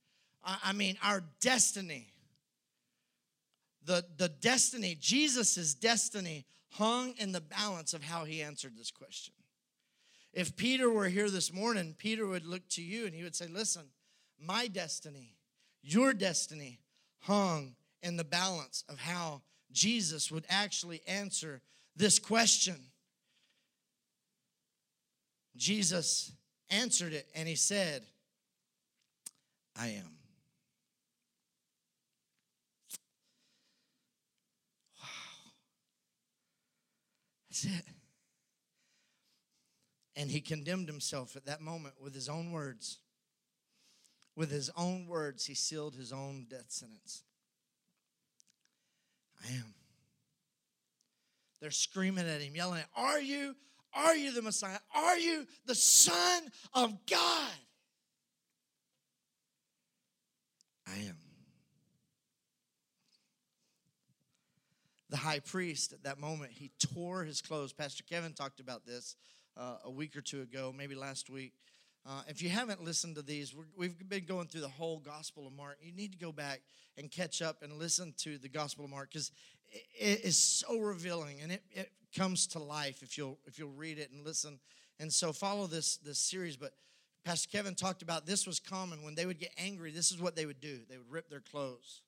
I 0.44 0.74
mean, 0.74 0.98
our 1.04 1.24
destiny, 1.40 2.14
the, 3.86 4.04
the 4.18 4.30
destiny, 4.30 4.98
Jesus' 5.00 5.74
destiny 5.74 6.46
hung 6.70 7.14
in 7.18 7.32
the 7.32 7.42
balance 7.42 7.94
of 7.94 8.04
how 8.04 8.24
he 8.24 8.42
answered 8.42 8.74
this 8.78 8.92
question. 8.92 9.34
If 10.34 10.56
Peter 10.56 10.90
were 10.90 11.10
here 11.10 11.30
this 11.30 11.52
morning, 11.52 11.96
Peter 11.98 12.26
would 12.26 12.46
look 12.46 12.68
to 12.70 12.82
you 12.82 13.06
and 13.06 13.14
he 13.14 13.24
would 13.24 13.36
say, 13.36 13.48
Listen, 13.48 13.84
my 14.40 14.68
destiny, 14.68 15.36
your 15.82 16.14
destiny 16.14 16.80
hung 17.20 17.76
in 18.02 18.18
the 18.18 18.24
balance 18.24 18.84
of 18.88 19.00
how 19.00 19.42
Jesus 19.72 20.32
would 20.32 20.46
actually 20.50 21.02
answer 21.06 21.62
this 21.96 22.18
question. 22.18 22.76
Jesus 25.56 26.32
answered 26.70 27.14
it 27.14 27.28
and 27.36 27.48
he 27.48 27.56
said, 27.56 28.04
I 29.78 29.88
am. 29.88 30.18
Wow. 35.02 35.52
That's 37.50 37.66
it. 37.66 38.01
And 40.16 40.30
he 40.30 40.42
condemned 40.42 40.88
himself 40.88 41.36
at 41.36 41.46
that 41.46 41.62
moment 41.62 41.96
with 42.02 42.14
his 42.14 42.28
own 42.28 42.52
words. 42.52 42.98
With 44.36 44.52
his 44.52 44.70
own 44.78 45.08
words, 45.08 45.46
he 45.46 45.54
sealed 45.54 45.96
his 45.96 46.12
own 46.12 46.48
death 46.50 46.70
sentence. 46.70 47.24
I 49.44 49.54
am. 49.54 49.74
They're 51.62 51.72
screaming 51.72 52.28
at 52.28 52.42
him, 52.42 52.56
yelling, 52.56 52.84
Are 52.96 53.22
you? 53.22 53.56
Are 53.94 54.16
you 54.16 54.32
the 54.32 54.42
Messiah? 54.42 54.80
Are 54.96 55.18
you 55.18 55.46
the 55.66 55.76
Son 55.76 56.44
of 56.74 57.06
God? 57.06 57.52
I 60.88 60.98
am. 61.00 61.18
The 65.10 65.18
high 65.18 65.40
priest 65.40 65.92
at 65.92 66.04
that 66.04 66.20
moment, 66.20 66.54
he 66.54 66.72
tore 66.80 67.26
his 67.26 67.42
clothes. 67.42 67.74
Pastor 67.74 68.04
Kevin 68.10 68.34
talked 68.34 68.62
about 68.62 68.86
this 68.86 69.18
uh, 69.62 69.76
a 69.86 69.92
week 69.92 70.16
or 70.16 70.22
two 70.22 70.42
ago, 70.42 70.74
maybe 70.76 70.96
last 70.96 71.30
week. 71.30 71.54
Uh, 72.06 72.24
if 72.28 72.42
you 72.42 72.50
haven't 72.50 72.84
listened 72.84 73.16
to 73.16 73.22
these, 73.22 73.54
we 73.78 73.88
have 73.88 74.10
been 74.10 74.26
going 74.26 74.48
through 74.48 74.62
the 74.62 74.68
whole 74.68 75.00
Gospel 75.00 75.46
of 75.46 75.54
Mark. 75.54 75.78
You 75.82 75.92
need 75.92 76.12
to 76.14 76.18
go 76.18 76.32
back 76.32 76.62
and 76.98 77.12
catch 77.12 77.44
up 77.44 77.62
and 77.62 77.74
listen 77.74 78.14
to 78.18 78.40
the 78.40 78.50
Gospel 78.50 78.86
of 78.86 78.92
Mark 78.92 79.12
because 79.12 79.32
it, 79.70 79.84
it 80.00 80.26
is 80.26 80.36
so 80.36 80.80
revealing 80.80 81.42
and 81.42 81.52
it, 81.52 81.64
it 81.72 81.92
comes 82.18 82.48
to 82.48 82.60
life 82.60 83.04
if 83.04 83.18
you'll 83.18 83.38
if 83.46 83.60
you'll 83.60 83.70
read 83.70 84.00
it 84.00 84.10
and 84.12 84.26
listen. 84.26 84.60
And 85.00 85.14
so 85.14 85.32
follow 85.32 85.68
this 85.68 85.98
this 85.98 86.18
series. 86.18 86.58
But 86.58 86.72
Pastor 87.24 87.50
Kevin 87.56 87.76
talked 87.76 88.02
about 88.02 88.26
this 88.26 88.48
was 88.48 88.60
common 88.60 89.04
when 89.04 89.14
they 89.14 89.28
would 89.28 89.40
get 89.40 89.52
angry. 89.60 89.92
This 89.92 90.12
is 90.12 90.20
what 90.20 90.36
they 90.36 90.48
would 90.48 90.60
do. 90.60 90.80
They 90.90 90.98
would 90.98 91.12
rip 91.12 91.30
their 91.30 91.40
clothes, 91.40 92.02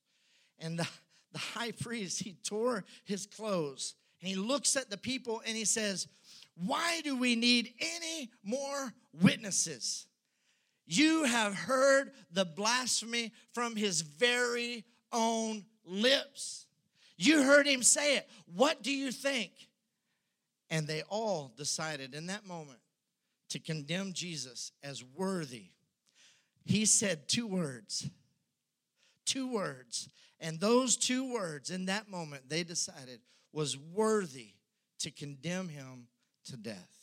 and 0.58 0.80
the, 0.80 0.88
the 1.34 1.40
high 1.40 1.72
priest 1.72 2.24
he 2.24 2.36
tore 2.44 2.84
his 3.04 3.28
clothes 3.28 3.94
and 4.24 4.30
he 4.30 4.38
looks 4.38 4.78
at 4.78 4.90
the 4.90 4.98
people 4.98 5.42
and 5.46 5.58
he 5.58 5.66
says 5.66 6.08
why 6.56 7.02
do 7.02 7.18
we 7.18 7.36
need 7.36 7.74
any 7.80 8.30
more 8.44 8.94
witnesses? 9.22 10.08
You 10.86 11.24
have 11.24 11.56
heard 11.56 12.12
the 12.32 12.46
blasphemy 12.46 13.32
from 13.54 13.76
his 13.76 14.02
very 14.02 14.86
own 15.12 15.66
lips. 15.86 16.68
You 17.18 17.44
heard 17.44 17.66
him 17.66 17.84
say 17.84 18.18
it. 18.18 18.30
What 18.54 18.84
do 18.84 18.92
you 18.92 19.12
think? 19.12 19.52
And 20.70 20.88
they 20.88 21.04
all 21.10 21.54
decided 21.56 22.14
in 22.14 22.28
that 22.28 22.46
moment 22.46 22.80
to 23.50 23.60
condemn 23.60 24.14
Jesus 24.14 24.72
as 24.84 25.04
worthy. 25.16 25.68
He 26.66 26.86
said 26.86 27.28
two 27.28 27.48
words. 27.48 28.10
Two 29.26 29.52
words. 29.52 30.10
And 30.40 30.60
those 30.60 30.98
two 30.98 31.32
words 31.32 31.70
in 31.70 31.86
that 31.86 32.10
moment 32.10 32.50
they 32.50 32.64
decided 32.64 33.22
was 33.54 33.78
worthy 33.78 34.54
to 35.00 35.12
condemn 35.12 35.70
him 35.70 36.08
to 36.46 36.58
death. 36.58 36.98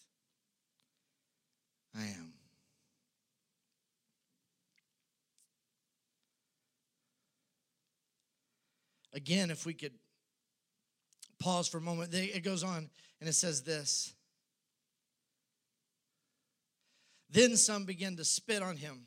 I 1.96 2.03
am. 2.03 2.33
Again, 9.12 9.50
if 9.50 9.66
we 9.66 9.74
could 9.74 9.94
pause 11.40 11.66
for 11.66 11.79
a 11.79 11.81
moment, 11.81 12.14
it 12.14 12.44
goes 12.44 12.62
on 12.62 12.88
and 13.18 13.29
it 13.29 13.35
says 13.35 13.62
this. 13.62 14.12
Then 17.31 17.57
some 17.57 17.85
began 17.85 18.16
to 18.16 18.24
spit 18.24 18.62
on 18.62 18.76
him. 18.76 19.07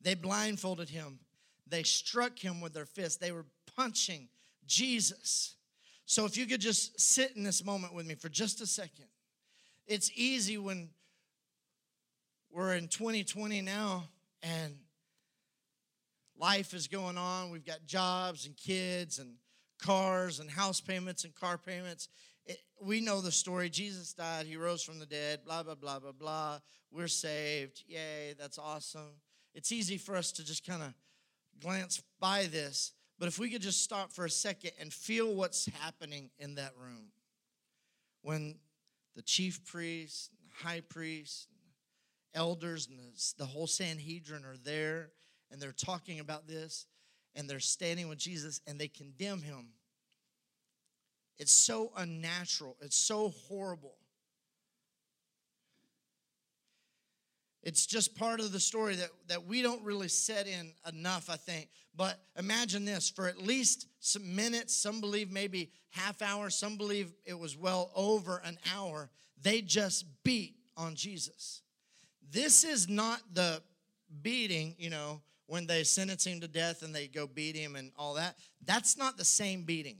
They 0.00 0.14
blindfolded 0.14 0.88
him. 0.88 1.18
They 1.66 1.82
struck 1.82 2.38
him 2.38 2.60
with 2.60 2.72
their 2.72 2.86
fists. 2.86 3.16
They 3.16 3.32
were 3.32 3.46
punching 3.76 4.28
Jesus. 4.66 5.56
So 6.06 6.24
if 6.24 6.36
you 6.36 6.46
could 6.46 6.60
just 6.60 7.00
sit 7.00 7.36
in 7.36 7.42
this 7.42 7.64
moment 7.64 7.94
with 7.94 8.06
me 8.06 8.14
for 8.14 8.28
just 8.28 8.60
a 8.60 8.66
second. 8.66 9.06
It's 9.86 10.10
easy 10.16 10.58
when 10.58 10.88
we're 12.50 12.74
in 12.74 12.88
2020 12.88 13.60
now 13.60 14.08
and 14.42 14.74
life 16.36 16.74
is 16.74 16.88
going 16.88 17.16
on. 17.16 17.50
We've 17.50 17.64
got 17.64 17.86
jobs 17.86 18.46
and 18.46 18.56
kids 18.56 19.20
and 19.20 19.34
cars 19.80 20.40
and 20.40 20.50
house 20.50 20.80
payments 20.80 21.22
and 21.22 21.32
car 21.34 21.56
payments. 21.56 22.08
It, 22.46 22.58
we 22.82 23.00
know 23.00 23.20
the 23.20 23.30
story. 23.30 23.70
Jesus 23.70 24.12
died, 24.12 24.46
he 24.46 24.56
rose 24.56 24.82
from 24.82 24.98
the 24.98 25.06
dead, 25.06 25.44
blah, 25.44 25.62
blah, 25.62 25.76
blah, 25.76 26.00
blah, 26.00 26.12
blah. 26.12 26.58
We're 26.90 27.06
saved. 27.06 27.84
Yay, 27.86 28.34
that's 28.36 28.58
awesome. 28.58 29.20
It's 29.54 29.70
easy 29.70 29.98
for 29.98 30.16
us 30.16 30.32
to 30.32 30.44
just 30.44 30.66
kind 30.66 30.82
of 30.82 30.94
glance 31.60 32.02
by 32.18 32.46
this. 32.46 32.92
But 33.20 33.28
if 33.28 33.38
we 33.38 33.50
could 33.50 33.62
just 33.62 33.84
stop 33.84 34.12
for 34.12 34.24
a 34.24 34.30
second 34.30 34.72
and 34.80 34.92
feel 34.92 35.32
what's 35.32 35.66
happening 35.80 36.30
in 36.40 36.56
that 36.56 36.72
room. 36.76 37.12
When 38.22 38.56
the 39.16 39.22
chief 39.22 39.64
priests, 39.64 40.30
high 40.62 40.82
priests, 40.88 41.48
elders, 42.34 42.86
and 42.88 42.98
the 43.38 43.46
whole 43.46 43.66
Sanhedrin 43.66 44.44
are 44.44 44.58
there, 44.62 45.10
and 45.50 45.60
they're 45.60 45.72
talking 45.72 46.20
about 46.20 46.46
this, 46.46 46.86
and 47.34 47.48
they're 47.48 47.58
standing 47.58 48.08
with 48.08 48.18
Jesus, 48.18 48.60
and 48.66 48.78
they 48.78 48.88
condemn 48.88 49.42
him. 49.42 49.68
It's 51.38 51.52
so 51.52 51.92
unnatural. 51.96 52.76
It's 52.80 52.96
so 52.96 53.30
horrible. 53.48 53.96
It's 57.66 57.84
just 57.84 58.14
part 58.14 58.38
of 58.38 58.52
the 58.52 58.60
story 58.60 58.94
that, 58.94 59.08
that 59.26 59.44
we 59.44 59.60
don't 59.60 59.82
really 59.82 60.06
set 60.06 60.46
in 60.46 60.70
enough, 60.88 61.28
I 61.28 61.34
think. 61.34 61.68
But 61.96 62.16
imagine 62.38 62.84
this 62.84 63.10
for 63.10 63.26
at 63.26 63.42
least 63.42 63.88
some 63.98 64.36
minutes, 64.36 64.72
some 64.72 65.00
believe 65.00 65.32
maybe 65.32 65.72
half 65.90 66.22
hour, 66.22 66.48
some 66.48 66.76
believe 66.76 67.12
it 67.24 67.36
was 67.36 67.56
well 67.56 67.90
over 67.96 68.40
an 68.44 68.56
hour, 68.72 69.10
they 69.42 69.62
just 69.62 70.04
beat 70.22 70.54
on 70.76 70.94
Jesus. 70.94 71.62
This 72.30 72.62
is 72.62 72.88
not 72.88 73.20
the 73.32 73.60
beating, 74.22 74.76
you 74.78 74.88
know, 74.88 75.20
when 75.48 75.66
they 75.66 75.82
sentence 75.82 76.24
him 76.24 76.38
to 76.42 76.48
death 76.48 76.82
and 76.82 76.94
they 76.94 77.08
go 77.08 77.26
beat 77.26 77.56
him 77.56 77.74
and 77.74 77.90
all 77.98 78.14
that. 78.14 78.36
That's 78.64 78.96
not 78.96 79.18
the 79.18 79.24
same 79.24 79.62
beating. 79.62 79.98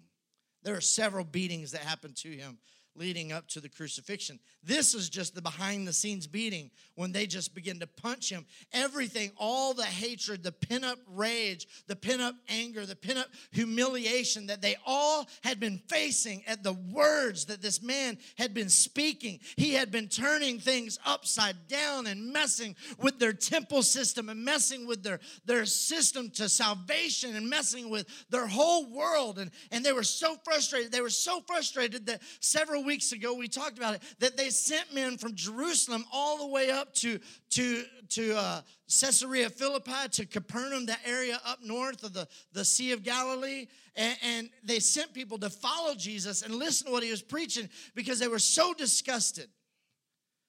There 0.62 0.76
are 0.76 0.80
several 0.80 1.24
beatings 1.24 1.72
that 1.72 1.80
happened 1.80 2.14
to 2.18 2.28
him 2.28 2.58
leading 2.98 3.32
up 3.32 3.46
to 3.48 3.60
the 3.60 3.68
crucifixion. 3.68 4.38
This 4.62 4.94
is 4.94 5.08
just 5.08 5.34
the 5.34 5.42
behind 5.42 5.86
the 5.86 5.92
scenes 5.92 6.26
beating 6.26 6.70
when 6.94 7.12
they 7.12 7.26
just 7.26 7.54
begin 7.54 7.78
to 7.80 7.86
punch 7.86 8.30
him. 8.30 8.46
Everything, 8.72 9.30
all 9.36 9.74
the 9.74 9.84
hatred, 9.84 10.42
the 10.42 10.52
pin 10.52 10.82
up 10.82 10.98
rage, 11.06 11.66
the 11.86 11.96
pin 11.96 12.20
up 12.20 12.34
anger, 12.48 12.86
the 12.86 12.96
pin 12.96 13.18
up 13.18 13.28
humiliation 13.52 14.46
that 14.46 14.62
they 14.62 14.76
all 14.86 15.26
had 15.42 15.60
been 15.60 15.78
facing 15.88 16.42
at 16.46 16.62
the 16.62 16.72
words 16.72 17.46
that 17.46 17.62
this 17.62 17.82
man 17.82 18.18
had 18.36 18.54
been 18.54 18.68
speaking. 18.68 19.40
He 19.56 19.74
had 19.74 19.90
been 19.90 20.08
turning 20.08 20.58
things 20.58 20.98
upside 21.04 21.68
down 21.68 22.06
and 22.06 22.32
messing 22.32 22.74
with 22.98 23.18
their 23.18 23.32
temple 23.32 23.82
system 23.82 24.28
and 24.28 24.44
messing 24.44 24.86
with 24.86 25.02
their, 25.02 25.20
their 25.44 25.66
system 25.66 26.30
to 26.30 26.48
salvation 26.48 27.36
and 27.36 27.48
messing 27.48 27.90
with 27.90 28.06
their 28.30 28.46
whole 28.46 28.90
world. 28.90 29.38
And, 29.38 29.50
and 29.70 29.84
they 29.84 29.92
were 29.92 30.02
so 30.02 30.36
frustrated. 30.44 30.92
They 30.92 31.00
were 31.00 31.10
so 31.10 31.40
frustrated 31.46 32.06
that 32.06 32.22
several 32.40 32.84
weeks 32.86 33.12
ago 33.12 33.34
we 33.34 33.48
talked 33.48 33.76
about 33.76 33.94
it 33.94 34.02
that 34.20 34.36
they 34.36 34.48
sent 34.48 34.94
men 34.94 35.18
from 35.18 35.34
Jerusalem 35.34 36.04
all 36.12 36.38
the 36.38 36.46
way 36.46 36.70
up 36.70 36.94
to 36.94 37.18
to 37.50 37.84
to 38.10 38.36
uh, 38.36 38.60
Caesarea 38.88 39.50
Philippi 39.50 40.08
to 40.12 40.26
Capernaum, 40.26 40.86
that 40.86 41.00
area 41.04 41.40
up 41.44 41.58
north 41.62 42.04
of 42.04 42.12
the, 42.12 42.28
the 42.52 42.64
Sea 42.64 42.92
of 42.92 43.02
Galilee, 43.02 43.66
and, 43.96 44.16
and 44.22 44.50
they 44.62 44.78
sent 44.78 45.12
people 45.12 45.38
to 45.38 45.50
follow 45.50 45.94
Jesus 45.94 46.42
and 46.42 46.54
listen 46.54 46.86
to 46.86 46.92
what 46.92 47.02
he 47.02 47.10
was 47.10 47.20
preaching 47.20 47.68
because 47.96 48.20
they 48.20 48.28
were 48.28 48.38
so 48.38 48.72
disgusted 48.72 49.48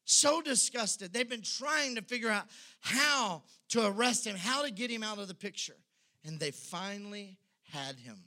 so 0.09 0.41
disgusted. 0.41 1.11
They've 1.11 1.29
been 1.29 1.41
trying 1.41 1.95
to 1.95 2.01
figure 2.01 2.29
out 2.29 2.45
how 2.79 3.43
to 3.69 3.85
arrest 3.85 4.25
him, 4.25 4.37
how 4.37 4.63
to 4.63 4.71
get 4.71 4.89
him 4.89 5.03
out 5.03 5.19
of 5.19 5.27
the 5.27 5.35
picture. 5.35 5.75
And 6.23 6.39
they 6.39 6.51
finally 6.51 7.37
had 7.71 7.97
him. 7.97 8.17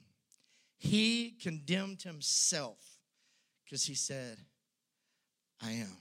He 0.77 1.31
condemned 1.41 2.03
himself 2.03 2.77
because 3.71 3.85
he 3.85 3.95
said, 3.95 4.37
I 5.63 5.71
am. 5.71 5.95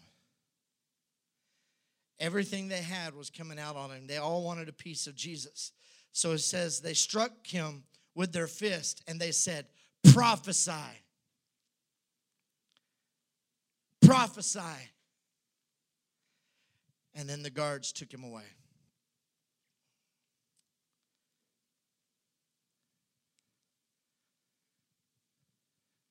Everything 2.18 2.66
they 2.66 2.83
had 2.83 3.14
was 3.14 3.31
coming 3.31 3.61
out 3.61 3.77
on 3.77 3.91
him. 3.91 4.09
They 4.09 4.16
all 4.16 4.43
wanted 4.43 4.68
a 4.68 4.73
piece 4.73 5.07
of 5.07 5.14
Jesus. 5.14 5.71
So 6.11 6.33
it 6.33 6.39
says 6.39 6.81
they 6.81 6.95
struck 6.95 7.47
him 7.47 7.85
with 8.16 8.33
their 8.33 8.49
fist 8.49 9.05
and 9.07 9.21
they 9.21 9.31
said, 9.31 9.66
Prophesy. 10.12 10.73
Prophesy. 14.05 14.91
And 17.14 17.31
then 17.31 17.45
the 17.45 17.51
guards 17.51 17.93
took 17.93 18.12
him 18.12 18.25
away. 18.25 18.43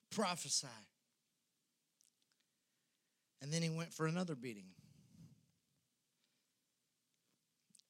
Prophesy. 0.10 0.68
And 3.41 3.51
then 3.51 3.61
he 3.61 3.69
went 3.69 3.93
for 3.93 4.05
another 4.05 4.35
beating. 4.35 4.65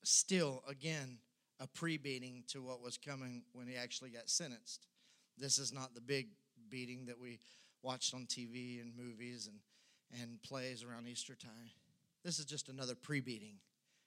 Still, 0.03 0.63
again, 0.67 1.17
a 1.59 1.67
pre 1.67 1.97
beating 1.97 2.43
to 2.49 2.61
what 2.61 2.81
was 2.81 2.97
coming 2.97 3.43
when 3.53 3.67
he 3.67 3.75
actually 3.75 4.09
got 4.09 4.29
sentenced. 4.29 4.87
This 5.37 5.57
is 5.57 5.73
not 5.73 5.93
the 5.93 6.01
big 6.01 6.27
beating 6.69 7.05
that 7.07 7.19
we 7.19 7.39
watched 7.81 8.13
on 8.13 8.25
TV 8.25 8.81
and 8.81 8.95
movies 8.95 9.47
and, 9.47 10.21
and 10.21 10.41
plays 10.41 10.83
around 10.83 11.07
Easter 11.07 11.35
time. 11.35 11.71
This 12.23 12.39
is 12.39 12.45
just 12.45 12.69
another 12.69 12.95
pre 12.95 13.19
beating 13.19 13.55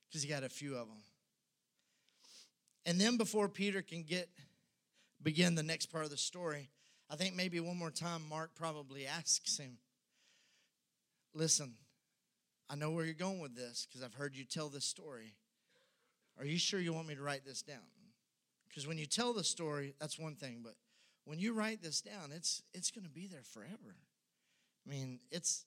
because 0.09 0.23
he 0.23 0.29
got 0.29 0.45
a 0.45 0.49
few 0.49 0.73
of 0.73 0.89
them. 0.89 1.03
And 2.85 3.01
then 3.01 3.17
before 3.17 3.49
Peter 3.49 3.81
can 3.81 4.03
get 4.03 4.29
begin 5.23 5.55
the 5.55 5.63
next 5.63 5.87
part 5.87 6.05
of 6.05 6.11
the 6.11 6.17
story, 6.17 6.69
I 7.09 7.17
think 7.17 7.35
maybe 7.35 7.61
one 7.61 7.77
more 7.77 7.91
time 7.91 8.23
Mark 8.29 8.55
probably 8.55 9.07
asks 9.19 9.59
him, 9.59 9.79
Listen, 11.35 11.75
I 12.69 12.75
know 12.75 12.91
where 12.91 13.05
you're 13.05 13.15
going 13.15 13.41
with 13.41 13.55
this 13.55 13.87
because 13.87 14.03
I've 14.05 14.15
heard 14.15 14.37
you 14.37 14.45
tell 14.45 14.69
this 14.69 14.85
story. 14.85 15.35
Are 16.39 16.45
you 16.45 16.59
sure 16.59 16.81
you 16.81 16.93
want 16.93 17.09
me 17.09 17.15
to 17.15 17.23
write 17.23 17.45
this 17.45 17.63
down? 17.63 17.79
Because 18.69 18.87
when 18.87 18.99
you 18.99 19.07
tell 19.07 19.33
the 19.33 19.45
story, 19.45 19.95
that's 20.01 20.19
one 20.19 20.35
thing, 20.35 20.61
but 20.63 20.75
when 21.25 21.39
you 21.39 21.53
write 21.53 21.83
this 21.83 22.01
down, 22.01 22.33
it's 22.35 22.63
it's 22.73 22.91
going 22.91 23.05
to 23.05 23.11
be 23.11 23.27
there 23.27 23.43
forever. 23.43 23.97
I 24.87 24.91
mean, 24.91 25.21
it's 25.31 25.65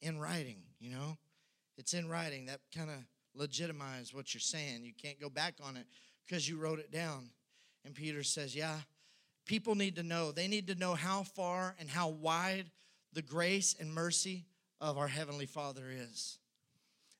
in 0.00 0.18
writing, 0.18 0.62
you 0.80 0.90
know? 0.90 1.18
It's 1.76 1.94
in 1.94 2.08
writing. 2.08 2.46
That 2.46 2.60
kind 2.74 2.90
of 2.90 2.96
legitimizes 3.40 4.14
what 4.14 4.32
you're 4.32 4.40
saying. 4.40 4.84
You 4.84 4.92
can't 5.00 5.20
go 5.20 5.28
back 5.28 5.54
on 5.62 5.76
it 5.76 5.86
because 6.26 6.48
you 6.48 6.58
wrote 6.58 6.78
it 6.78 6.90
down. 6.90 7.30
And 7.84 7.94
Peter 7.94 8.22
says, 8.22 8.54
Yeah, 8.54 8.78
people 9.46 9.74
need 9.74 9.96
to 9.96 10.02
know. 10.02 10.32
They 10.32 10.48
need 10.48 10.68
to 10.68 10.74
know 10.74 10.94
how 10.94 11.22
far 11.22 11.74
and 11.78 11.88
how 11.88 12.08
wide 12.08 12.70
the 13.12 13.22
grace 13.22 13.74
and 13.78 13.92
mercy 13.92 14.46
of 14.82 14.98
our 14.98 15.08
Heavenly 15.08 15.46
Father 15.46 15.84
is. 15.88 16.38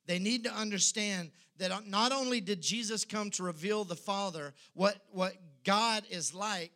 They 0.06 0.18
need 0.18 0.44
to 0.44 0.52
understand 0.52 1.30
that 1.58 1.88
not 1.88 2.10
only 2.12 2.40
did 2.40 2.60
Jesus 2.60 3.04
come 3.04 3.30
to 3.30 3.44
reveal 3.44 3.84
the 3.84 3.94
Father, 3.94 4.52
what, 4.74 4.96
what 5.12 5.34
God 5.64 6.02
is 6.10 6.34
like, 6.34 6.72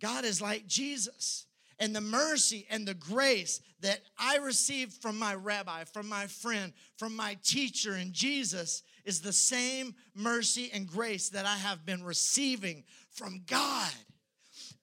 God 0.00 0.24
is 0.24 0.40
like 0.40 0.66
Jesus. 0.66 1.46
And 1.78 1.94
the 1.94 2.00
mercy 2.00 2.66
and 2.70 2.86
the 2.86 2.94
grace 2.94 3.60
that 3.80 4.00
I 4.18 4.38
received 4.38 5.02
from 5.02 5.18
my 5.18 5.34
rabbi, 5.34 5.84
from 5.84 6.08
my 6.08 6.26
friend, 6.26 6.72
from 6.96 7.14
my 7.14 7.36
teacher 7.42 7.96
in 7.96 8.12
Jesus 8.12 8.82
is 9.04 9.20
the 9.20 9.32
same 9.32 9.94
mercy 10.14 10.70
and 10.72 10.86
grace 10.86 11.28
that 11.30 11.44
I 11.44 11.56
have 11.56 11.84
been 11.84 12.04
receiving 12.04 12.84
from 13.10 13.42
God. 13.46 13.92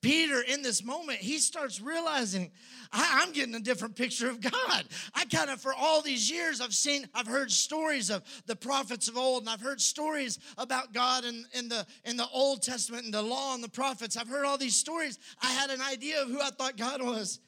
Peter, 0.02 0.42
in 0.42 0.62
this 0.62 0.84
moment, 0.84 1.20
he 1.20 1.40
starts 1.40 1.82
realizing 1.82 2.52
I, 2.92 3.24
am 3.24 3.34
getting 3.34 3.54
a 3.56 3.60
different 3.60 3.96
picture 3.96 4.30
of 4.30 4.40
God. 4.40 4.84
I 5.14 5.26
kind 5.26 5.50
of, 5.50 5.62
for 5.62 5.74
all 5.74 6.02
these 6.02 6.32
years, 6.32 6.62
I've 6.62 6.74
seen, 6.74 7.08
I've 7.14 7.28
heard 7.28 7.52
stories 7.52 8.10
of 8.10 8.24
the 8.46 8.56
prophets 8.56 9.10
of 9.10 9.18
old, 9.18 9.44
and 9.44 9.50
I've 9.50 9.62
heard 9.62 9.82
stories 9.82 10.40
about 10.58 10.94
God 10.94 11.26
in, 11.26 11.46
in, 11.54 11.68
the, 11.68 11.86
in 12.06 12.16
the 12.16 12.28
Old 12.34 12.62
Testament 12.62 13.04
and 13.04 13.14
the 13.14 13.22
law 13.22 13.54
and 13.54 13.64
the 13.64 13.70
prophets. 13.70 14.16
I've 14.16 14.30
heard 14.30 14.46
all 14.46 14.58
these 14.58 14.76
stories. 14.76 15.20
I 15.44 15.52
had 15.52 15.70
an 15.70 15.82
idea 15.82 16.22
of 16.22 16.30
who 16.30 16.40
I 16.40 16.50
thought 16.50 16.78
God 16.78 17.02
was. 17.02 17.40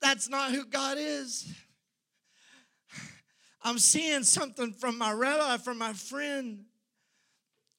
That's 0.00 0.28
not 0.28 0.52
who 0.52 0.64
God 0.64 0.96
is. 0.98 1.52
I'm 3.62 3.78
seeing 3.78 4.22
something 4.22 4.72
from 4.72 4.96
my 4.96 5.12
rabbi, 5.12 5.58
from 5.58 5.78
my 5.78 5.92
friend. 5.92 6.64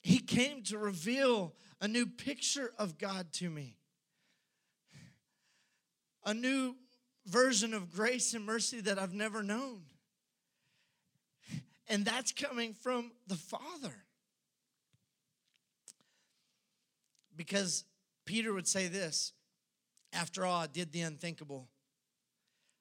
He 0.01 0.19
came 0.19 0.63
to 0.63 0.77
reveal 0.77 1.55
a 1.81 1.87
new 1.87 2.05
picture 2.05 2.73
of 2.77 2.97
God 2.97 3.31
to 3.33 3.49
me, 3.49 3.77
a 6.25 6.33
new 6.33 6.75
version 7.25 7.73
of 7.73 7.91
grace 7.91 8.33
and 8.33 8.45
mercy 8.45 8.81
that 8.81 8.99
I've 8.99 9.13
never 9.13 9.43
known. 9.43 9.81
And 11.87 12.05
that's 12.05 12.31
coming 12.31 12.73
from 12.73 13.11
the 13.27 13.35
Father. 13.35 13.93
Because 17.35 17.85
Peter 18.25 18.53
would 18.53 18.67
say 18.67 18.87
this 18.87 19.33
after 20.11 20.45
all, 20.45 20.61
I 20.61 20.67
did 20.67 20.91
the 20.91 21.01
unthinkable, 21.01 21.67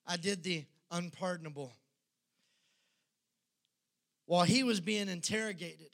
I 0.06 0.16
did 0.16 0.42
the 0.42 0.64
unpardonable. 0.90 1.72
While 4.26 4.44
he 4.44 4.62
was 4.62 4.80
being 4.80 5.08
interrogated, 5.08 5.88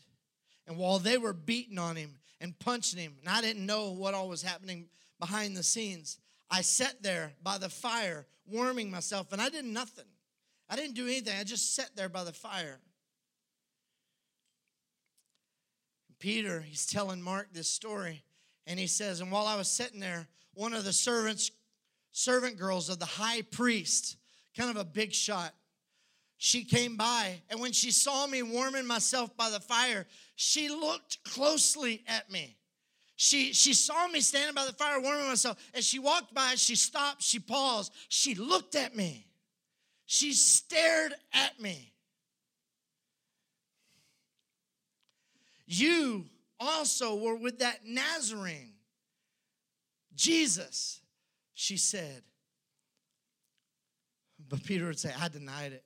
and 0.66 0.76
while 0.76 0.98
they 0.98 1.18
were 1.18 1.32
beating 1.32 1.78
on 1.78 1.94
him 1.94 2.16
and 2.44 2.56
punching 2.58 3.00
him, 3.00 3.14
and 3.20 3.28
I 3.28 3.40
didn't 3.40 3.64
know 3.64 3.92
what 3.92 4.12
all 4.12 4.28
was 4.28 4.42
happening 4.42 4.86
behind 5.18 5.56
the 5.56 5.62
scenes, 5.62 6.18
I 6.50 6.60
sat 6.60 7.02
there 7.02 7.32
by 7.42 7.56
the 7.56 7.70
fire, 7.70 8.26
warming 8.46 8.90
myself, 8.90 9.32
and 9.32 9.40
I 9.40 9.48
did 9.48 9.64
nothing. 9.64 10.04
I 10.68 10.76
didn't 10.76 10.94
do 10.94 11.06
anything. 11.06 11.34
I 11.40 11.44
just 11.44 11.74
sat 11.74 11.96
there 11.96 12.10
by 12.10 12.22
the 12.22 12.34
fire. 12.34 12.80
Peter, 16.18 16.60
he's 16.60 16.86
telling 16.86 17.22
Mark 17.22 17.48
this 17.52 17.70
story, 17.70 18.22
and 18.66 18.78
he 18.78 18.86
says, 18.86 19.20
And 19.20 19.32
while 19.32 19.46
I 19.46 19.56
was 19.56 19.68
sitting 19.68 20.00
there, 20.00 20.28
one 20.52 20.74
of 20.74 20.84
the 20.84 20.92
servants, 20.92 21.50
servant 22.12 22.58
girls 22.58 22.90
of 22.90 22.98
the 22.98 23.06
high 23.06 23.40
priest, 23.40 24.18
kind 24.56 24.68
of 24.68 24.76
a 24.76 24.84
big 24.84 25.14
shot, 25.14 25.54
she 26.44 26.62
came 26.62 26.98
by, 26.98 27.40
and 27.48 27.58
when 27.58 27.72
she 27.72 27.90
saw 27.90 28.26
me 28.26 28.42
warming 28.42 28.86
myself 28.86 29.34
by 29.34 29.48
the 29.48 29.60
fire, 29.60 30.06
she 30.36 30.68
looked 30.68 31.24
closely 31.24 32.04
at 32.06 32.30
me. 32.30 32.58
She, 33.16 33.54
she 33.54 33.72
saw 33.72 34.06
me 34.08 34.20
standing 34.20 34.54
by 34.54 34.66
the 34.66 34.74
fire 34.74 35.00
warming 35.00 35.26
myself. 35.26 35.56
As 35.72 35.86
she 35.86 35.98
walked 35.98 36.34
by, 36.34 36.56
she 36.56 36.76
stopped, 36.76 37.22
she 37.22 37.38
paused, 37.38 37.94
she 38.10 38.34
looked 38.34 38.74
at 38.74 38.94
me. 38.94 39.26
She 40.04 40.34
stared 40.34 41.14
at 41.32 41.58
me. 41.58 41.94
You 45.66 46.26
also 46.60 47.16
were 47.16 47.36
with 47.36 47.60
that 47.60 47.86
Nazarene. 47.86 48.74
Jesus, 50.14 51.00
she 51.54 51.78
said. 51.78 52.22
But 54.46 54.62
Peter 54.62 54.84
would 54.84 54.98
say, 54.98 55.10
I 55.18 55.28
denied 55.28 55.72
it. 55.72 55.84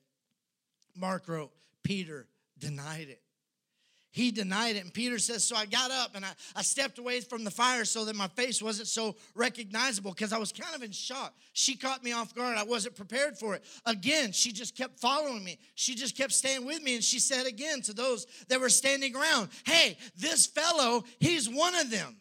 Mark 0.98 1.28
wrote, 1.28 1.50
Peter 1.82 2.26
denied 2.58 3.08
it. 3.08 3.22
He 4.10 4.30
denied 4.30 4.76
it. 4.76 4.84
And 4.84 4.92
Peter 4.92 5.18
says, 5.18 5.44
So 5.44 5.54
I 5.54 5.66
got 5.66 5.90
up 5.90 6.16
and 6.16 6.24
I, 6.24 6.30
I 6.56 6.62
stepped 6.62 6.98
away 6.98 7.20
from 7.20 7.44
the 7.44 7.50
fire 7.50 7.84
so 7.84 8.04
that 8.06 8.16
my 8.16 8.28
face 8.28 8.62
wasn't 8.62 8.88
so 8.88 9.16
recognizable 9.34 10.12
because 10.12 10.32
I 10.32 10.38
was 10.38 10.50
kind 10.50 10.74
of 10.74 10.82
in 10.82 10.92
shock. 10.92 11.34
She 11.52 11.76
caught 11.76 12.02
me 12.02 12.12
off 12.12 12.34
guard. 12.34 12.56
I 12.56 12.64
wasn't 12.64 12.96
prepared 12.96 13.38
for 13.38 13.54
it. 13.54 13.62
Again, 13.84 14.32
she 14.32 14.50
just 14.50 14.76
kept 14.76 14.98
following 14.98 15.44
me. 15.44 15.58
She 15.74 15.94
just 15.94 16.16
kept 16.16 16.32
staying 16.32 16.66
with 16.66 16.82
me. 16.82 16.94
And 16.94 17.04
she 17.04 17.18
said 17.20 17.46
again 17.46 17.82
to 17.82 17.92
those 17.92 18.26
that 18.48 18.60
were 18.60 18.70
standing 18.70 19.14
around, 19.14 19.50
Hey, 19.64 19.98
this 20.16 20.46
fellow, 20.46 21.04
he's 21.20 21.48
one 21.48 21.74
of 21.74 21.90
them. 21.90 22.16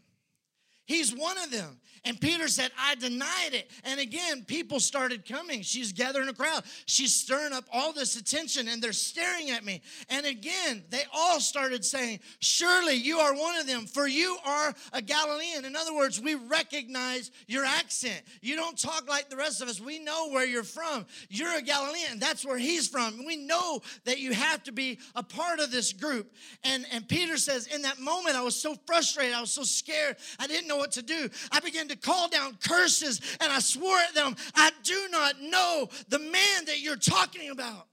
He's 0.85 1.15
one 1.15 1.37
of 1.37 1.51
them. 1.51 1.79
And 2.05 2.19
Peter 2.19 2.47
said, 2.47 2.71
I 2.79 2.95
denied 2.95 3.53
it. 3.53 3.69
And 3.83 3.99
again, 3.99 4.43
people 4.45 4.79
started 4.79 5.25
coming. 5.25 5.61
She's 5.61 5.91
gathering 5.91 6.29
a 6.29 6.33
crowd. 6.33 6.63
She's 6.85 7.13
stirring 7.13 7.53
up 7.53 7.65
all 7.71 7.93
this 7.93 8.15
attention 8.15 8.67
and 8.67 8.81
they're 8.81 8.93
staring 8.93 9.51
at 9.51 9.63
me. 9.63 9.81
And 10.09 10.25
again, 10.25 10.83
they 10.89 11.03
all 11.13 11.39
started 11.39 11.83
saying, 11.83 12.19
Surely 12.39 12.95
you 12.95 13.19
are 13.19 13.33
one 13.33 13.57
of 13.57 13.67
them, 13.67 13.85
for 13.85 14.07
you 14.07 14.37
are 14.45 14.73
a 14.93 15.01
Galilean. 15.01 15.65
In 15.65 15.75
other 15.75 15.95
words, 15.95 16.21
we 16.21 16.35
recognize 16.35 17.31
your 17.47 17.65
accent. 17.65 18.21
You 18.41 18.55
don't 18.55 18.77
talk 18.77 19.09
like 19.09 19.29
the 19.29 19.37
rest 19.37 19.61
of 19.61 19.67
us. 19.67 19.79
We 19.79 19.99
know 19.99 20.29
where 20.29 20.45
you're 20.45 20.63
from. 20.63 21.05
You're 21.29 21.55
a 21.55 21.61
Galilean. 21.61 22.19
That's 22.19 22.45
where 22.45 22.57
he's 22.57 22.87
from. 22.87 23.25
We 23.25 23.37
know 23.37 23.81
that 24.05 24.19
you 24.19 24.33
have 24.33 24.63
to 24.63 24.71
be 24.71 24.99
a 25.15 25.23
part 25.23 25.59
of 25.59 25.71
this 25.71 25.93
group. 25.93 26.33
And, 26.63 26.85
and 26.91 27.07
Peter 27.07 27.37
says, 27.37 27.67
In 27.67 27.81
that 27.83 27.99
moment, 27.99 28.35
I 28.35 28.41
was 28.41 28.55
so 28.55 28.75
frustrated. 28.85 29.33
I 29.33 29.41
was 29.41 29.51
so 29.51 29.63
scared. 29.63 30.17
I 30.39 30.47
didn't 30.47 30.67
know 30.67 30.77
what 30.77 30.91
to 30.93 31.01
do. 31.01 31.29
I 31.51 31.59
began 31.59 31.86
to 31.89 31.95
call 31.95 32.29
down 32.29 32.57
curses 32.63 33.21
and 33.39 33.51
I 33.51 33.59
swore 33.59 33.97
at 33.97 34.13
them, 34.13 34.35
I 34.55 34.71
do 34.83 35.07
not 35.11 35.41
know 35.41 35.89
the 36.09 36.19
man 36.19 36.65
that 36.65 36.79
you're 36.79 36.95
talking 36.95 37.49
about. 37.49 37.87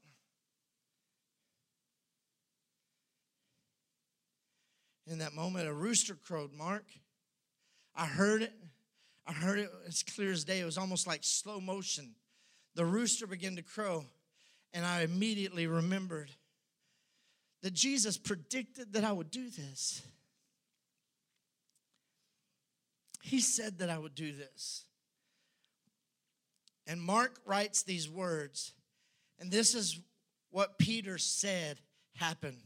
In 5.07 5.18
that 5.18 5.34
moment, 5.34 5.68
a 5.68 5.72
rooster 5.72 6.14
crowed, 6.14 6.53
Mark. 6.55 6.84
I 7.95 8.07
heard 8.07 8.42
it. 8.42 8.53
I 9.26 9.32
heard 9.32 9.59
it 9.59 9.70
as 9.86 10.03
clear 10.03 10.32
as 10.32 10.45
day. 10.45 10.61
It 10.61 10.64
was 10.64 10.78
almost 10.78 11.07
like 11.07 11.20
slow 11.22 11.61
motion. 11.61 12.14
The 12.74 12.84
rooster 12.84 13.26
began 13.26 13.57
to 13.57 13.62
crow, 13.62 14.05
and 14.72 14.84
I 14.84 15.03
immediately 15.03 15.66
remembered 15.66 16.30
that 17.62 17.72
Jesus 17.72 18.18
predicted 18.18 18.92
that 18.92 19.05
I 19.05 19.12
would 19.12 19.30
do 19.30 19.49
this. 19.49 20.03
He 23.25 23.41
said 23.41 23.79
that 23.79 23.89
I 23.89 23.97
would 23.97 24.14
do 24.14 24.33
this. 24.33 24.85
And 26.87 27.01
Mark 27.01 27.41
writes 27.47 27.83
these 27.83 28.07
words, 28.07 28.75
and 29.39 29.51
this 29.51 29.75
is 29.75 29.99
what 30.51 30.79
Peter 30.79 31.16
said 31.16 31.81
happened. 32.16 32.61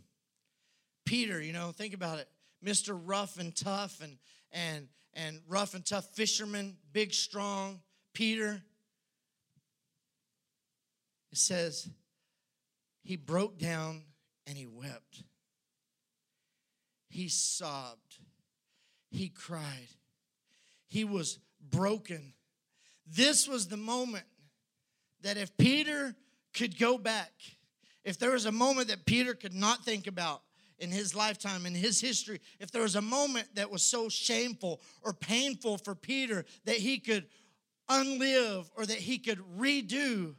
Peter, 1.06 1.40
you 1.40 1.52
know, 1.52 1.70
think 1.70 1.94
about 1.94 2.18
it. 2.18 2.28
Mr. 2.62 3.00
Rough 3.00 3.38
and 3.38 3.54
tough 3.54 4.00
and 4.02 4.18
and 4.50 4.88
and 5.14 5.40
rough 5.46 5.74
and 5.74 5.86
tough 5.86 6.06
fisherman, 6.16 6.76
big 6.92 7.14
strong 7.14 7.78
Peter. 8.12 8.60
It 11.30 11.38
says 11.38 11.88
he 13.04 13.14
broke 13.14 13.58
down 13.60 14.02
and 14.44 14.58
he 14.58 14.66
wept. 14.66 15.22
He 17.08 17.28
sobbed. 17.28 18.18
He 19.12 19.28
cried. 19.28 19.88
He 20.88 21.04
was 21.04 21.38
broken. 21.70 22.32
This 23.06 23.46
was 23.46 23.68
the 23.68 23.76
moment 23.76 24.24
that 25.22 25.36
if 25.36 25.56
Peter 25.56 26.14
could 26.54 26.78
go 26.78 26.98
back, 26.98 27.32
if 28.04 28.18
there 28.18 28.32
was 28.32 28.46
a 28.46 28.52
moment 28.52 28.88
that 28.88 29.06
Peter 29.06 29.34
could 29.34 29.54
not 29.54 29.84
think 29.84 30.06
about 30.06 30.42
in 30.78 30.90
his 30.90 31.14
lifetime, 31.14 31.66
in 31.66 31.74
his 31.74 32.00
history, 32.00 32.40
if 32.58 32.70
there 32.70 32.82
was 32.82 32.96
a 32.96 33.02
moment 33.02 33.48
that 33.54 33.70
was 33.70 33.82
so 33.82 34.08
shameful 34.08 34.80
or 35.02 35.12
painful 35.12 35.78
for 35.78 35.94
Peter 35.94 36.44
that 36.64 36.76
he 36.76 36.98
could 36.98 37.26
unlive 37.90 38.70
or 38.76 38.86
that 38.86 38.98
he 38.98 39.18
could 39.18 39.40
redo, 39.58 40.34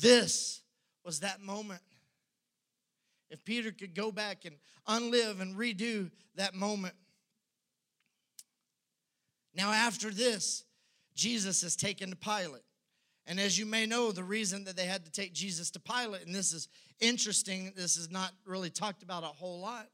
this 0.00 0.62
was 1.04 1.20
that 1.20 1.40
moment. 1.40 1.82
If 3.30 3.44
Peter 3.44 3.72
could 3.72 3.94
go 3.94 4.12
back 4.12 4.44
and 4.44 4.56
unlive 4.86 5.40
and 5.40 5.56
redo 5.56 6.10
that 6.36 6.54
moment, 6.54 6.94
now, 9.54 9.70
after 9.72 10.10
this, 10.10 10.64
Jesus 11.14 11.62
is 11.62 11.76
taken 11.76 12.10
to 12.10 12.16
Pilate. 12.16 12.62
And 13.26 13.38
as 13.38 13.58
you 13.58 13.66
may 13.66 13.86
know, 13.86 14.10
the 14.10 14.24
reason 14.24 14.64
that 14.64 14.76
they 14.76 14.86
had 14.86 15.04
to 15.04 15.12
take 15.12 15.32
Jesus 15.32 15.70
to 15.72 15.80
Pilate, 15.80 16.26
and 16.26 16.34
this 16.34 16.52
is 16.52 16.68
interesting, 17.00 17.72
this 17.76 17.96
is 17.96 18.10
not 18.10 18.32
really 18.44 18.70
talked 18.70 19.02
about 19.02 19.22
a 19.22 19.26
whole 19.26 19.60
lot, 19.60 19.86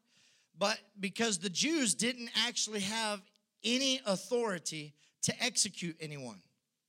but 0.59 0.79
because 0.99 1.39
the 1.39 1.51
Jews 1.51 1.95
didn't 1.95 2.31
actually 2.47 2.81
have 2.81 3.21
any 3.65 4.01
authority 4.07 4.95
to 5.23 5.43
execute 5.43 5.97
anyone, 6.01 6.41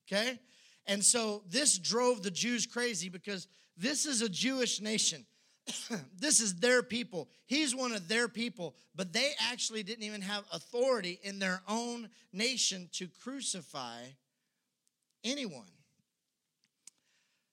okay? 0.08 0.40
And 0.86 1.04
so 1.04 1.44
this 1.50 1.78
drove 1.78 2.24
the 2.24 2.32
Jews 2.32 2.66
crazy 2.66 3.10
because 3.10 3.48
this 3.76 4.06
is 4.06 4.22
a 4.22 4.30
Jewish 4.30 4.82
nation. 4.82 5.26
this 6.20 6.40
is 6.40 6.56
their 6.56 6.84
people. 6.84 7.30
He's 7.46 7.76
one 7.76 7.92
of 7.92 8.08
their 8.08 8.28
people, 8.28 8.76
but 8.96 9.14
they 9.14 9.32
actually 9.50 9.84
didn't 9.84 10.04
even 10.04 10.22
have 10.22 10.44
authority 10.52 11.20
in 11.24 11.40
their 11.40 11.62
own 11.68 12.10
nation 12.34 12.90
to 12.94 13.08
crucify 13.08 14.02
anyone. 15.24 15.70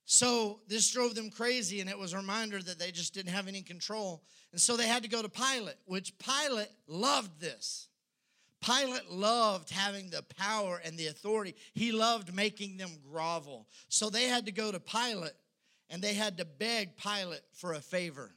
So 0.04 0.60
this 0.68 0.90
drove 0.90 1.14
them 1.14 1.30
crazy, 1.30 1.80
and 1.80 1.90
it 1.90 1.98
was 1.98 2.12
a 2.12 2.18
reminder 2.18 2.62
that 2.62 2.78
they 2.78 2.92
just 2.92 3.12
didn't 3.12 3.32
have 3.32 3.48
any 3.48 3.62
control. 3.62 4.22
And 4.52 4.60
so 4.60 4.76
they 4.76 4.86
had 4.86 5.02
to 5.02 5.08
go 5.08 5.20
to 5.20 5.28
Pilate, 5.28 5.74
which 5.84 6.14
Pilate 6.18 6.70
loved 6.86 7.40
this. 7.40 7.88
Pilate 8.64 9.10
loved 9.10 9.70
having 9.70 10.10
the 10.10 10.22
power 10.38 10.80
and 10.84 10.96
the 10.96 11.08
authority. 11.08 11.54
He 11.74 11.92
loved 11.92 12.34
making 12.34 12.76
them 12.76 12.90
grovel. 13.10 13.66
So 13.88 14.08
they 14.08 14.24
had 14.24 14.46
to 14.46 14.52
go 14.52 14.72
to 14.72 14.80
Pilate 14.80 15.34
and 15.90 16.02
they 16.02 16.14
had 16.14 16.38
to 16.38 16.44
beg 16.44 16.96
Pilate 16.96 17.42
for 17.52 17.74
a 17.74 17.80
favor. 17.80 18.34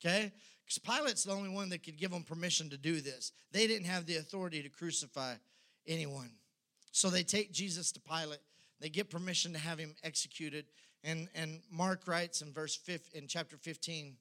Okay? 0.00 0.32
Because 0.64 0.78
Pilate's 0.78 1.24
the 1.24 1.32
only 1.32 1.48
one 1.48 1.70
that 1.70 1.82
could 1.82 1.96
give 1.96 2.10
them 2.10 2.22
permission 2.22 2.68
to 2.70 2.76
do 2.76 3.00
this. 3.00 3.32
They 3.52 3.66
didn't 3.66 3.86
have 3.86 4.06
the 4.06 4.16
authority 4.16 4.62
to 4.62 4.68
crucify 4.68 5.34
anyone. 5.86 6.30
So 6.92 7.10
they 7.10 7.22
take 7.22 7.52
Jesus 7.52 7.90
to 7.92 8.00
Pilate. 8.00 8.40
They 8.80 8.90
get 8.90 9.10
permission 9.10 9.52
to 9.54 9.58
have 9.58 9.78
him 9.78 9.94
executed. 10.04 10.66
And, 11.02 11.28
and 11.34 11.60
Mark 11.70 12.06
writes 12.06 12.42
in 12.42 12.52
verse 12.52 12.76
5, 12.76 13.00
in 13.14 13.26
chapter 13.26 13.56
15, 13.56 14.16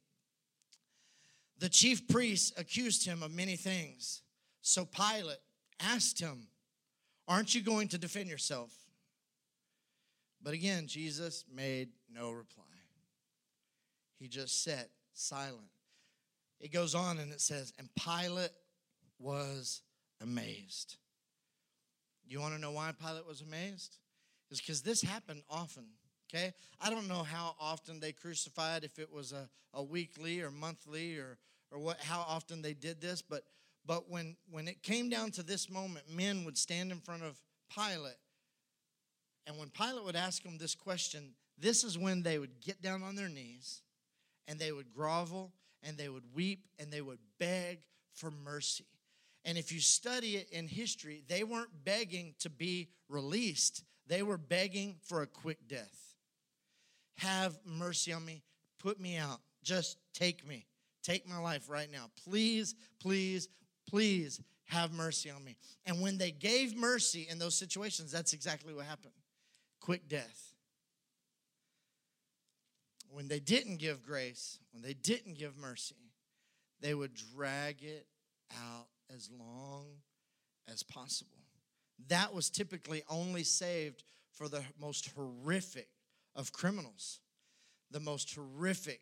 the 1.59 1.69
chief 1.69 2.07
priests 2.07 2.53
accused 2.57 3.05
him 3.05 3.23
of 3.23 3.31
many 3.31 3.55
things. 3.55 4.21
So 4.61 4.85
Pilate 4.85 5.39
asked 5.79 6.19
him, 6.19 6.47
Aren't 7.27 7.53
you 7.53 7.61
going 7.61 7.89
to 7.89 7.97
defend 7.97 8.29
yourself? 8.29 8.71
But 10.41 10.53
again, 10.53 10.87
Jesus 10.87 11.43
made 11.53 11.89
no 12.13 12.31
reply. 12.31 12.63
He 14.19 14.27
just 14.27 14.63
sat 14.63 14.89
silent. 15.13 15.69
It 16.59 16.73
goes 16.73 16.95
on 16.95 17.19
and 17.19 17.31
it 17.31 17.41
says, 17.41 17.73
And 17.77 17.89
Pilate 17.95 18.51
was 19.19 19.81
amazed. 20.21 20.97
You 22.27 22.39
want 22.39 22.55
to 22.55 22.61
know 22.61 22.71
why 22.71 22.91
Pilate 22.99 23.27
was 23.27 23.41
amazed? 23.41 23.97
It's 24.49 24.59
because 24.59 24.81
this 24.81 25.01
happened 25.01 25.43
often. 25.49 25.85
Okay? 26.33 26.53
I 26.81 26.89
don't 26.89 27.07
know 27.07 27.23
how 27.23 27.55
often 27.59 27.99
they 27.99 28.11
crucified, 28.11 28.83
if 28.83 28.99
it 28.99 29.11
was 29.11 29.31
a, 29.31 29.47
a 29.73 29.83
weekly 29.83 30.41
or 30.41 30.51
monthly 30.51 31.17
or, 31.17 31.37
or 31.71 31.79
what 31.79 31.99
how 31.99 32.25
often 32.27 32.61
they 32.61 32.73
did 32.73 32.99
this, 32.99 33.21
but 33.21 33.43
but 33.85 34.09
when 34.09 34.35
when 34.49 34.67
it 34.67 34.83
came 34.83 35.09
down 35.09 35.31
to 35.31 35.43
this 35.43 35.69
moment, 35.69 36.05
men 36.09 36.43
would 36.43 36.57
stand 36.57 36.91
in 36.91 36.99
front 36.99 37.23
of 37.23 37.37
Pilate 37.73 38.17
and 39.47 39.57
when 39.57 39.69
Pilate 39.69 40.03
would 40.03 40.17
ask 40.17 40.43
them 40.43 40.57
this 40.57 40.75
question, 40.75 41.33
this 41.57 41.83
is 41.83 41.97
when 41.97 42.23
they 42.23 42.37
would 42.39 42.61
get 42.61 42.81
down 42.81 43.03
on 43.03 43.15
their 43.15 43.29
knees 43.29 43.81
and 44.47 44.59
they 44.59 44.71
would 44.71 44.93
grovel 44.93 45.51
and 45.83 45.97
they 45.97 46.09
would 46.09 46.23
weep 46.33 46.65
and 46.79 46.91
they 46.91 47.01
would 47.01 47.19
beg 47.39 47.79
for 48.13 48.31
mercy. 48.31 48.85
And 49.45 49.57
if 49.57 49.71
you 49.71 49.79
study 49.79 50.35
it 50.35 50.49
in 50.51 50.67
history, 50.67 51.23
they 51.27 51.43
weren't 51.43 51.85
begging 51.85 52.35
to 52.39 52.49
be 52.49 52.89
released, 53.09 53.83
they 54.07 54.23
were 54.23 54.37
begging 54.37 54.95
for 55.03 55.21
a 55.21 55.27
quick 55.27 55.67
death. 55.67 56.15
Have 57.17 57.57
mercy 57.65 58.13
on 58.13 58.25
me, 58.25 58.43
put 58.79 58.99
me 58.99 59.17
out, 59.17 59.39
just 59.63 59.97
take 60.13 60.47
me, 60.47 60.65
take 61.03 61.27
my 61.27 61.37
life 61.37 61.69
right 61.69 61.91
now. 61.91 62.09
Please, 62.25 62.75
please, 62.99 63.47
please 63.89 64.39
have 64.65 64.93
mercy 64.93 65.31
on 65.31 65.43
me. 65.43 65.55
And 65.85 66.01
when 66.01 66.17
they 66.17 66.31
gave 66.31 66.75
mercy 66.75 67.27
in 67.29 67.39
those 67.39 67.55
situations, 67.55 68.11
that's 68.11 68.33
exactly 68.33 68.73
what 68.73 68.85
happened 68.85 69.13
quick 69.79 70.09
death. 70.09 70.53
When 73.09 73.27
they 73.27 73.39
didn't 73.39 73.77
give 73.77 74.03
grace, 74.03 74.59
when 74.71 74.83
they 74.83 74.93
didn't 74.93 75.37
give 75.37 75.57
mercy, 75.57 76.11
they 76.81 76.93
would 76.93 77.13
drag 77.33 77.83
it 77.83 78.05
out 78.53 78.87
as 79.13 79.29
long 79.31 79.85
as 80.71 80.83
possible. 80.83 81.37
That 82.07 82.33
was 82.33 82.49
typically 82.49 83.03
only 83.09 83.43
saved 83.43 84.03
for 84.33 84.47
the 84.47 84.63
most 84.79 85.09
horrific 85.15 85.87
of 86.35 86.51
criminals, 86.51 87.19
the 87.89 87.99
most 87.99 88.33
horrific 88.35 89.01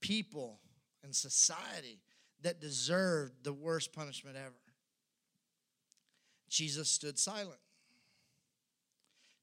people 0.00 0.60
in 1.04 1.12
society 1.12 2.00
that 2.40 2.60
deserved 2.60 3.44
the 3.44 3.52
worst 3.52 3.92
punishment 3.92 4.36
ever. 4.36 4.54
Jesus 6.48 6.88
stood 6.88 7.18
silent. 7.18 7.60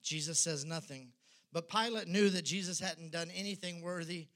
Jesus 0.03 0.39
says 0.39 0.65
nothing. 0.65 1.09
But 1.51 1.69
Pilate 1.69 2.07
knew 2.07 2.29
that 2.29 2.45
Jesus 2.45 2.79
hadn't 2.79 3.11
done 3.11 3.31
anything 3.33 3.81
worthy 3.81 4.27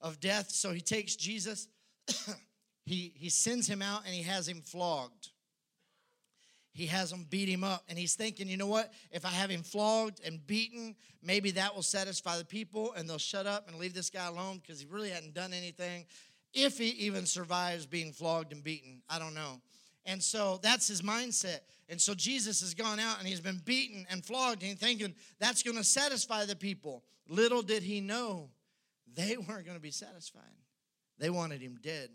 of 0.00 0.20
death, 0.20 0.50
so 0.50 0.72
he 0.72 0.80
takes 0.80 1.16
Jesus, 1.16 1.68
he, 2.84 3.12
he 3.16 3.30
sends 3.30 3.66
him 3.66 3.82
out, 3.82 4.02
and 4.04 4.14
he 4.14 4.22
has 4.22 4.46
him 4.46 4.60
flogged. 4.60 5.30
He 6.72 6.86
has 6.86 7.10
him 7.10 7.26
beat 7.28 7.48
him 7.48 7.64
up, 7.64 7.82
and 7.88 7.98
he's 7.98 8.14
thinking, 8.14 8.48
you 8.48 8.56
know 8.56 8.66
what? 8.66 8.92
If 9.10 9.24
I 9.24 9.30
have 9.30 9.50
him 9.50 9.62
flogged 9.62 10.20
and 10.24 10.46
beaten, 10.46 10.94
maybe 11.22 11.50
that 11.52 11.74
will 11.74 11.82
satisfy 11.82 12.38
the 12.38 12.44
people, 12.44 12.92
and 12.92 13.08
they'll 13.08 13.18
shut 13.18 13.46
up 13.46 13.66
and 13.68 13.78
leave 13.78 13.94
this 13.94 14.10
guy 14.10 14.26
alone 14.26 14.60
because 14.62 14.80
he 14.80 14.86
really 14.86 15.10
hadn't 15.10 15.34
done 15.34 15.52
anything. 15.52 16.06
If 16.54 16.78
he 16.78 16.90
even 16.90 17.26
survives 17.26 17.86
being 17.86 18.12
flogged 18.12 18.52
and 18.52 18.62
beaten, 18.62 19.02
I 19.08 19.18
don't 19.18 19.34
know. 19.34 19.60
And 20.06 20.22
so 20.22 20.60
that's 20.62 20.86
his 20.86 21.02
mindset. 21.02 21.60
And 21.88 22.00
so 22.00 22.14
Jesus 22.14 22.60
has 22.60 22.74
gone 22.74 23.00
out 23.00 23.18
and 23.18 23.26
he's 23.26 23.40
been 23.40 23.60
beaten 23.64 24.06
and 24.10 24.24
flogged 24.24 24.62
and 24.62 24.78
thinking 24.78 25.14
that's 25.38 25.62
going 25.62 25.76
to 25.76 25.84
satisfy 25.84 26.44
the 26.44 26.56
people. 26.56 27.02
Little 27.28 27.62
did 27.62 27.82
he 27.82 28.00
know 28.00 28.50
they 29.14 29.36
weren't 29.36 29.64
going 29.64 29.76
to 29.76 29.82
be 29.82 29.90
satisfied. 29.90 30.42
They 31.18 31.30
wanted 31.30 31.60
him 31.60 31.78
dead. 31.82 32.10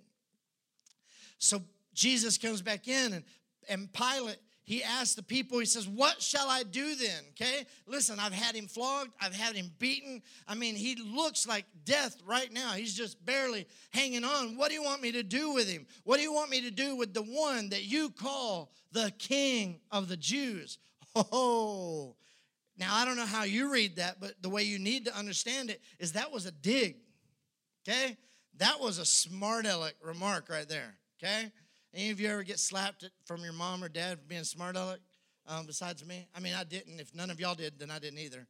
So 1.38 1.62
Jesus 1.94 2.38
comes 2.38 2.62
back 2.62 2.88
in 2.88 3.14
and, 3.14 3.24
and 3.68 3.92
Pilate 3.92 4.38
he 4.66 4.82
asked 4.82 5.18
the 5.18 5.24
people, 5.24 5.60
he 5.60 5.66
says, 5.66 5.88
What 5.88 6.22
shall 6.22 6.50
I 6.50 6.64
do 6.64 6.96
then? 6.96 7.24
Okay, 7.32 7.66
listen, 7.86 8.18
I've 8.20 8.34
had 8.34 8.56
him 8.56 8.68
flogged, 8.68 9.12
I've 9.22 9.36
had 9.36 9.56
him 9.56 9.72
beaten. 9.78 10.22
I 10.48 10.56
mean, 10.56 10.76
he 10.76 10.96
looks 10.96 11.46
like 11.46 11.66
death 11.84 12.16
right 12.26 12.52
now. 12.52 12.72
He's 12.72 12.94
just 12.94 13.24
barely 13.26 13.68
hanging 13.92 14.24
on. 14.24 14.56
What 14.56 14.70
do 14.70 14.76
you 14.76 14.84
want 14.84 15.02
me 15.02 15.12
to 15.14 15.24
do 15.24 15.54
with 15.54 15.70
him? 15.70 15.86
What 16.06 16.18
do 16.18 16.24
you 16.24 16.34
want 16.34 16.50
me 16.50 16.62
to 16.62 16.72
do 16.72 16.96
with 16.96 17.14
the 17.14 17.24
one 17.24 17.70
that 17.70 17.84
you 17.84 18.10
call 18.10 18.72
the 18.94 19.12
king 19.20 19.80
of 19.92 20.08
the 20.08 20.18
Jews? 20.18 20.78
Oh, 21.16 22.16
now 22.76 22.96
I 22.96 23.06
don't 23.06 23.18
know 23.18 23.26
how 23.28 23.44
you 23.44 23.72
read 23.72 23.98
that, 23.98 24.20
but 24.20 24.42
the 24.42 24.50
way 24.50 24.64
you 24.64 24.80
need 24.80 25.06
to 25.06 25.16
understand 25.16 25.70
it 25.70 25.80
is 26.00 26.14
that 26.14 26.32
was 26.32 26.48
a 26.48 26.52
dig. 26.52 26.96
Okay, 27.88 28.18
that 28.58 28.80
was 28.80 28.98
a 28.98 29.06
smart 29.06 29.68
aleck 29.68 29.94
remark 30.02 30.50
right 30.50 30.68
there. 30.68 30.96
Okay, 31.22 31.52
any 31.94 32.10
of 32.10 32.20
you 32.20 32.28
ever 32.30 32.44
get 32.44 32.60
slapped 32.60 33.10
from 33.26 33.44
your 33.44 33.54
mom 33.54 33.84
or 33.84 33.90
dad 33.90 34.20
for 34.20 34.26
being 34.26 34.44
smart 34.44 34.76
aleck? 34.76 35.00
Um, 35.48 35.66
besides 35.66 36.06
me, 36.06 36.28
I 36.36 36.40
mean, 36.40 36.54
I 36.54 36.64
didn't. 36.64 37.00
If 37.00 37.14
none 37.14 37.30
of 37.30 37.40
y'all 37.40 37.56
did, 37.56 37.78
then 37.78 37.92
I 37.92 38.00
didn't 38.00 38.20
either. 38.20 38.48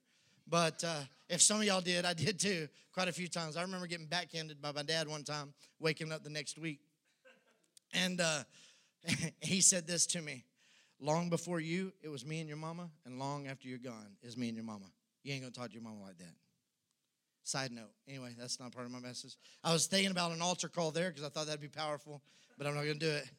But 0.47 0.83
uh, 0.83 1.01
if 1.29 1.41
some 1.41 1.57
of 1.57 1.63
y'all 1.63 1.81
did, 1.81 2.05
I 2.05 2.13
did 2.13 2.39
too, 2.39 2.67
quite 2.93 3.07
a 3.07 3.11
few 3.11 3.27
times. 3.27 3.57
I 3.57 3.61
remember 3.61 3.87
getting 3.87 4.05
backhanded 4.05 4.61
by 4.61 4.71
my 4.71 4.83
dad 4.83 5.07
one 5.07 5.23
time, 5.23 5.53
waking 5.79 6.11
up 6.11 6.23
the 6.23 6.29
next 6.29 6.57
week, 6.57 6.79
and 7.93 8.21
uh, 8.21 8.43
he 9.41 9.61
said 9.61 9.87
this 9.87 10.05
to 10.07 10.21
me: 10.21 10.43
"Long 10.99 11.29
before 11.29 11.59
you, 11.59 11.93
it 12.01 12.09
was 12.09 12.25
me 12.25 12.39
and 12.39 12.47
your 12.47 12.57
mama, 12.57 12.89
and 13.05 13.19
long 13.19 13.47
after 13.47 13.67
you're 13.67 13.77
gone, 13.77 14.17
is 14.21 14.37
me 14.37 14.47
and 14.47 14.55
your 14.55 14.65
mama. 14.65 14.85
You 15.23 15.33
ain't 15.33 15.41
gonna 15.41 15.51
talk 15.51 15.69
to 15.69 15.73
your 15.73 15.83
mama 15.83 16.01
like 16.01 16.17
that." 16.17 16.35
Side 17.43 17.71
note. 17.71 17.91
Anyway, 18.07 18.35
that's 18.39 18.59
not 18.59 18.71
part 18.71 18.85
of 18.85 18.91
my 18.91 18.99
message. 18.99 19.35
I 19.63 19.73
was 19.73 19.87
thinking 19.87 20.11
about 20.11 20.31
an 20.31 20.41
altar 20.41 20.69
call 20.69 20.91
there 20.91 21.09
because 21.09 21.23
I 21.23 21.29
thought 21.29 21.45
that'd 21.45 21.59
be 21.59 21.67
powerful 21.67 22.21
but 22.57 22.67
I'm 22.67 22.75
not 22.75 22.83
going 22.83 22.99
to 22.99 23.05
do 23.05 23.11
it. 23.11 23.29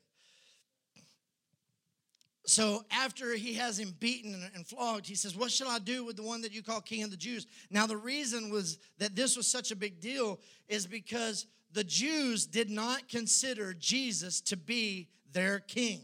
So 2.46 2.84
after 2.90 3.34
he 3.34 3.54
has 3.54 3.78
him 3.78 3.94
beaten 4.00 4.50
and 4.54 4.66
flogged, 4.66 5.06
he 5.06 5.14
says, 5.14 5.34
What 5.34 5.50
shall 5.50 5.68
I 5.68 5.78
do 5.78 6.04
with 6.04 6.16
the 6.16 6.22
one 6.22 6.42
that 6.42 6.52
you 6.52 6.62
call 6.62 6.82
king 6.82 7.02
of 7.02 7.10
the 7.10 7.16
Jews? 7.16 7.46
Now, 7.70 7.86
the 7.86 7.96
reason 7.96 8.50
was 8.50 8.78
that 8.98 9.16
this 9.16 9.34
was 9.36 9.46
such 9.46 9.70
a 9.70 9.76
big 9.76 9.98
deal 10.00 10.40
is 10.68 10.86
because 10.86 11.46
the 11.72 11.84
Jews 11.84 12.46
did 12.46 12.68
not 12.68 13.08
consider 13.08 13.72
Jesus 13.72 14.42
to 14.42 14.58
be 14.58 15.08
their 15.32 15.60
king. 15.60 16.02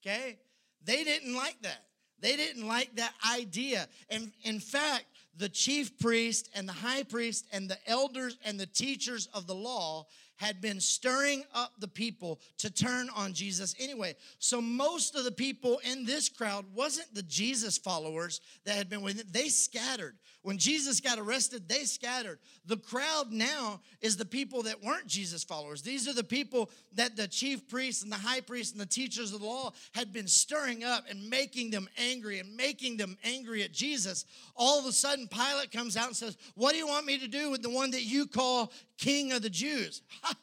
Okay? 0.00 0.38
They 0.82 1.04
didn't 1.04 1.34
like 1.34 1.60
that. 1.60 1.84
They 2.20 2.36
didn't 2.36 2.66
like 2.66 2.96
that 2.96 3.12
idea. 3.30 3.86
And 4.08 4.32
in 4.44 4.60
fact, 4.60 5.04
the 5.36 5.48
chief 5.48 5.98
priest 5.98 6.48
and 6.54 6.68
the 6.68 6.72
high 6.72 7.02
priest 7.02 7.46
and 7.52 7.68
the 7.68 7.78
elders 7.86 8.36
and 8.44 8.58
the 8.58 8.66
teachers 8.66 9.28
of 9.32 9.46
the 9.46 9.54
law 9.54 10.06
had 10.36 10.60
been 10.60 10.80
stirring 10.80 11.44
up 11.54 11.72
the 11.78 11.88
people 11.88 12.40
to 12.58 12.68
turn 12.68 13.08
on 13.14 13.32
Jesus 13.32 13.74
anyway. 13.78 14.14
So 14.38 14.60
most 14.60 15.14
of 15.14 15.24
the 15.24 15.30
people 15.30 15.80
in 15.84 16.04
this 16.04 16.28
crowd 16.28 16.64
wasn't 16.74 17.14
the 17.14 17.22
Jesus 17.22 17.78
followers 17.78 18.40
that 18.64 18.76
had 18.76 18.90
been 18.90 19.02
with 19.02 19.20
him. 19.20 19.26
They 19.30 19.48
scattered. 19.48 20.16
When 20.42 20.58
Jesus 20.58 21.00
got 21.00 21.20
arrested, 21.20 21.68
they 21.68 21.84
scattered. 21.84 22.40
The 22.66 22.76
crowd 22.76 23.30
now 23.30 23.80
is 24.00 24.16
the 24.16 24.24
people 24.24 24.64
that 24.64 24.82
weren't 24.82 25.06
Jesus 25.06 25.44
followers. 25.44 25.82
These 25.82 26.08
are 26.08 26.12
the 26.12 26.24
people 26.24 26.68
that 26.94 27.14
the 27.14 27.28
chief 27.28 27.68
priests 27.68 28.02
and 28.02 28.10
the 28.10 28.16
high 28.16 28.40
priests 28.40 28.72
and 28.72 28.80
the 28.80 28.86
teachers 28.86 29.32
of 29.32 29.40
the 29.40 29.46
law 29.46 29.72
had 29.94 30.12
been 30.12 30.26
stirring 30.26 30.82
up 30.82 31.04
and 31.08 31.30
making 31.30 31.70
them 31.70 31.88
angry 31.96 32.40
and 32.40 32.56
making 32.56 32.96
them 32.96 33.16
angry 33.22 33.62
at 33.62 33.72
Jesus. 33.72 34.24
All 34.56 34.80
of 34.80 34.86
a 34.86 34.92
sudden, 34.92 35.28
Pilate 35.28 35.70
comes 35.70 35.96
out 35.96 36.08
and 36.08 36.16
says, 36.16 36.36
What 36.56 36.72
do 36.72 36.78
you 36.78 36.88
want 36.88 37.06
me 37.06 37.18
to 37.18 37.28
do 37.28 37.50
with 37.52 37.62
the 37.62 37.70
one 37.70 37.92
that 37.92 38.02
you 38.02 38.26
call 38.26 38.72
king 38.98 39.30
of 39.30 39.42
the 39.42 39.50
Jews? 39.50 40.02
Ha! 40.22 40.34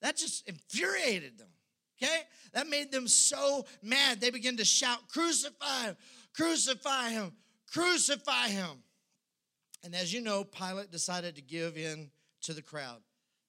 That 0.00 0.16
just 0.16 0.48
infuriated 0.48 1.38
them. 1.38 1.48
Okay? 2.00 2.20
That 2.52 2.68
made 2.68 2.92
them 2.92 3.08
so 3.08 3.66
mad. 3.82 4.20
They 4.20 4.30
began 4.30 4.56
to 4.58 4.64
shout, 4.64 5.08
Crucify 5.08 5.86
him, 5.86 5.96
crucify 6.34 7.10
him, 7.10 7.32
crucify 7.72 8.48
him. 8.48 8.82
And 9.82 9.94
as 9.94 10.12
you 10.12 10.20
know, 10.20 10.44
Pilate 10.44 10.90
decided 10.90 11.36
to 11.36 11.42
give 11.42 11.76
in 11.76 12.10
to 12.42 12.52
the 12.52 12.62
crowd. 12.62 13.00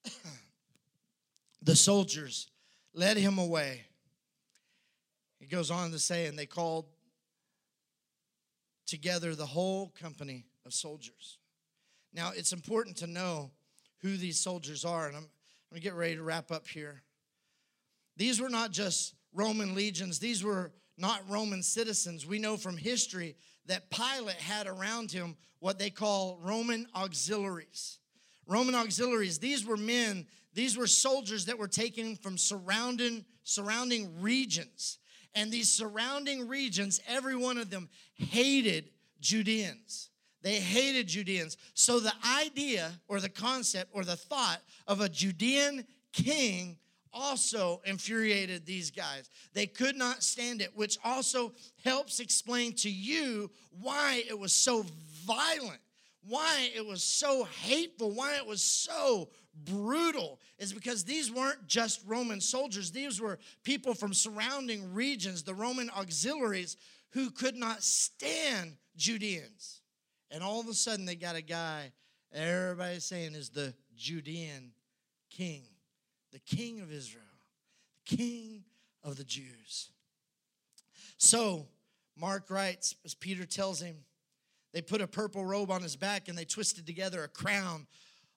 the 1.62 1.76
soldiers 1.76 2.48
led 2.94 3.16
him 3.16 3.38
away. 3.38 3.84
He 5.38 5.46
goes 5.46 5.70
on 5.70 5.90
to 5.90 5.98
say, 5.98 6.26
and 6.26 6.38
they 6.38 6.46
called 6.46 6.86
together 8.86 9.34
the 9.34 9.46
whole 9.46 9.92
company 10.00 10.46
of 10.64 10.72
soldiers. 10.72 11.38
Now, 12.12 12.32
it's 12.34 12.52
important 12.52 12.96
to 12.98 13.06
know 13.06 13.50
who 14.02 14.16
these 14.16 14.38
soldiers 14.38 14.84
are, 14.84 15.08
and 15.08 15.16
I'm, 15.16 15.22
I'm 15.24 15.30
gonna 15.70 15.80
get 15.80 15.94
ready 15.94 16.16
to 16.16 16.22
wrap 16.22 16.50
up 16.50 16.66
here. 16.66 17.02
These 18.16 18.40
were 18.40 18.50
not 18.50 18.70
just 18.70 19.14
Roman 19.32 19.74
legions, 19.74 20.18
these 20.18 20.44
were 20.44 20.72
not 20.98 21.22
Roman 21.28 21.62
citizens. 21.62 22.26
We 22.26 22.38
know 22.38 22.56
from 22.56 22.76
history 22.76 23.36
that 23.66 23.90
Pilate 23.90 24.36
had 24.36 24.66
around 24.66 25.12
him 25.12 25.36
what 25.60 25.78
they 25.78 25.90
call 25.90 26.38
Roman 26.42 26.86
auxiliaries. 26.94 27.98
Roman 28.46 28.74
auxiliaries, 28.74 29.38
these 29.38 29.64
were 29.64 29.76
men, 29.76 30.26
these 30.54 30.76
were 30.76 30.86
soldiers 30.86 31.46
that 31.46 31.58
were 31.58 31.68
taken 31.68 32.16
from 32.16 32.36
surrounding, 32.36 33.24
surrounding 33.44 34.20
regions. 34.20 34.98
And 35.34 35.50
these 35.50 35.70
surrounding 35.70 36.48
regions, 36.48 37.00
every 37.08 37.36
one 37.36 37.56
of 37.56 37.70
them 37.70 37.88
hated 38.14 38.90
Judeans. 39.20 40.10
They 40.42 40.56
hated 40.56 41.06
Judeans. 41.06 41.56
So 41.74 42.00
the 42.00 42.12
idea 42.26 42.92
or 43.08 43.20
the 43.20 43.28
concept 43.28 43.90
or 43.94 44.04
the 44.04 44.16
thought 44.16 44.60
of 44.86 45.00
a 45.00 45.08
Judean 45.08 45.86
king 46.12 46.76
also 47.12 47.80
infuriated 47.84 48.64
these 48.64 48.90
guys. 48.90 49.30
They 49.54 49.66
could 49.66 49.96
not 49.96 50.22
stand 50.22 50.60
it, 50.60 50.76
which 50.76 50.98
also 51.04 51.52
helps 51.84 52.20
explain 52.20 52.74
to 52.76 52.90
you 52.90 53.50
why 53.80 54.24
it 54.28 54.38
was 54.38 54.52
so 54.52 54.84
violent, 55.26 55.80
why 56.26 56.70
it 56.74 56.86
was 56.86 57.02
so 57.02 57.44
hateful, 57.44 58.10
why 58.10 58.36
it 58.36 58.46
was 58.46 58.62
so 58.62 59.28
brutal 59.64 60.40
is 60.58 60.72
because 60.72 61.04
these 61.04 61.30
weren't 61.30 61.66
just 61.66 62.00
Roman 62.06 62.40
soldiers. 62.40 62.90
These 62.90 63.20
were 63.20 63.38
people 63.64 63.94
from 63.94 64.14
surrounding 64.14 64.94
regions, 64.94 65.42
the 65.42 65.54
Roman 65.54 65.90
auxiliaries 65.90 66.76
who 67.10 67.30
could 67.30 67.56
not 67.56 67.82
stand 67.82 68.76
Judeans. 68.96 69.82
And 70.30 70.42
all 70.42 70.60
of 70.60 70.68
a 70.68 70.74
sudden, 70.74 71.04
they 71.04 71.16
got 71.16 71.36
a 71.36 71.42
guy 71.42 71.92
everybody's 72.32 73.04
saying 73.04 73.34
is 73.34 73.50
the 73.50 73.74
Judean 73.94 74.72
king 75.30 75.64
the 76.32 76.38
king 76.40 76.80
of 76.80 76.90
Israel, 76.90 77.24
the 78.06 78.16
king 78.16 78.64
of 79.04 79.16
the 79.16 79.24
Jews. 79.24 79.90
So, 81.18 81.66
Mark 82.16 82.50
writes, 82.50 82.94
as 83.04 83.14
Peter 83.14 83.44
tells 83.44 83.80
him, 83.80 83.96
they 84.72 84.82
put 84.82 85.00
a 85.00 85.06
purple 85.06 85.44
robe 85.44 85.70
on 85.70 85.82
his 85.82 85.96
back 85.96 86.28
and 86.28 86.36
they 86.36 86.44
twisted 86.44 86.86
together 86.86 87.24
a 87.24 87.28
crown 87.28 87.86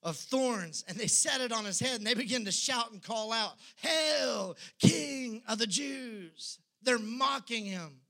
of 0.04 0.18
thorns 0.18 0.84
and 0.88 0.98
they 0.98 1.08
set 1.08 1.42
it 1.42 1.52
on 1.52 1.66
his 1.66 1.80
head 1.80 1.98
and 1.98 2.06
they 2.06 2.14
begin 2.14 2.46
to 2.46 2.52
shout 2.52 2.92
and 2.92 3.02
call 3.02 3.32
out, 3.32 3.54
Hail, 3.78 4.56
King 4.80 5.42
of 5.48 5.58
the 5.58 5.68
Jews! 5.68 6.60
They're 6.84 7.00
mocking 7.00 7.66
him. 7.66 8.02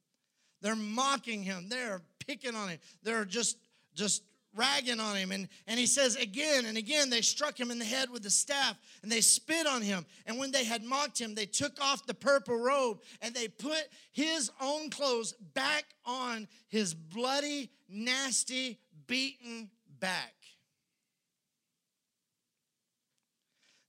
They're 0.62 0.76
mocking 0.76 1.44
him. 1.44 1.70
They're 1.70 2.02
picking 2.26 2.56
on 2.56 2.70
him. 2.70 2.80
They're 3.04 3.26
just, 3.26 3.58
just 3.94 4.24
ragging 4.56 5.00
on 5.00 5.16
him. 5.16 5.32
And, 5.32 5.48
and 5.68 5.80
he 5.80 5.86
says, 5.86 6.16
again 6.16 6.66
and 6.66 6.78
again, 6.78 7.10
they 7.10 7.22
struck 7.22 7.60
him 7.60 7.72
in 7.72 7.80
the 7.80 7.86
head 7.86 8.10
with 8.10 8.24
the 8.24 8.30
staff 8.30 8.78
and 9.04 9.12
they 9.12 9.22
spit 9.22 9.68
on 9.68 9.82
him. 9.82 10.06
And 10.26 10.38
when 10.38 10.52
they 10.52 10.64
had 10.64 10.84
mocked 10.84 11.20
him, 11.20 11.36
they 11.36 11.46
took 11.46 11.80
off 11.82 12.06
the 12.06 12.14
purple 12.14 12.58
robe 12.58 13.00
and 13.22 13.34
they 13.34 13.48
put 13.48 13.84
his 14.12 14.52
own 14.62 14.90
clothes 14.90 15.34
back 15.54 15.86
on 16.06 16.48
his 16.68 16.94
bloody, 16.94 17.70
nasty, 17.90 18.80
beaten 19.08 19.70
back. 20.00 20.34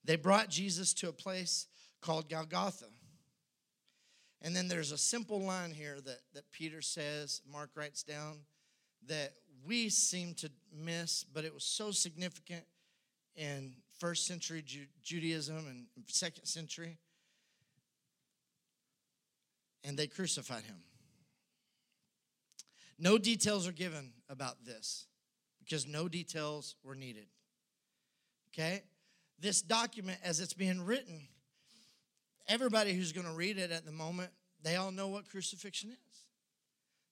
They 0.05 0.17
brought 0.17 0.49
Jesus 0.49 0.95
to 0.95 1.09
a 1.09 1.12
place 1.12 1.67
called 2.01 2.29
Golgotha. 2.29 2.87
And 4.43 4.55
then 4.55 4.69
there's 4.69 4.93
a 4.93 4.99
simple 4.99 5.41
line 5.41 5.73
here 5.73 5.97
that, 6.05 6.21
that 6.35 6.53
Peter 6.53 6.81
says, 6.81 7.43
Mark 7.51 7.71
writes 7.75 8.05
down, 8.05 8.39
that 9.09 9.33
we 9.67 9.89
seem 9.89 10.35
to 10.35 10.51
miss, 10.73 11.25
but 11.25 11.45
it 11.45 11.53
was 11.53 11.64
so 11.64 11.91
significant 11.91 12.64
in 13.35 13.75
first 13.99 14.27
century 14.27 14.62
Ju- 14.62 14.87
Judaism 15.03 15.57
and 15.69 15.87
second 16.09 16.47
century. 16.47 16.99
And 19.85 19.97
they 19.97 20.07
crucified 20.07 20.64
him. 20.64 20.77
No 22.99 23.19
details 23.19 23.69
are 23.69 23.73
given 23.73 24.12
about 24.29 24.64
this 24.64 25.07
because 25.62 25.87
no 25.87 26.09
details 26.09 26.77
were 26.83 26.95
needed. 26.95 27.27
Okay? 28.53 28.83
This 29.39 29.61
document, 29.61 30.19
as 30.25 30.41
it's 30.41 30.55
being 30.55 30.81
written, 30.81 31.29
everybody 32.49 32.95
who's 32.95 33.12
going 33.12 33.27
to 33.27 33.35
read 33.35 33.59
it 33.59 33.71
at 33.71 33.85
the 33.85 33.93
moment, 33.93 34.31
they 34.62 34.77
all 34.77 34.91
know 34.91 35.09
what 35.09 35.29
crucifixion 35.29 35.91
is. 35.91 36.06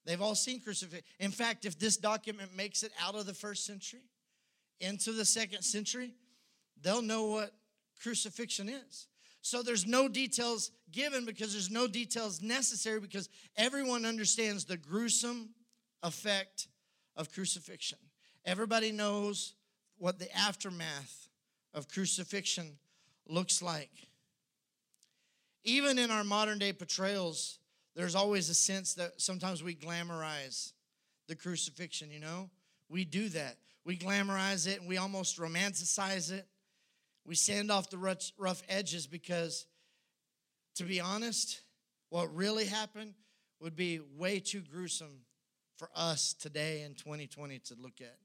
They've 0.05 0.21
all 0.21 0.35
seen 0.35 0.61
crucifixion. 0.61 1.05
In 1.19 1.31
fact, 1.31 1.65
if 1.65 1.79
this 1.79 1.97
document 1.97 2.55
makes 2.55 2.83
it 2.83 2.93
out 3.01 3.15
of 3.15 3.27
the 3.27 3.35
first 3.35 3.65
century 3.65 4.03
into 4.81 5.13
the 5.13 5.25
second 5.25 5.63
century, 5.63 6.13
they'll 6.83 7.03
know 7.03 7.27
what 7.27 7.53
crucifixion 8.03 8.69
is. 8.69 9.09
So 9.41 9.63
there's 9.63 9.87
no 9.87 10.09
details 10.09 10.71
given 10.91 11.25
because 11.25 11.53
there's 11.53 11.71
no 11.71 11.87
details 11.87 12.41
necessary 12.41 13.01
because 13.01 13.29
everyone 13.57 14.05
understands 14.05 14.65
the 14.65 14.77
gruesome 14.77 15.51
effect 16.03 16.69
of 17.17 17.33
crucifixion. 17.33 17.99
Everybody 18.45 18.91
knows 18.91 19.55
what 19.99 20.19
the 20.19 20.35
aftermath 20.37 21.29
of 21.73 21.89
crucifixion 21.89 22.79
looks 23.29 23.63
like. 23.63 23.91
Even 25.65 25.99
in 25.99 26.11
our 26.11 26.25
modern 26.25 26.59
day 26.59 26.73
portrayals, 26.73 27.59
there's 27.95 28.15
always 28.15 28.49
a 28.49 28.55
sense 28.55 28.95
that 28.95 29.21
sometimes 29.21 29.63
we 29.63 29.75
glamorize 29.75 30.73
the 31.29 31.37
crucifixion, 31.37 32.11
you 32.11 32.21
know? 32.21 32.51
We 32.89 33.05
do 33.05 33.29
that. 33.31 33.57
We 33.85 33.97
glamorize 33.97 34.67
it 34.67 34.81
and 34.81 34.89
we 34.89 34.97
almost 34.97 35.39
romanticize 35.39 36.33
it. 36.33 36.47
We 37.27 37.35
sand 37.35 37.71
off 37.71 37.91
the 37.91 37.99
rough 38.39 38.63
edges 38.69 39.07
because, 39.07 39.67
to 40.77 40.85
be 40.85 41.01
honest, 41.01 41.63
what 42.11 42.35
really 42.35 42.67
happened 42.67 43.15
would 43.61 43.77
be 43.77 44.01
way 44.17 44.41
too 44.41 44.61
gruesome 44.61 45.25
for 45.77 45.89
us 45.95 46.35
today 46.35 46.83
in 46.83 46.95
2020 46.95 47.59
to 47.61 47.75
look 47.81 48.01
at, 48.01 48.19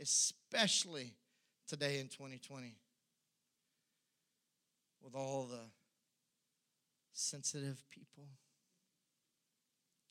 especially 0.00 1.14
today 1.66 2.00
in 2.00 2.08
2020 2.08 2.74
with 5.02 5.14
all 5.14 5.46
the 5.50 5.60
sensitive 7.12 7.82
people. 7.90 8.24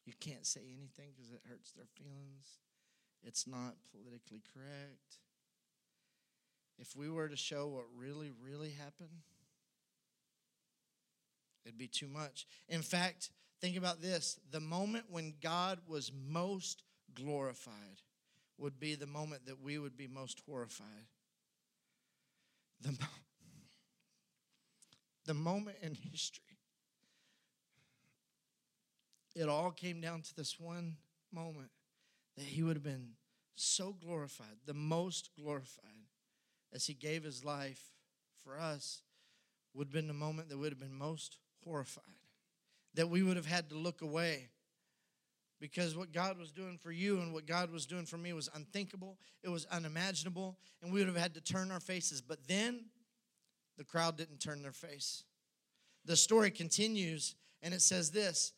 You 0.08 0.14
can't 0.22 0.45
say 0.45 0.62
anything 0.62 1.12
because 1.14 1.34
it 1.34 1.41
hurts 1.49 1.74
their 1.74 1.86
feelings. 1.86 2.62
It's 3.24 3.45
not 3.45 3.76
politically 3.91 4.41
correct. 4.53 5.18
If 6.80 6.95
we 6.95 7.10
were 7.10 7.28
to 7.28 7.36
show 7.36 7.68
what 7.68 7.84
really, 7.93 8.32
really 8.41 8.70
happened, 8.70 9.10
it'd 11.66 11.78
be 11.78 11.89
too 11.89 12.08
much. 12.08 12.47
In 12.70 12.82
fact, 12.82 13.32
think 13.60 13.76
about 13.76 14.01
this 14.01 14.39
the 14.49 14.62
moment 14.62 15.08
when 15.10 15.34
God 15.41 15.80
was 15.86 16.14
most 16.30 16.84
glorified 17.14 18.01
would 18.58 18.80
be 18.80 18.95
the 18.95 19.08
moment 19.08 19.45
that 19.45 19.62
we 19.62 19.78
would 19.78 19.97
be 19.97 20.08
most 20.08 20.41
horrified. 20.47 21.08
The, 22.80 22.97
the 25.26 25.34
moment 25.34 25.76
in 25.82 25.95
history 25.95 26.47
it 29.38 29.47
all 29.47 29.71
came 29.71 30.01
down 30.01 30.21
to 30.21 30.35
this 30.35 30.59
one 30.59 30.97
moment 31.31 31.69
that 32.35 32.45
he 32.45 32.63
would 32.63 32.75
have 32.75 32.83
been 32.83 33.11
so 33.55 33.93
glorified, 33.93 34.57
the 34.65 34.73
most 34.73 35.29
glorified, 35.39 36.05
as 36.73 36.85
he 36.85 36.93
gave 36.93 37.23
his 37.23 37.45
life 37.45 37.91
for 38.43 38.59
us, 38.59 39.01
would 39.73 39.88
have 39.88 39.93
been 39.93 40.07
the 40.07 40.13
moment 40.13 40.49
that 40.49 40.57
would 40.57 40.71
have 40.71 40.79
been 40.79 40.93
most 40.93 41.38
horrified. 41.63 42.03
That 42.95 43.09
we 43.09 43.21
would 43.21 43.35
have 43.35 43.45
had 43.45 43.69
to 43.69 43.75
look 43.75 44.01
away 44.01 44.49
because 45.59 45.95
what 45.95 46.11
God 46.11 46.38
was 46.38 46.51
doing 46.51 46.77
for 46.77 46.91
you 46.91 47.19
and 47.19 47.33
what 47.33 47.45
God 47.45 47.71
was 47.71 47.85
doing 47.85 48.05
for 48.05 48.17
me 48.17 48.33
was 48.33 48.49
unthinkable, 48.53 49.17
it 49.43 49.49
was 49.49 49.65
unimaginable, 49.65 50.57
and 50.81 50.91
we 50.91 50.99
would 50.99 51.07
have 51.07 51.17
had 51.17 51.33
to 51.35 51.41
turn 51.41 51.71
our 51.71 51.79
faces. 51.79 52.21
But 52.21 52.47
then 52.47 52.85
the 53.77 53.83
crowd 53.83 54.17
didn't 54.17 54.39
turn 54.39 54.61
their 54.61 54.71
face. 54.71 55.23
The 56.05 56.15
story 56.15 56.51
continues, 56.51 57.35
and 57.61 57.73
it 57.73 57.81
says 57.81 58.11
this 58.11 58.53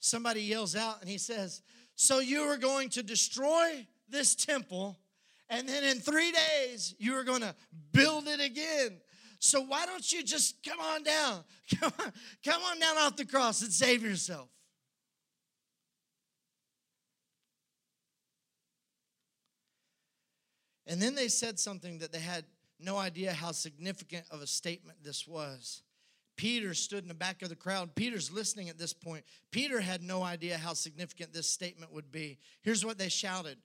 somebody 0.00 0.42
yells 0.42 0.76
out 0.76 1.00
and 1.00 1.08
he 1.08 1.18
says, 1.18 1.62
So 1.94 2.20
you 2.20 2.42
are 2.42 2.56
going 2.56 2.88
to 2.90 3.02
destroy 3.02 3.86
this 4.08 4.34
temple, 4.34 4.98
and 5.48 5.68
then 5.68 5.84
in 5.84 5.98
three 5.98 6.32
days 6.32 6.94
you 6.98 7.14
are 7.14 7.24
going 7.24 7.40
to 7.40 7.54
build 7.92 8.28
it 8.28 8.40
again. 8.40 9.00
So 9.38 9.60
why 9.60 9.86
don't 9.86 10.12
you 10.12 10.22
just 10.22 10.62
come 10.64 10.80
on 10.80 11.02
down? 11.02 11.44
Come 11.80 11.92
on, 11.98 12.12
come 12.44 12.62
on 12.62 12.78
down 12.78 12.96
off 12.98 13.16
the 13.16 13.24
cross 13.24 13.60
and 13.60 13.72
save 13.72 14.04
yourself. 14.04 14.48
And 20.86 21.02
then 21.02 21.16
they 21.16 21.28
said 21.28 21.58
something 21.58 21.98
that 21.98 22.12
they 22.12 22.20
had 22.20 22.44
no 22.78 22.96
idea 22.96 23.32
how 23.32 23.52
significant 23.52 24.26
of 24.30 24.42
a 24.42 24.46
statement 24.46 24.98
this 25.02 25.26
was. 25.26 25.82
Peter 26.36 26.74
stood 26.74 27.02
in 27.02 27.08
the 27.08 27.14
back 27.14 27.42
of 27.42 27.48
the 27.48 27.56
crowd. 27.56 27.94
Peter's 27.94 28.30
listening 28.30 28.68
at 28.68 28.78
this 28.78 28.92
point. 28.92 29.24
Peter 29.50 29.80
had 29.80 30.02
no 30.02 30.22
idea 30.22 30.58
how 30.58 30.74
significant 30.74 31.32
this 31.32 31.48
statement 31.48 31.92
would 31.92 32.12
be. 32.12 32.38
Here's 32.62 32.84
what 32.84 32.98
they 32.98 33.08
shouted 33.08 33.58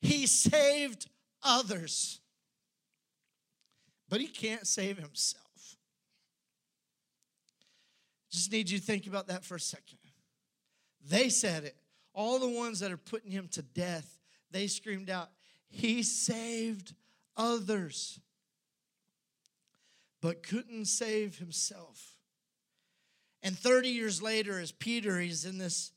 He 0.00 0.26
saved 0.26 1.08
others, 1.42 2.20
but 4.08 4.20
he 4.20 4.26
can't 4.26 4.66
save 4.66 4.98
himself. 4.98 5.44
Just 8.30 8.52
need 8.52 8.68
you 8.68 8.78
to 8.78 8.84
think 8.84 9.06
about 9.06 9.28
that 9.28 9.44
for 9.44 9.54
a 9.54 9.60
second. 9.60 9.98
They 11.08 11.30
said 11.30 11.64
it. 11.64 11.76
All 12.12 12.38
the 12.38 12.48
ones 12.48 12.80
that 12.80 12.92
are 12.92 12.98
putting 12.98 13.30
him 13.30 13.48
to 13.52 13.62
death, 13.62 14.18
they 14.50 14.66
screamed 14.66 15.08
out, 15.08 15.30
He 15.68 16.02
saved 16.02 16.94
others 17.36 18.20
but 20.20 20.42
couldn't 20.42 20.86
save 20.86 21.38
himself. 21.38 22.16
And 23.42 23.56
30 23.56 23.88
years 23.88 24.20
later, 24.20 24.58
as 24.58 24.72
Peter, 24.72 25.18
he's 25.20 25.44
in 25.44 25.58
this 25.58 25.92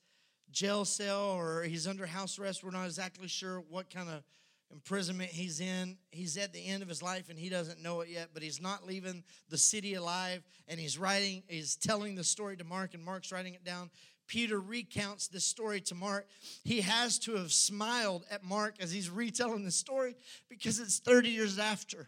jail 0.52 0.86
cell 0.86 1.32
or 1.32 1.64
he's 1.64 1.88
under 1.88 2.06
house 2.06 2.38
arrest. 2.38 2.64
We're 2.64 2.72
not 2.72 2.86
exactly 2.86 3.28
sure 3.28 3.64
what 3.70 3.90
kind 3.90 4.10
of 4.10 4.24
imprisonment 4.72 5.32
he's 5.32 5.60
in. 5.60 5.98
He's 6.12 6.38
at 6.38 6.54
the 6.54 6.66
end 6.66 6.84
of 6.84 6.90
his 6.90 7.02
life 7.02 7.30
and 7.30 7.38
he 7.38 7.50
doesn't 7.50 7.82
know 7.82 8.02
it 8.02 8.10
yet, 8.10 8.30
but 8.34 8.44
he's 8.44 8.62
not 8.62 8.86
leaving 8.86 9.24
the 9.50 9.58
city 9.58 9.96
alive. 9.96 10.44
And 10.68 10.80
he's 10.80 10.98
writing, 10.98 11.44
he's 11.48 11.76
telling 11.76 12.16
the 12.16 12.24
story 12.24 12.58
to 12.58 12.64
Mark, 12.64 12.94
and 12.94 13.04
Mark's 13.04 13.32
writing 13.32 13.54
it 13.54 13.64
down. 13.64 13.90
Peter 14.28 14.60
recounts 14.60 15.28
this 15.28 15.44
story 15.44 15.82
to 15.82 15.96
Mark. 15.96 16.26
He 16.64 16.82
has 16.82 17.20
to 17.20 17.36
have 17.36 17.52
smiled 17.52 18.24
at 18.32 18.44
Mark 18.44 18.76
as 18.80 18.92
he's 18.92 19.10
retelling 19.10 19.66
the 19.66 19.72
story 19.72 20.16
because 20.48 20.80
it's 20.80 21.00
30 21.00 21.30
years 21.30 21.60
after. 21.60 22.08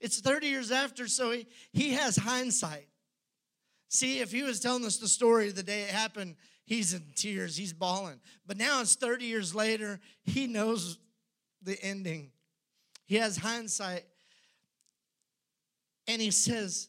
It's 0.00 0.20
30 0.20 0.46
years 0.46 0.70
after, 0.70 1.08
so 1.08 1.32
he, 1.32 1.46
he 1.72 1.94
has 1.94 2.16
hindsight. 2.16 2.88
See, 3.88 4.20
if 4.20 4.30
he 4.30 4.42
was 4.42 4.60
telling 4.60 4.84
us 4.84 4.98
the 4.98 5.08
story 5.08 5.50
the 5.50 5.62
day 5.62 5.82
it 5.82 5.90
happened, 5.90 6.36
he's 6.64 6.94
in 6.94 7.02
tears, 7.16 7.56
he's 7.56 7.72
bawling. 7.72 8.20
But 8.46 8.58
now 8.58 8.80
it's 8.80 8.94
30 8.94 9.24
years 9.24 9.54
later, 9.54 9.98
he 10.24 10.46
knows 10.46 10.98
the 11.62 11.76
ending. 11.82 12.30
He 13.06 13.16
has 13.16 13.38
hindsight. 13.38 14.04
And 16.06 16.22
he 16.22 16.30
says, 16.30 16.88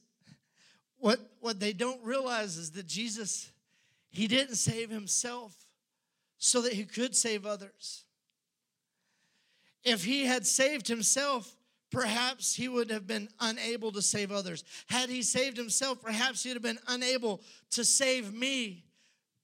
what, 0.97 1.19
what 1.39 1.59
they 1.59 1.73
don't 1.73 2.03
realize 2.03 2.57
is 2.57 2.71
that 2.71 2.85
Jesus, 2.85 3.51
he 4.09 4.27
didn't 4.27 4.55
save 4.55 4.89
himself 4.89 5.55
so 6.37 6.61
that 6.61 6.73
he 6.73 6.83
could 6.83 7.15
save 7.15 7.45
others. 7.45 8.03
If 9.83 10.03
he 10.03 10.25
had 10.25 10.45
saved 10.45 10.87
himself, 10.87 11.55
perhaps 11.91 12.55
he 12.55 12.67
would 12.67 12.91
have 12.91 13.07
been 13.07 13.29
unable 13.39 13.91
to 13.91 14.01
save 14.01 14.31
others. 14.31 14.63
Had 14.87 15.09
he 15.09 15.21
saved 15.21 15.57
himself, 15.57 16.01
perhaps 16.01 16.43
he'd 16.43 16.53
have 16.53 16.61
been 16.61 16.79
unable 16.87 17.41
to 17.71 17.83
save 17.83 18.33
me. 18.33 18.85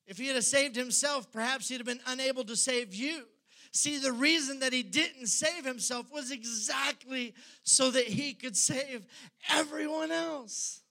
If 0.08 0.18
he 0.18 0.28
had 0.28 0.44
saved 0.44 0.76
himself, 0.76 1.32
perhaps 1.32 1.68
he'd 1.70 1.78
have 1.78 1.86
been 1.86 2.02
unable 2.06 2.44
to 2.46 2.56
save 2.56 2.94
you. 2.94 3.24
See, 3.72 3.98
the 3.98 4.12
reason 4.12 4.60
that 4.60 4.72
he 4.72 4.84
didn't 4.84 5.28
save 5.28 5.66
himself 5.66 6.12
was 6.12 6.32
exactly 6.32 7.34
so 7.64 7.92
that 7.92 8.06
he 8.06 8.34
could 8.34 8.56
save 8.56 9.06
everyone 9.50 10.12
else. 10.12 10.82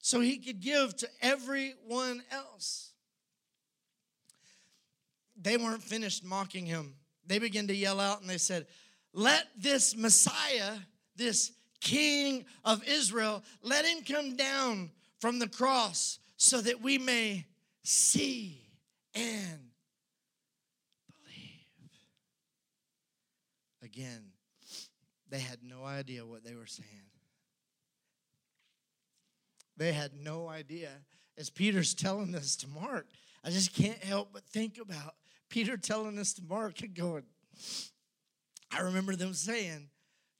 So 0.00 0.20
he 0.20 0.38
could 0.38 0.60
give 0.60 0.96
to 0.98 1.08
everyone 1.20 2.22
else. 2.30 2.92
They 5.36 5.56
weren't 5.56 5.82
finished 5.82 6.24
mocking 6.24 6.64
him. 6.64 6.94
They 7.26 7.38
began 7.38 7.66
to 7.66 7.74
yell 7.74 8.00
out 8.00 8.20
and 8.20 8.30
they 8.30 8.38
said, 8.38 8.66
Let 9.16 9.46
this 9.56 9.96
Messiah, 9.96 10.74
this 11.16 11.52
King 11.80 12.44
of 12.66 12.86
Israel, 12.86 13.42
let 13.62 13.86
him 13.86 14.04
come 14.04 14.36
down 14.36 14.90
from 15.20 15.38
the 15.38 15.48
cross 15.48 16.18
so 16.36 16.60
that 16.60 16.82
we 16.82 16.98
may 16.98 17.46
see 17.82 18.60
and 19.14 19.70
believe. 21.08 21.64
again, 23.82 24.32
they 25.30 25.38
had 25.38 25.60
no 25.62 25.82
idea 25.82 26.26
what 26.26 26.44
they 26.44 26.54
were 26.54 26.66
saying. 26.66 27.08
They 29.78 29.94
had 29.94 30.10
no 30.14 30.46
idea. 30.46 30.90
As 31.38 31.48
Peter's 31.48 31.94
telling 31.94 32.32
this 32.32 32.54
to 32.56 32.68
Mark, 32.68 33.06
I 33.42 33.48
just 33.48 33.74
can't 33.74 34.04
help 34.04 34.34
but 34.34 34.44
think 34.44 34.76
about 34.78 35.14
Peter 35.48 35.78
telling 35.78 36.16
this 36.16 36.34
to 36.34 36.42
Mark 36.42 36.82
and 36.82 36.94
going, 36.94 37.22
I 38.76 38.82
remember 38.82 39.16
them 39.16 39.32
saying, 39.32 39.88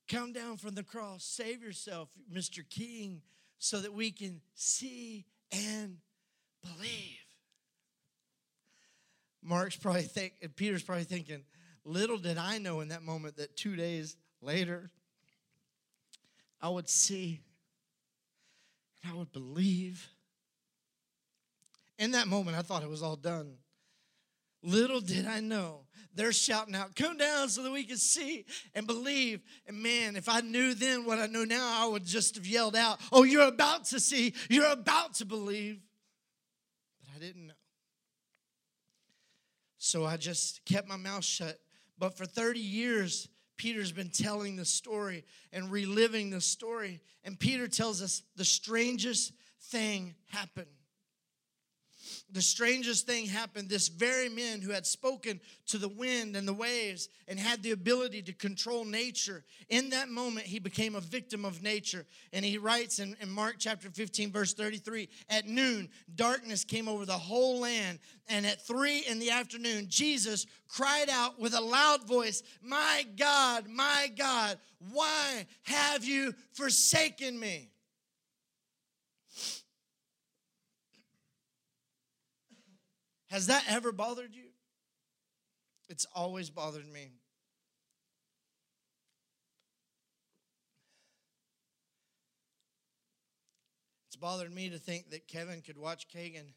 Come 0.08 0.32
down 0.32 0.56
from 0.56 0.74
the 0.74 0.84
cross, 0.84 1.24
save 1.24 1.62
yourself, 1.62 2.08
Mr. 2.32 2.68
King, 2.68 3.22
so 3.58 3.80
that 3.80 3.92
we 3.92 4.10
can 4.10 4.40
see 4.54 5.24
and 5.50 5.98
believe. 6.62 7.18
Mark's 9.42 9.76
probably 9.76 10.02
think, 10.02 10.34
Peter's 10.56 10.82
probably 10.82 11.04
thinking, 11.04 11.42
Little 11.84 12.18
did 12.18 12.36
I 12.36 12.58
know 12.58 12.80
in 12.80 12.88
that 12.88 13.02
moment 13.02 13.36
that 13.36 13.56
two 13.56 13.76
days 13.76 14.16
later, 14.40 14.90
I 16.60 16.68
would 16.68 16.88
see 16.88 17.40
and 19.02 19.12
I 19.12 19.16
would 19.16 19.32
believe. 19.32 20.08
In 21.98 22.10
that 22.12 22.28
moment, 22.28 22.56
I 22.56 22.62
thought 22.62 22.82
it 22.82 22.88
was 22.88 23.02
all 23.02 23.16
done. 23.16 23.54
Little 24.62 25.00
did 25.00 25.26
I 25.26 25.40
know. 25.40 25.85
They're 26.16 26.32
shouting 26.32 26.74
out, 26.74 26.96
Come 26.96 27.16
down 27.16 27.48
so 27.48 27.62
that 27.62 27.70
we 27.70 27.84
can 27.84 27.96
see 27.96 28.44
and 28.74 28.86
believe. 28.86 29.42
And 29.66 29.82
man, 29.82 30.16
if 30.16 30.28
I 30.28 30.40
knew 30.40 30.74
then 30.74 31.04
what 31.04 31.18
I 31.18 31.26
know 31.26 31.44
now, 31.44 31.84
I 31.84 31.86
would 31.86 32.04
just 32.04 32.34
have 32.34 32.46
yelled 32.46 32.74
out, 32.74 33.00
Oh, 33.12 33.22
you're 33.22 33.46
about 33.46 33.84
to 33.86 34.00
see, 34.00 34.34
you're 34.50 34.72
about 34.72 35.14
to 35.14 35.24
believe. 35.24 35.80
But 37.00 37.10
I 37.14 37.18
didn't 37.24 37.46
know. 37.46 37.54
So 39.78 40.04
I 40.04 40.16
just 40.16 40.64
kept 40.64 40.88
my 40.88 40.96
mouth 40.96 41.22
shut 41.22 41.60
but 41.98 42.16
for 42.16 42.26
30 42.26 42.60
years, 42.60 43.28
Peter's 43.56 43.92
been 43.92 44.10
telling 44.10 44.56
the 44.56 44.64
story 44.64 45.24
and 45.52 45.70
reliving 45.70 46.30
the 46.30 46.40
story. 46.40 47.00
And 47.24 47.38
Peter 47.38 47.68
tells 47.68 48.02
us 48.02 48.22
the 48.36 48.44
strangest 48.44 49.32
thing 49.60 50.14
happened 50.26 50.66
the 52.30 52.42
strangest 52.42 53.06
thing 53.06 53.26
happened. 53.26 53.68
This 53.68 53.88
very 53.88 54.28
man 54.28 54.60
who 54.60 54.72
had 54.72 54.86
spoken 54.86 55.40
to 55.68 55.78
the 55.78 55.88
wind 55.88 56.36
and 56.36 56.46
the 56.46 56.52
waves 56.52 57.08
and 57.28 57.38
had 57.38 57.62
the 57.62 57.70
ability 57.70 58.22
to 58.22 58.32
control 58.32 58.84
nature, 58.84 59.44
in 59.68 59.90
that 59.90 60.08
moment, 60.08 60.46
he 60.46 60.58
became 60.58 60.94
a 60.96 61.00
victim 61.00 61.44
of 61.44 61.62
nature. 61.62 62.04
And 62.32 62.44
he 62.44 62.58
writes 62.58 62.98
in, 62.98 63.16
in 63.20 63.30
Mark 63.30 63.56
chapter 63.58 63.88
15, 63.90 64.32
verse 64.32 64.54
33 64.54 65.08
At 65.30 65.46
noon, 65.46 65.88
darkness 66.14 66.64
came 66.64 66.88
over 66.88 67.04
the 67.04 67.12
whole 67.12 67.60
land. 67.60 68.00
And 68.28 68.44
at 68.44 68.66
three 68.66 69.04
in 69.08 69.20
the 69.20 69.30
afternoon, 69.30 69.86
Jesus 69.88 70.46
cried 70.68 71.08
out 71.08 71.38
with 71.38 71.54
a 71.54 71.60
loud 71.60 72.06
voice, 72.08 72.42
My 72.60 73.06
God, 73.16 73.68
my 73.68 74.10
God, 74.16 74.58
why 74.92 75.46
have 75.62 76.04
you 76.04 76.34
forsaken 76.52 77.38
me? 77.38 77.70
Has 83.28 83.48
that 83.48 83.64
ever 83.68 83.92
bothered 83.92 84.34
you? 84.34 84.50
It's 85.88 86.06
always 86.14 86.50
bothered 86.50 86.86
me. 86.86 87.12
It's 94.08 94.16
bothered 94.16 94.52
me 94.52 94.70
to 94.70 94.78
think 94.78 95.10
that 95.10 95.28
Kevin 95.28 95.60
could 95.60 95.76
watch 95.76 96.08
Kagan 96.08 96.54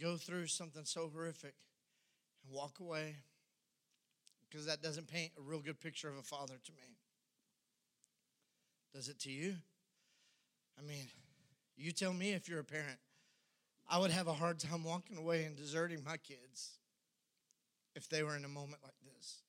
go 0.00 0.16
through 0.16 0.46
something 0.46 0.84
so 0.84 1.10
horrific 1.12 1.54
and 2.44 2.52
walk 2.52 2.80
away 2.80 3.16
because 4.48 4.66
that 4.66 4.82
doesn't 4.82 5.08
paint 5.08 5.32
a 5.38 5.42
real 5.42 5.60
good 5.60 5.80
picture 5.80 6.08
of 6.08 6.16
a 6.16 6.22
father 6.22 6.54
to 6.64 6.72
me. 6.72 6.96
Does 8.92 9.08
it 9.08 9.20
to 9.20 9.30
you? 9.30 9.54
I 10.78 10.82
mean, 10.82 11.06
you 11.76 11.92
tell 11.92 12.12
me 12.12 12.32
if 12.32 12.48
you're 12.48 12.60
a 12.60 12.64
parent. 12.64 12.98
I 13.88 13.98
would 13.98 14.10
have 14.10 14.26
a 14.26 14.32
hard 14.32 14.58
time 14.58 14.84
walking 14.84 15.16
away 15.16 15.44
and 15.44 15.56
deserting 15.56 16.02
my 16.04 16.16
kids 16.16 16.78
if 17.94 18.08
they 18.08 18.22
were 18.22 18.36
in 18.36 18.44
a 18.44 18.48
moment 18.48 18.78
like 18.82 18.94
this. 19.04 19.42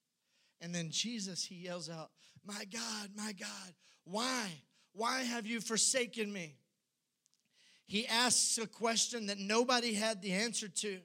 And 0.62 0.74
then 0.74 0.90
Jesus, 0.90 1.44
he 1.44 1.56
yells 1.56 1.90
out, 1.90 2.12
My 2.46 2.66
God, 2.72 3.10
my 3.16 3.34
God, 3.34 3.74
why? 4.06 4.48
Why 4.94 5.24
have 5.24 5.46
you 5.46 5.60
forsaken 5.60 6.32
me? 6.32 6.56
He 7.86 8.08
asks 8.08 8.58
a 8.58 8.68
question 8.68 9.28
that 9.28 9.40
nobody 9.40 9.94
had 9.94 10.22
the 10.22 10.32
answer 10.32 10.68
to. 10.68 11.00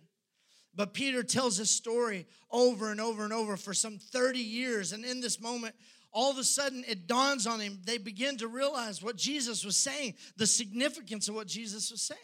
But 0.74 0.94
Peter 0.94 1.22
tells 1.22 1.56
his 1.56 1.70
story 1.70 2.26
over 2.50 2.90
and 2.90 3.00
over 3.00 3.24
and 3.24 3.32
over 3.32 3.56
for 3.56 3.74
some 3.74 3.98
30 3.98 4.38
years. 4.38 4.92
And 4.92 5.04
in 5.04 5.20
this 5.20 5.40
moment, 5.40 5.74
all 6.12 6.30
of 6.30 6.38
a 6.38 6.44
sudden 6.44 6.84
it 6.86 7.06
dawns 7.06 7.46
on 7.46 7.60
him. 7.60 7.80
They 7.84 7.98
begin 7.98 8.36
to 8.38 8.48
realize 8.48 9.02
what 9.02 9.16
Jesus 9.16 9.64
was 9.64 9.76
saying, 9.76 10.14
the 10.36 10.46
significance 10.46 11.28
of 11.28 11.34
what 11.34 11.48
Jesus 11.48 11.90
was 11.90 12.02
saying. 12.02 12.20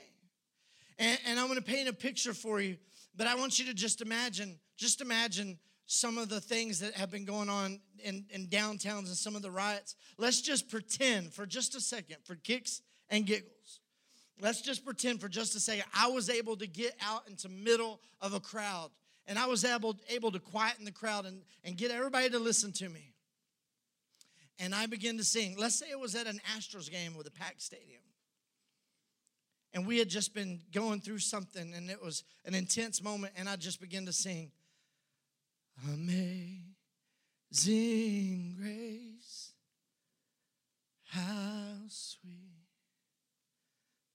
And, 0.99 1.19
and 1.27 1.39
I'm 1.39 1.47
going 1.47 1.59
to 1.59 1.65
paint 1.65 1.89
a 1.89 1.93
picture 1.93 2.35
for 2.35 2.61
you, 2.61 2.77
but 3.17 3.27
I 3.27 3.35
want 3.35 3.59
you 3.59 3.67
to 3.67 3.75
just 3.75 4.01
imagine, 4.01 4.59
just 4.77 5.01
imagine 5.01 5.59
some 5.87 6.19
of 6.19 6.29
the 6.29 6.41
things 6.41 6.81
that 6.81 6.95
have 6.95 7.11
been 7.11 7.25
going 7.25 7.49
on 7.49 7.81
in, 8.03 8.25
in 8.31 8.47
downtowns 8.47 9.07
and 9.07 9.17
some 9.17 9.37
of 9.37 9.43
the 9.43 9.51
riots. 9.51 9.97
Let's 10.19 10.41
just 10.41 10.71
pretend 10.71 11.33
for 11.33 11.47
just 11.47 11.75
a 11.75 11.81
second, 11.81 12.19
for 12.25 12.37
kicks 12.37 12.81
and 13.11 13.27
giggles. 13.27 13.81
Let's 14.41 14.61
just 14.61 14.85
pretend 14.85 15.21
for 15.21 15.29
just 15.29 15.55
a 15.55 15.61
second 15.61 15.85
I 15.95 16.09
was 16.09 16.29
able 16.29 16.57
to 16.57 16.67
get 16.67 16.97
out 17.01 17.29
into 17.29 17.49
middle 17.49 18.01
of 18.21 18.35
a 18.35 18.41
crowd 18.41 18.91
and 19.27 19.39
I 19.39 19.47
was 19.47 19.65
able, 19.65 19.97
able 20.09 20.33
to 20.33 20.41
quieten 20.41 20.85
the 20.85 20.93
crowd 20.93 21.25
and, 21.25 21.43
and 21.63 21.77
get 21.77 21.91
everybody 21.91 22.29
to 22.31 22.39
listen 22.39 22.73
to 22.73 22.89
me. 22.89 23.15
And 24.59 24.75
I 24.75 24.87
begin 24.87 25.17
to 25.19 25.25
sing. 25.25 25.57
Let's 25.59 25.77
say 25.79 25.87
it 25.91 25.99
was 25.99 26.15
at 26.15 26.27
an 26.27 26.41
Astros 26.57 26.91
game 26.91 27.17
with 27.17 27.27
a 27.27 27.31
packed 27.31 27.63
stadium 27.63 28.03
and 29.75 29.87
we 29.87 29.99
had 29.99 30.09
just 30.09 30.33
been 30.33 30.61
going 30.73 31.01
through 31.01 31.19
something 31.19 31.75
and 31.75 31.91
it 31.91 32.03
was 32.03 32.25
an 32.45 32.55
intense 32.55 33.03
moment 33.03 33.33
and 33.37 33.49
i 33.49 33.57
just 33.57 33.81
began 33.81 34.07
to 34.07 34.13
sing 34.13 34.51
amazing 35.93 36.65
grace 38.59 39.55
how 41.15 41.77
sweet 41.89 42.65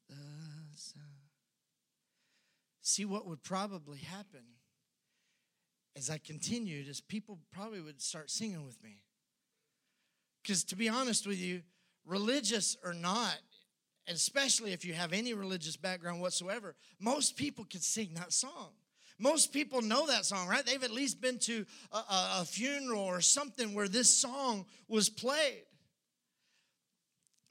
the 0.10 0.16
sound. 0.76 1.06
See 2.82 3.06
what 3.06 3.26
would 3.26 3.44
probably 3.44 4.00
happen 4.00 4.44
as 5.96 6.10
i 6.10 6.18
continued 6.18 6.88
is 6.88 7.00
people 7.00 7.40
probably 7.52 7.80
would 7.80 8.02
start 8.02 8.30
singing 8.30 8.66
with 8.66 8.82
me. 8.84 9.04
Because 10.42 10.64
to 10.66 10.76
be 10.76 10.90
honest 10.90 11.26
with 11.26 11.40
you 11.40 11.62
religious 12.06 12.76
or 12.84 12.94
not 12.94 13.40
especially 14.16 14.74
if 14.74 14.84
you 14.84 14.94
have 14.94 15.14
any 15.14 15.34
religious 15.34 15.78
background 15.78 16.22
whatsoever, 16.22 16.76
most 17.00 17.38
people 17.38 17.66
could 17.66 17.84
sing 17.84 18.12
that 18.16 18.34
song. 18.34 18.70
Most 19.20 19.52
people 19.52 19.82
know 19.82 20.08
that 20.08 20.26
song, 20.26 20.48
right? 20.48 20.66
They've 20.66 20.84
at 20.84 20.92
least 20.92 21.22
been 21.22 21.40
to 21.40 21.66
a, 21.92 21.98
a, 21.98 22.38
a 22.42 22.46
funeral 22.46 23.02
or 23.02 23.20
something 23.20 23.74
where 23.74 23.90
this 23.90 24.10
song 24.10 24.66
was 24.88 25.10
played. 25.10 25.64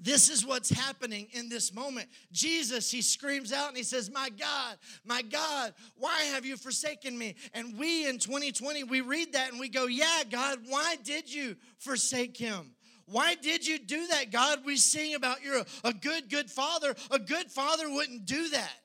This 0.00 0.30
is 0.30 0.46
what's 0.46 0.70
happening 0.70 1.26
in 1.32 1.48
this 1.48 1.74
moment. 1.74 2.08
Jesus, 2.30 2.88
he 2.88 3.02
screams 3.02 3.52
out 3.52 3.68
and 3.68 3.76
he 3.76 3.82
says, 3.82 4.10
My 4.10 4.30
God, 4.30 4.76
my 5.04 5.22
God, 5.22 5.74
why 5.96 6.22
have 6.34 6.46
you 6.46 6.56
forsaken 6.56 7.18
me? 7.18 7.34
And 7.52 7.76
we 7.76 8.08
in 8.08 8.18
2020, 8.18 8.84
we 8.84 9.00
read 9.00 9.32
that 9.32 9.50
and 9.50 9.58
we 9.58 9.68
go, 9.68 9.86
Yeah, 9.86 10.22
God, 10.30 10.60
why 10.68 10.96
did 11.02 11.32
you 11.32 11.56
forsake 11.78 12.36
him? 12.36 12.70
Why 13.10 13.34
did 13.34 13.66
you 13.66 13.78
do 13.78 14.06
that, 14.08 14.30
God? 14.30 14.60
We 14.64 14.76
sing 14.76 15.14
about 15.14 15.42
you're 15.42 15.64
a, 15.82 15.92
good, 15.92 16.28
good 16.28 16.50
father. 16.50 16.94
A 17.10 17.18
good 17.18 17.50
father 17.50 17.90
wouldn't 17.90 18.26
do 18.26 18.50
that. 18.50 18.80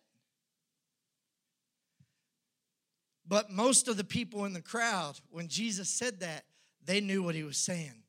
But 3.28 3.50
most 3.50 3.88
of 3.88 3.98
the 3.98 4.04
people 4.04 4.46
in 4.46 4.54
the 4.54 4.62
crowd, 4.62 5.20
when 5.30 5.48
Jesus 5.48 5.90
said 5.90 6.22
that, 6.22 6.46
they 6.86 7.02
knew 7.02 7.24
what 7.24 7.36
he 7.36 7.44
was 7.44 7.58
saying. 7.58 8.04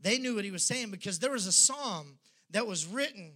They 0.00 0.18
knew 0.18 0.34
what 0.34 0.44
he 0.44 0.50
was 0.50 0.64
saying 0.64 0.90
because 0.90 1.18
there 1.18 1.32
was 1.32 1.46
a 1.46 1.52
psalm 1.52 2.18
that 2.50 2.66
was 2.66 2.86
written 2.86 3.32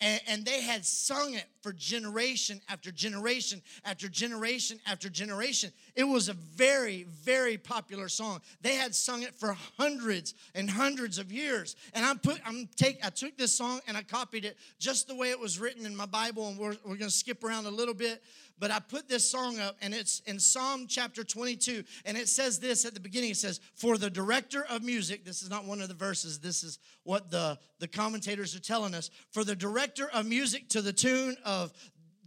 and, 0.00 0.20
and 0.26 0.44
they 0.44 0.62
had 0.62 0.84
sung 0.84 1.34
it 1.34 1.46
for 1.64 1.72
generation 1.72 2.60
after 2.68 2.92
generation 2.92 3.62
after 3.86 4.06
generation 4.06 4.78
after 4.86 5.08
generation. 5.08 5.72
It 5.96 6.04
was 6.04 6.28
a 6.28 6.34
very, 6.34 7.04
very 7.04 7.56
popular 7.56 8.10
song. 8.10 8.42
They 8.60 8.74
had 8.74 8.94
sung 8.94 9.22
it 9.22 9.34
for 9.34 9.56
hundreds 9.78 10.34
and 10.54 10.68
hundreds 10.68 11.18
of 11.18 11.32
years. 11.32 11.74
And 11.94 12.04
I'm 12.04 12.18
put, 12.18 12.38
I'm 12.44 12.68
take, 12.76 12.98
I 13.02 13.08
took 13.08 13.38
this 13.38 13.54
song 13.54 13.80
and 13.88 13.96
I 13.96 14.02
copied 14.02 14.44
it 14.44 14.58
just 14.78 15.08
the 15.08 15.14
way 15.14 15.30
it 15.30 15.40
was 15.40 15.58
written 15.58 15.86
in 15.86 15.96
my 15.96 16.04
Bible, 16.04 16.48
and 16.48 16.58
we're, 16.58 16.76
we're 16.84 16.96
gonna 16.96 17.10
skip 17.10 17.42
around 17.42 17.64
a 17.64 17.70
little 17.70 17.94
bit 17.94 18.22
but 18.58 18.70
I 18.70 18.78
put 18.78 19.08
this 19.08 19.28
song 19.28 19.58
up 19.58 19.76
and 19.82 19.92
it's 19.92 20.20
in 20.26 20.38
Psalm 20.38 20.86
chapter 20.88 21.24
22 21.24 21.82
and 22.04 22.16
it 22.16 22.28
says 22.28 22.58
this 22.58 22.84
at 22.84 22.94
the 22.94 23.00
beginning 23.00 23.30
it 23.30 23.36
says 23.36 23.60
for 23.74 23.98
the 23.98 24.10
director 24.10 24.64
of 24.70 24.82
music 24.82 25.24
this 25.24 25.42
is 25.42 25.50
not 25.50 25.64
one 25.64 25.80
of 25.80 25.88
the 25.88 25.94
verses 25.94 26.38
this 26.38 26.62
is 26.62 26.78
what 27.02 27.30
the 27.30 27.58
the 27.80 27.88
commentators 27.88 28.54
are 28.54 28.60
telling 28.60 28.94
us 28.94 29.10
for 29.32 29.44
the 29.44 29.56
director 29.56 30.08
of 30.12 30.26
music 30.26 30.68
to 30.68 30.82
the 30.82 30.92
tune 30.92 31.36
of 31.44 31.53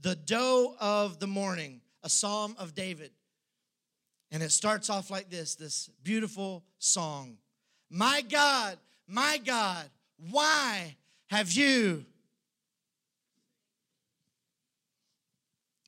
the 0.01 0.15
doe 0.15 0.75
of 0.79 1.19
the 1.19 1.27
morning 1.27 1.81
a 2.03 2.09
psalm 2.09 2.55
of 2.57 2.73
David 2.73 3.11
and 4.31 4.43
it 4.43 4.51
starts 4.51 4.89
off 4.89 5.09
like 5.09 5.29
this 5.29 5.55
this 5.55 5.89
beautiful 6.03 6.63
song 6.79 7.37
my 7.89 8.21
God 8.21 8.77
my 9.07 9.39
God 9.43 9.85
why 10.17 10.95
have 11.27 11.51
you 11.51 12.05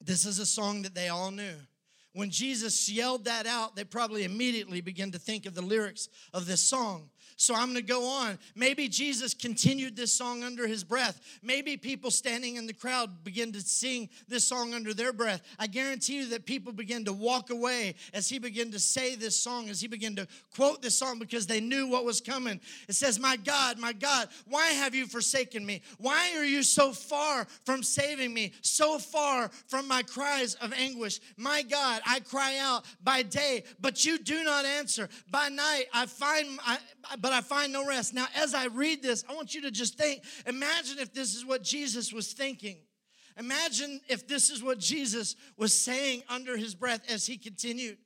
This 0.09 0.25
is 0.25 0.39
a 0.39 0.45
song 0.45 0.81
that 0.81 0.95
they 0.95 1.09
all 1.09 1.29
knew. 1.29 1.53
When 2.13 2.31
Jesus 2.31 2.89
yelled 2.89 3.25
that 3.25 3.45
out, 3.45 3.75
they 3.75 3.83
probably 3.83 4.23
immediately 4.23 4.81
began 4.81 5.11
to 5.11 5.19
think 5.19 5.45
of 5.45 5.53
the 5.53 5.61
lyrics 5.61 6.09
of 6.33 6.47
this 6.47 6.61
song. 6.61 7.11
So 7.39 7.55
I'm 7.55 7.67
going 7.71 7.75
to 7.75 7.81
go 7.81 8.05
on. 8.05 8.37
Maybe 8.53 8.89
Jesus 8.89 9.33
continued 9.33 9.95
this 9.95 10.13
song 10.13 10.43
under 10.43 10.67
his 10.67 10.83
breath. 10.83 11.21
Maybe 11.41 11.77
people 11.77 12.11
standing 12.11 12.57
in 12.57 12.67
the 12.67 12.73
crowd 12.73 13.23
begin 13.23 13.53
to 13.53 13.61
sing 13.61 14.09
this 14.27 14.43
song 14.43 14.73
under 14.73 14.93
their 14.93 15.13
breath. 15.13 15.41
I 15.57 15.67
guarantee 15.67 16.17
you 16.17 16.27
that 16.31 16.45
people 16.45 16.73
begin 16.73 17.05
to 17.05 17.13
walk 17.13 17.49
away 17.49 17.95
as 18.13 18.27
he 18.27 18.39
began 18.39 18.71
to 18.71 18.79
say 18.79 19.15
this 19.15 19.37
song, 19.37 19.69
as 19.69 19.79
he 19.79 19.87
began 19.87 20.17
to 20.17 20.27
quote 20.53 20.81
this 20.81 20.97
song 20.97 21.17
because 21.17 21.47
they 21.47 21.61
knew 21.61 21.87
what 21.87 22.03
was 22.03 22.19
coming. 22.19 22.59
It 22.89 22.95
says, 22.95 23.17
My 23.17 23.37
God, 23.37 23.79
my 23.79 23.93
God, 23.93 24.27
why 24.45 24.67
have 24.71 24.93
you 24.93 25.07
forsaken 25.07 25.65
me? 25.65 25.81
Why 25.97 26.33
are 26.35 26.43
you 26.43 26.61
so 26.61 26.91
far 26.91 27.47
from 27.63 27.83
saving 27.83 28.33
me, 28.33 28.51
so 28.61 28.99
far 28.99 29.49
from 29.67 29.87
my 29.87 30.03
cries 30.03 30.55
of 30.55 30.73
anguish? 30.73 31.21
My 31.37 31.61
God, 31.61 32.01
I 32.05 32.19
cry 32.19 32.57
out 32.57 32.83
by 33.01 33.23
day, 33.23 33.63
but 33.79 34.03
you 34.03 34.19
do 34.19 34.43
not 34.43 34.65
answer. 34.65 35.07
By 35.31 35.47
night, 35.47 35.85
I 35.93 36.05
find, 36.05 36.59
but 37.21 37.28
but 37.29 37.35
I 37.35 37.41
find 37.41 37.71
no 37.71 37.85
rest. 37.85 38.15
Now, 38.15 38.25
as 38.35 38.55
I 38.55 38.65
read 38.65 39.03
this, 39.03 39.23
I 39.29 39.35
want 39.35 39.53
you 39.53 39.61
to 39.61 39.69
just 39.69 39.99
think 39.99 40.23
imagine 40.47 40.97
if 40.97 41.13
this 41.13 41.35
is 41.35 41.45
what 41.45 41.61
Jesus 41.61 42.11
was 42.11 42.33
thinking. 42.33 42.77
Imagine 43.37 44.01
if 44.09 44.27
this 44.27 44.49
is 44.49 44.63
what 44.63 44.79
Jesus 44.79 45.35
was 45.55 45.71
saying 45.71 46.23
under 46.27 46.57
his 46.57 46.73
breath 46.73 47.01
as 47.07 47.27
he 47.27 47.37
continued. 47.37 47.99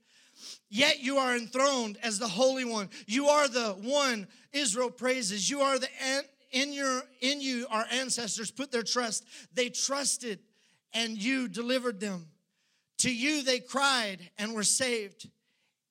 Yet 0.70 1.00
you 1.00 1.20
are 1.20 1.38
enthroned 1.38 1.98
as 2.04 2.20
the 2.20 2.28
Holy 2.28 2.66
One. 2.66 2.90
You 3.08 3.28
are 3.28 3.48
the 3.48 3.78
one 3.82 4.28
Israel 4.52 4.92
praises. 4.92 5.50
You 5.50 5.62
are 5.62 5.80
the 5.80 5.88
in 6.52 6.74
your 6.74 7.04
in 7.22 7.40
you 7.40 7.66
our 7.72 7.86
ancestors 7.94 8.52
put 8.52 8.74
their 8.74 8.84
trust. 8.84 9.24
They 9.54 9.70
trusted 9.70 10.40
and 10.94 11.18
you 11.18 11.48
delivered 11.48 12.02
them. 12.02 12.26
To 13.00 13.16
you 13.16 13.42
they 13.42 13.62
cried 13.62 14.30
and 14.38 14.54
were 14.54 14.64
saved. 14.64 15.30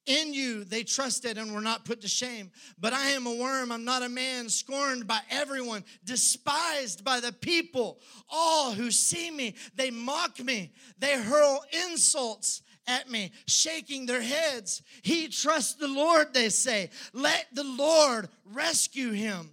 In 0.06 0.34
you 0.34 0.64
they 0.64 0.82
trusted 0.82 1.38
and 1.38 1.54
were 1.54 1.60
not 1.60 1.84
put 1.84 2.00
to 2.00 2.08
shame. 2.08 2.50
But 2.78 2.92
I 2.92 3.10
am 3.10 3.26
a 3.26 3.34
worm, 3.34 3.70
I'm 3.70 3.84
not 3.84 4.02
a 4.02 4.08
man, 4.08 4.48
scorned 4.48 5.06
by 5.06 5.20
everyone, 5.30 5.84
despised 6.04 7.04
by 7.04 7.20
the 7.20 7.32
people. 7.32 8.00
All 8.28 8.72
who 8.72 8.90
see 8.90 9.30
me, 9.30 9.54
they 9.76 9.90
mock 9.90 10.40
me, 10.40 10.72
they 10.98 11.20
hurl 11.20 11.64
insults 11.86 12.62
at 12.86 13.08
me, 13.08 13.30
shaking 13.46 14.06
their 14.06 14.22
heads. 14.22 14.82
He 15.02 15.28
trusts 15.28 15.74
the 15.74 15.88
Lord, 15.88 16.34
they 16.34 16.48
say. 16.48 16.90
Let 17.12 17.46
the 17.52 17.64
Lord 17.64 18.28
rescue 18.44 19.12
him. 19.12 19.50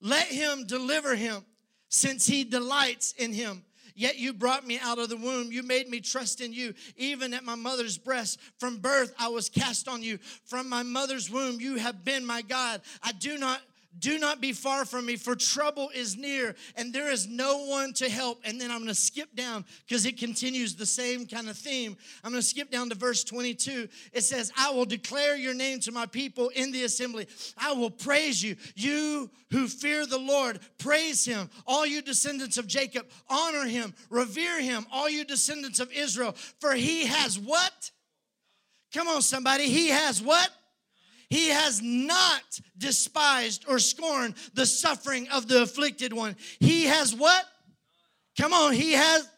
Let 0.00 0.26
him 0.26 0.66
deliver 0.66 1.14
him, 1.14 1.44
since 1.88 2.26
he 2.26 2.44
delights 2.44 3.12
in 3.12 3.32
him. 3.32 3.64
Yet 3.98 4.16
you 4.16 4.32
brought 4.32 4.64
me 4.64 4.78
out 4.80 5.00
of 5.00 5.08
the 5.08 5.16
womb. 5.16 5.50
You 5.50 5.64
made 5.64 5.88
me 5.88 6.00
trust 6.00 6.40
in 6.40 6.52
you. 6.52 6.72
Even 6.96 7.34
at 7.34 7.42
my 7.42 7.56
mother's 7.56 7.98
breast, 7.98 8.38
from 8.60 8.76
birth, 8.76 9.12
I 9.18 9.26
was 9.26 9.48
cast 9.48 9.88
on 9.88 10.04
you. 10.04 10.18
From 10.44 10.68
my 10.68 10.84
mother's 10.84 11.28
womb, 11.28 11.60
you 11.60 11.78
have 11.78 12.04
been 12.04 12.24
my 12.24 12.42
God. 12.42 12.80
I 13.02 13.10
do 13.10 13.38
not 13.38 13.60
do 13.98 14.18
not 14.18 14.40
be 14.40 14.52
far 14.52 14.84
from 14.84 15.06
me, 15.06 15.16
for 15.16 15.34
trouble 15.34 15.90
is 15.94 16.16
near, 16.16 16.54
and 16.76 16.92
there 16.92 17.10
is 17.10 17.26
no 17.26 17.64
one 17.64 17.92
to 17.94 18.08
help. 18.08 18.40
And 18.44 18.60
then 18.60 18.70
I'm 18.70 18.78
going 18.78 18.88
to 18.88 18.94
skip 18.94 19.34
down 19.34 19.64
because 19.86 20.06
it 20.06 20.18
continues 20.18 20.74
the 20.74 20.86
same 20.86 21.26
kind 21.26 21.48
of 21.48 21.56
theme. 21.56 21.96
I'm 22.22 22.30
going 22.30 22.42
to 22.42 22.46
skip 22.46 22.70
down 22.70 22.88
to 22.90 22.94
verse 22.94 23.24
22. 23.24 23.88
It 24.12 24.22
says, 24.22 24.52
I 24.56 24.70
will 24.70 24.84
declare 24.84 25.36
your 25.36 25.54
name 25.54 25.80
to 25.80 25.92
my 25.92 26.06
people 26.06 26.48
in 26.50 26.72
the 26.72 26.84
assembly. 26.84 27.28
I 27.56 27.72
will 27.72 27.90
praise 27.90 28.42
you. 28.42 28.56
You 28.74 29.30
who 29.50 29.66
fear 29.66 30.06
the 30.06 30.18
Lord, 30.18 30.60
praise 30.78 31.24
him. 31.24 31.50
All 31.66 31.86
you 31.86 32.02
descendants 32.02 32.58
of 32.58 32.66
Jacob, 32.66 33.06
honor 33.28 33.66
him, 33.66 33.94
revere 34.10 34.60
him. 34.60 34.86
All 34.92 35.08
you 35.08 35.24
descendants 35.24 35.80
of 35.80 35.90
Israel, 35.92 36.32
for 36.60 36.74
he 36.74 37.06
has 37.06 37.38
what? 37.38 37.90
Come 38.92 39.08
on, 39.08 39.22
somebody. 39.22 39.68
He 39.68 39.88
has 39.88 40.22
what? 40.22 40.50
He 41.30 41.48
has 41.48 41.82
not 41.82 42.60
despised 42.76 43.64
or 43.68 43.78
scorned 43.78 44.34
the 44.54 44.66
suffering 44.66 45.28
of 45.28 45.46
the 45.46 45.62
afflicted 45.62 46.12
one. 46.12 46.36
He 46.58 46.84
has 46.84 47.14
what? 47.14 47.44
Come 48.38 48.52
on, 48.52 48.72
he 48.72 48.92
has 48.92 49.28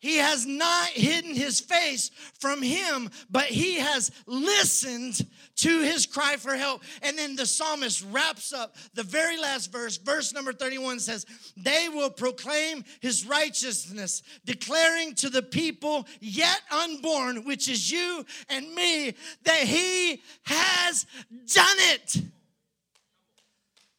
he 0.00 0.16
has 0.16 0.46
not 0.46 0.88
hidden 0.88 1.34
his 1.34 1.60
face 1.60 2.10
from 2.38 2.62
him, 2.62 3.10
but 3.30 3.44
he 3.44 3.74
has 3.74 4.10
listened 4.26 5.26
to 5.60 5.82
his 5.82 6.06
cry 6.06 6.36
for 6.36 6.54
help. 6.56 6.82
And 7.02 7.18
then 7.18 7.36
the 7.36 7.46
psalmist 7.46 8.04
wraps 8.10 8.52
up 8.52 8.76
the 8.94 9.02
very 9.02 9.38
last 9.38 9.72
verse. 9.72 9.96
Verse 9.96 10.32
number 10.32 10.52
31 10.52 11.00
says, 11.00 11.26
They 11.56 11.88
will 11.88 12.10
proclaim 12.10 12.84
his 13.00 13.26
righteousness, 13.26 14.22
declaring 14.44 15.14
to 15.16 15.28
the 15.28 15.42
people 15.42 16.06
yet 16.20 16.60
unborn, 16.70 17.44
which 17.44 17.68
is 17.68 17.90
you 17.90 18.24
and 18.48 18.74
me, 18.74 19.14
that 19.44 19.60
he 19.60 20.22
has 20.44 21.06
done 21.52 21.76
it. 21.92 22.16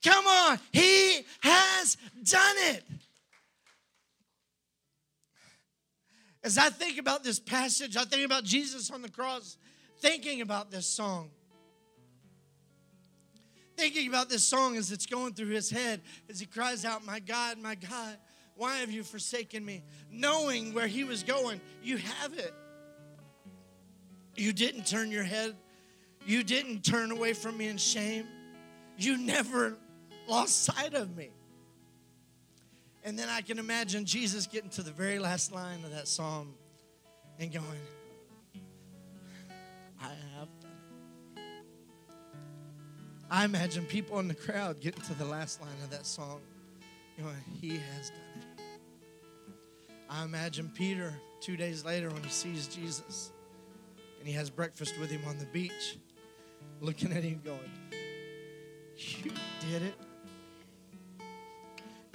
Come 0.03 0.25
on, 0.25 0.59
he 0.71 1.21
has 1.41 1.95
done 2.23 2.55
it. 2.57 2.83
As 6.43 6.57
I 6.57 6.71
think 6.71 6.97
about 6.97 7.23
this 7.23 7.39
passage, 7.39 7.95
I 7.95 8.03
think 8.03 8.25
about 8.25 8.43
Jesus 8.43 8.89
on 8.89 9.03
the 9.03 9.09
cross, 9.09 9.57
thinking 9.99 10.41
about 10.41 10.71
this 10.71 10.87
song. 10.87 11.29
Thinking 13.81 14.07
about 14.07 14.29
this 14.29 14.47
song 14.47 14.77
as 14.77 14.91
it's 14.91 15.07
going 15.07 15.33
through 15.33 15.47
his 15.47 15.71
head, 15.71 16.01
as 16.29 16.39
he 16.39 16.45
cries 16.45 16.85
out, 16.85 17.03
My 17.03 17.19
God, 17.19 17.57
my 17.57 17.73
God, 17.73 18.15
why 18.53 18.77
have 18.77 18.91
you 18.91 19.01
forsaken 19.01 19.65
me? 19.65 19.81
Knowing 20.11 20.75
where 20.75 20.85
he 20.85 21.03
was 21.03 21.23
going, 21.23 21.59
you 21.81 21.97
have 21.97 22.37
it. 22.37 22.53
You 24.35 24.53
didn't 24.53 24.85
turn 24.85 25.09
your 25.09 25.23
head, 25.23 25.55
you 26.27 26.43
didn't 26.43 26.85
turn 26.85 27.09
away 27.09 27.33
from 27.33 27.57
me 27.57 27.69
in 27.69 27.77
shame, 27.77 28.27
you 28.99 29.17
never 29.17 29.75
lost 30.27 30.63
sight 30.63 30.93
of 30.93 31.17
me. 31.17 31.31
And 33.03 33.17
then 33.17 33.29
I 33.29 33.41
can 33.41 33.57
imagine 33.57 34.05
Jesus 34.05 34.45
getting 34.45 34.69
to 34.69 34.83
the 34.83 34.91
very 34.91 35.17
last 35.17 35.51
line 35.51 35.83
of 35.83 35.89
that 35.89 36.07
psalm 36.07 36.53
and 37.39 37.51
going, 37.51 37.65
I 43.33 43.45
imagine 43.45 43.85
people 43.85 44.19
in 44.19 44.27
the 44.27 44.35
crowd 44.35 44.81
getting 44.81 45.01
to 45.03 45.13
the 45.13 45.23
last 45.23 45.61
line 45.61 45.69
of 45.85 45.89
that 45.91 46.05
song 46.05 46.41
You 47.17 47.23
know, 47.23 47.29
He 47.61 47.69
has 47.69 48.09
done 48.09 48.43
it. 48.57 48.61
I 50.09 50.25
imagine 50.25 50.69
Peter 50.75 51.13
two 51.39 51.55
days 51.55 51.85
later 51.85 52.09
when 52.09 52.21
he 52.21 52.29
sees 52.29 52.67
Jesus 52.67 53.31
and 54.19 54.27
he 54.27 54.33
has 54.33 54.49
breakfast 54.49 54.99
with 54.99 55.09
him 55.09 55.21
on 55.25 55.37
the 55.37 55.45
beach, 55.45 55.97
looking 56.81 57.13
at 57.13 57.23
him 57.23 57.41
going, 57.45 57.71
You 58.97 59.31
did 59.61 59.81
it. 59.83 59.95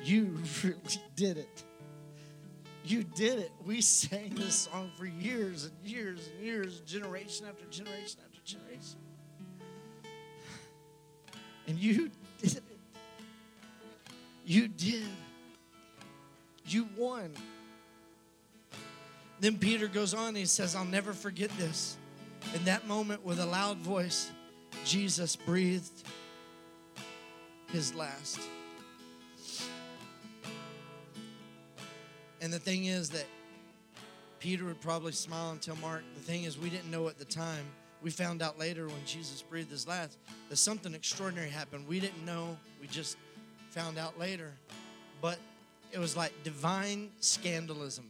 You 0.04 0.38
really 0.62 0.76
did 1.16 1.38
it. 1.38 1.64
You 2.84 3.02
did 3.02 3.38
it. 3.38 3.52
We 3.64 3.80
sang 3.80 4.34
this 4.34 4.54
song 4.54 4.90
for 4.98 5.06
years 5.06 5.64
and 5.64 5.72
years 5.82 6.28
and 6.28 6.44
years, 6.44 6.80
generation 6.80 7.46
after 7.48 7.64
generation 7.70 8.20
after 8.22 8.35
And 11.66 11.78
you 11.78 12.10
did 12.40 12.56
it. 12.56 12.62
You 14.44 14.68
did. 14.68 15.08
You 16.66 16.88
won. 16.96 17.32
Then 19.40 19.58
Peter 19.58 19.88
goes 19.88 20.14
on 20.14 20.28
and 20.28 20.36
he 20.36 20.46
says, 20.46 20.74
I'll 20.74 20.84
never 20.84 21.12
forget 21.12 21.50
this. 21.58 21.96
In 22.54 22.64
that 22.64 22.86
moment, 22.86 23.24
with 23.24 23.40
a 23.40 23.46
loud 23.46 23.78
voice, 23.78 24.30
Jesus 24.84 25.36
breathed 25.36 26.04
his 27.68 27.94
last. 27.94 28.40
And 32.40 32.52
the 32.52 32.58
thing 32.58 32.84
is 32.84 33.10
that 33.10 33.26
Peter 34.38 34.64
would 34.64 34.80
probably 34.80 35.12
smile 35.12 35.50
and 35.50 35.60
tell 35.60 35.76
Mark, 35.76 36.02
the 36.14 36.22
thing 36.22 36.44
is, 36.44 36.56
we 36.56 36.70
didn't 36.70 36.90
know 36.90 37.08
at 37.08 37.18
the 37.18 37.24
time. 37.24 37.64
We 38.06 38.12
found 38.12 38.40
out 38.40 38.56
later 38.56 38.86
when 38.86 39.04
Jesus 39.04 39.42
breathed 39.42 39.72
his 39.72 39.88
last 39.88 40.16
that 40.48 40.58
something 40.58 40.94
extraordinary 40.94 41.50
happened. 41.50 41.88
We 41.88 41.98
didn't 41.98 42.24
know. 42.24 42.56
We 42.80 42.86
just 42.86 43.16
found 43.70 43.98
out 43.98 44.16
later. 44.16 44.52
But 45.20 45.40
it 45.90 45.98
was 45.98 46.16
like 46.16 46.32
divine 46.44 47.10
scandalism. 47.18 48.08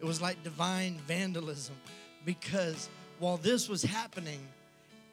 It 0.00 0.04
was 0.04 0.20
like 0.20 0.42
divine 0.44 0.98
vandalism 1.06 1.76
because 2.26 2.90
while 3.20 3.38
this 3.38 3.70
was 3.70 3.82
happening 3.82 4.46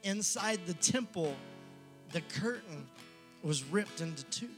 inside 0.03 0.59
the 0.65 0.73
temple, 0.73 1.33
the 2.11 2.19
curtain 2.19 2.85
was 3.41 3.63
ripped 3.63 4.01
into 4.01 4.25
two. 4.25 4.49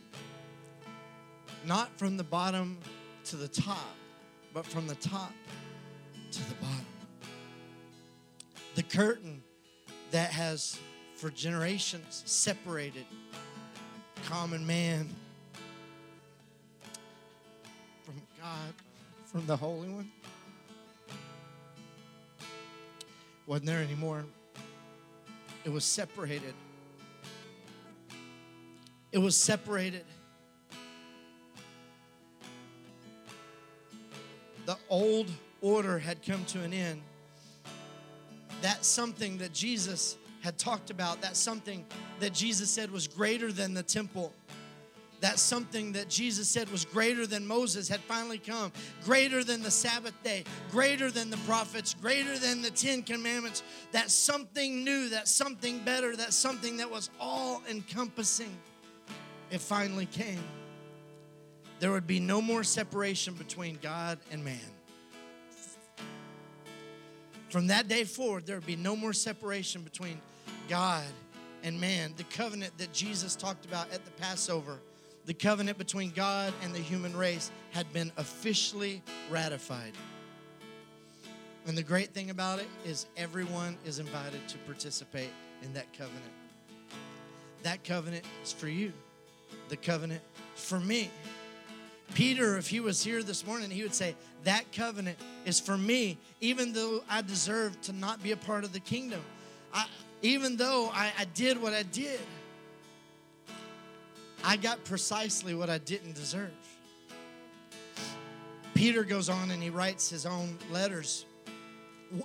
Not 1.67 1.95
from 1.99 2.17
the 2.17 2.23
bottom 2.23 2.79
to 3.25 3.35
the 3.35 3.47
top, 3.47 3.93
but 4.55 4.65
from 4.65 4.87
the 4.87 4.95
top 4.95 5.33
to 6.31 6.49
the 6.49 6.55
bottom. 6.55 6.88
The 8.79 8.83
curtain 8.83 9.43
that 10.11 10.31
has 10.31 10.79
for 11.15 11.29
generations 11.29 12.23
separated 12.25 13.05
common 14.23 14.65
man 14.65 15.09
from 18.05 18.13
God, 18.41 18.73
from 19.25 19.45
the 19.47 19.57
Holy 19.57 19.89
One. 19.89 20.09
Wasn't 23.47 23.65
there 23.65 23.81
anymore. 23.81 24.23
It 25.65 25.73
was 25.73 25.83
separated. 25.83 26.53
It 29.11 29.17
was 29.17 29.35
separated. 29.35 30.05
The 34.65 34.77
old 34.87 35.29
order 35.59 35.99
had 35.99 36.25
come 36.25 36.45
to 36.45 36.61
an 36.61 36.71
end. 36.71 37.01
That's 38.61 38.87
something 38.87 39.37
that 39.37 39.53
Jesus 39.53 40.17
had 40.41 40.57
talked 40.57 40.89
about. 40.89 41.21
that 41.21 41.35
something 41.35 41.85
that 42.19 42.33
Jesus 42.33 42.69
said 42.69 42.91
was 42.91 43.07
greater 43.07 43.51
than 43.51 43.73
the 43.73 43.83
temple. 43.83 44.33
that 45.21 45.37
something 45.37 45.91
that 45.91 46.07
Jesus 46.07 46.47
said 46.47 46.71
was 46.71 46.85
greater 46.85 47.27
than 47.27 47.45
Moses 47.45 47.89
had 47.89 47.99
finally 47.99 48.37
come, 48.37 48.71
greater 49.03 49.43
than 49.43 49.61
the 49.61 49.69
Sabbath 49.69 50.13
day, 50.23 50.45
greater 50.71 51.11
than 51.11 51.29
the 51.29 51.35
prophets, 51.39 51.93
greater 51.93 52.37
than 52.37 52.61
the 52.61 52.71
Ten 52.71 53.03
Commandments. 53.03 53.61
that 53.91 54.11
something 54.11 54.83
new, 54.85 55.09
that 55.09 55.27
something 55.27 55.79
better, 55.79 56.15
that 56.15 56.31
something 56.31 56.77
that 56.77 56.89
was 56.89 57.09
all 57.19 57.61
encompassing. 57.69 58.57
It 59.51 59.59
finally 59.59 60.05
came. 60.05 60.43
There 61.79 61.91
would 61.91 62.07
be 62.07 62.19
no 62.21 62.41
more 62.41 62.63
separation 62.63 63.33
between 63.33 63.77
God 63.81 64.19
and 64.31 64.43
man. 64.43 64.59
From 67.49 67.67
that 67.67 67.87
day 67.87 68.03
forward, 68.03 68.45
there 68.45 68.55
would 68.55 68.65
be 68.67 68.75
no 68.75 68.95
more 68.95 69.13
separation 69.13 69.81
between 69.81 70.21
God 70.69 71.05
and 71.63 71.81
man. 71.81 72.13
The 72.15 72.23
covenant 72.25 72.77
that 72.77 72.93
Jesus 72.93 73.35
talked 73.35 73.65
about 73.65 73.91
at 73.91 74.05
the 74.05 74.11
Passover, 74.11 74.77
the 75.25 75.33
covenant 75.33 75.77
between 75.77 76.11
God 76.11 76.53
and 76.63 76.73
the 76.73 76.79
human 76.79 77.15
race, 77.17 77.51
had 77.71 77.91
been 77.91 78.11
officially 78.17 79.01
ratified. 79.31 79.93
And 81.65 81.77
the 81.77 81.83
great 81.83 82.13
thing 82.13 82.29
about 82.29 82.59
it 82.59 82.67
is 82.85 83.07
everyone 83.17 83.77
is 83.85 83.99
invited 83.99 84.47
to 84.47 84.57
participate 84.59 85.29
in 85.63 85.73
that 85.73 85.91
covenant. 85.93 86.31
That 87.63 87.83
covenant 87.83 88.25
is 88.43 88.53
for 88.53 88.69
you. 88.69 88.93
The 89.69 89.77
covenant 89.77 90.21
for 90.55 90.79
me. 90.79 91.09
Peter, 92.13 92.57
if 92.57 92.67
he 92.67 92.79
was 92.79 93.03
here 93.03 93.23
this 93.23 93.45
morning, 93.45 93.69
he 93.69 93.83
would 93.83 93.93
say, 93.93 94.15
That 94.43 94.71
covenant 94.73 95.17
is 95.45 95.59
for 95.59 95.77
me, 95.77 96.17
even 96.41 96.73
though 96.73 97.03
I 97.09 97.21
deserve 97.21 97.79
to 97.81 97.93
not 97.93 98.21
be 98.23 98.31
a 98.31 98.37
part 98.37 98.63
of 98.63 98.73
the 98.73 98.79
kingdom. 98.79 99.21
I, 99.73 99.85
even 100.21 100.57
though 100.57 100.89
I, 100.93 101.11
I 101.17 101.25
did 101.25 101.61
what 101.61 101.73
I 101.73 101.83
did, 101.83 102.19
I 104.43 104.57
got 104.57 104.83
precisely 104.85 105.53
what 105.53 105.69
I 105.69 105.77
didn't 105.77 106.15
deserve. 106.15 106.51
Peter 108.73 109.03
goes 109.03 109.29
on 109.29 109.51
and 109.51 109.61
he 109.61 109.69
writes 109.69 110.09
his 110.09 110.25
own 110.25 110.57
letters. 110.71 111.25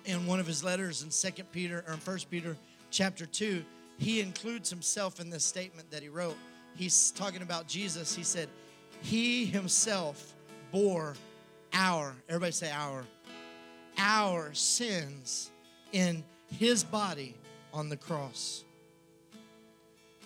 In 0.06 0.26
one 0.26 0.40
of 0.40 0.46
his 0.46 0.64
letters 0.64 1.02
in 1.02 1.10
Second 1.10 1.50
Peter 1.52 1.84
or 1.86 1.94
in 1.94 2.00
First 2.00 2.30
Peter 2.30 2.56
chapter 2.90 3.26
2, 3.26 3.64
he 3.98 4.20
includes 4.20 4.70
himself 4.70 5.20
in 5.20 5.30
this 5.30 5.44
statement 5.44 5.90
that 5.90 6.02
he 6.02 6.08
wrote. 6.08 6.36
He's 6.74 7.10
talking 7.10 7.42
about 7.42 7.66
Jesus. 7.66 8.14
He 8.14 8.22
said, 8.22 8.48
He 9.04 9.44
himself 9.44 10.32
bore 10.72 11.14
our, 11.74 12.16
everybody 12.26 12.52
say 12.52 12.70
our, 12.70 13.04
our 13.98 14.52
sins 14.54 15.50
in 15.92 16.24
his 16.58 16.82
body 16.82 17.34
on 17.74 17.90
the 17.90 17.98
cross. 17.98 18.64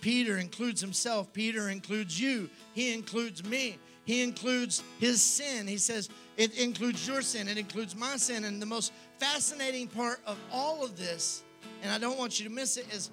Peter 0.01 0.39
includes 0.39 0.81
himself, 0.81 1.33
Peter 1.33 1.71
includes 1.71 2.21
you, 2.21 2.49
he 2.73 2.95
includes 2.95 3.45
me. 3.45 3.79
He 4.05 4.23
includes 4.23 4.83
his 4.99 5.21
sin. 5.21 5.67
He 5.67 5.77
says 5.77 6.09
it 6.39 6.57
includes 6.59 7.07
your 7.07 7.21
sin, 7.21 7.47
it 7.47 7.59
includes 7.59 7.95
my 7.95 8.17
sin. 8.17 8.45
And 8.45 8.63
the 8.63 8.65
most 8.65 8.93
fascinating 9.19 9.87
part 9.87 10.21
of 10.25 10.39
all 10.51 10.83
of 10.83 10.97
this, 10.97 11.43
and 11.83 11.93
I 11.93 11.99
don't 11.99 12.17
want 12.17 12.41
you 12.41 12.49
to 12.49 12.55
miss 12.55 12.79
it, 12.79 12.87
is 12.91 13.11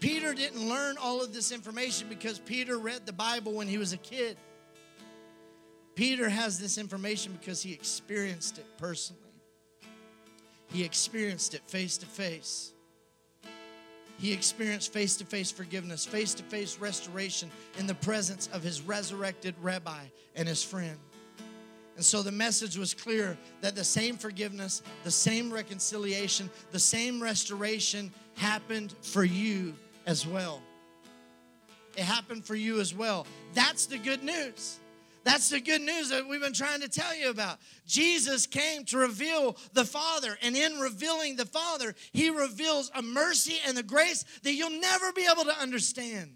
Peter 0.00 0.32
didn't 0.32 0.66
learn 0.66 0.96
all 0.96 1.22
of 1.22 1.34
this 1.34 1.52
information 1.52 2.08
because 2.08 2.38
Peter 2.38 2.78
read 2.78 3.04
the 3.04 3.12
Bible 3.12 3.52
when 3.52 3.66
he 3.66 3.76
was 3.76 3.92
a 3.92 3.98
kid. 3.98 4.38
Peter 5.98 6.28
has 6.28 6.60
this 6.60 6.78
information 6.78 7.36
because 7.40 7.60
he 7.60 7.72
experienced 7.72 8.58
it 8.58 8.66
personally. 8.78 9.20
He 10.68 10.84
experienced 10.84 11.54
it 11.54 11.62
face 11.66 11.98
to 11.98 12.06
face. 12.06 12.72
He 14.16 14.32
experienced 14.32 14.92
face 14.92 15.16
to 15.16 15.24
face 15.24 15.50
forgiveness, 15.50 16.06
face 16.06 16.34
to 16.34 16.44
face 16.44 16.78
restoration 16.78 17.50
in 17.80 17.88
the 17.88 17.96
presence 17.96 18.48
of 18.52 18.62
his 18.62 18.80
resurrected 18.80 19.56
rabbi 19.60 20.04
and 20.36 20.46
his 20.46 20.62
friend. 20.62 20.96
And 21.96 22.04
so 22.04 22.22
the 22.22 22.30
message 22.30 22.78
was 22.78 22.94
clear 22.94 23.36
that 23.60 23.74
the 23.74 23.82
same 23.82 24.16
forgiveness, 24.16 24.82
the 25.02 25.10
same 25.10 25.52
reconciliation, 25.52 26.48
the 26.70 26.78
same 26.78 27.20
restoration 27.20 28.12
happened 28.36 28.94
for 29.02 29.24
you 29.24 29.74
as 30.06 30.24
well. 30.24 30.62
It 31.96 32.04
happened 32.04 32.44
for 32.44 32.54
you 32.54 32.78
as 32.78 32.94
well. 32.94 33.26
That's 33.52 33.86
the 33.86 33.98
good 33.98 34.22
news. 34.22 34.78
That's 35.28 35.50
the 35.50 35.60
good 35.60 35.82
news 35.82 36.08
that 36.08 36.26
we've 36.26 36.40
been 36.40 36.54
trying 36.54 36.80
to 36.80 36.88
tell 36.88 37.14
you 37.14 37.28
about. 37.28 37.58
Jesus 37.86 38.46
came 38.46 38.86
to 38.86 38.96
reveal 38.96 39.58
the 39.74 39.84
Father, 39.84 40.38
and 40.40 40.56
in 40.56 40.78
revealing 40.80 41.36
the 41.36 41.44
Father, 41.44 41.94
He 42.12 42.30
reveals 42.30 42.90
a 42.94 43.02
mercy 43.02 43.56
and 43.66 43.76
a 43.76 43.82
grace 43.82 44.24
that 44.42 44.54
you'll 44.54 44.80
never 44.80 45.12
be 45.12 45.26
able 45.30 45.44
to 45.44 45.54
understand. 45.60 46.30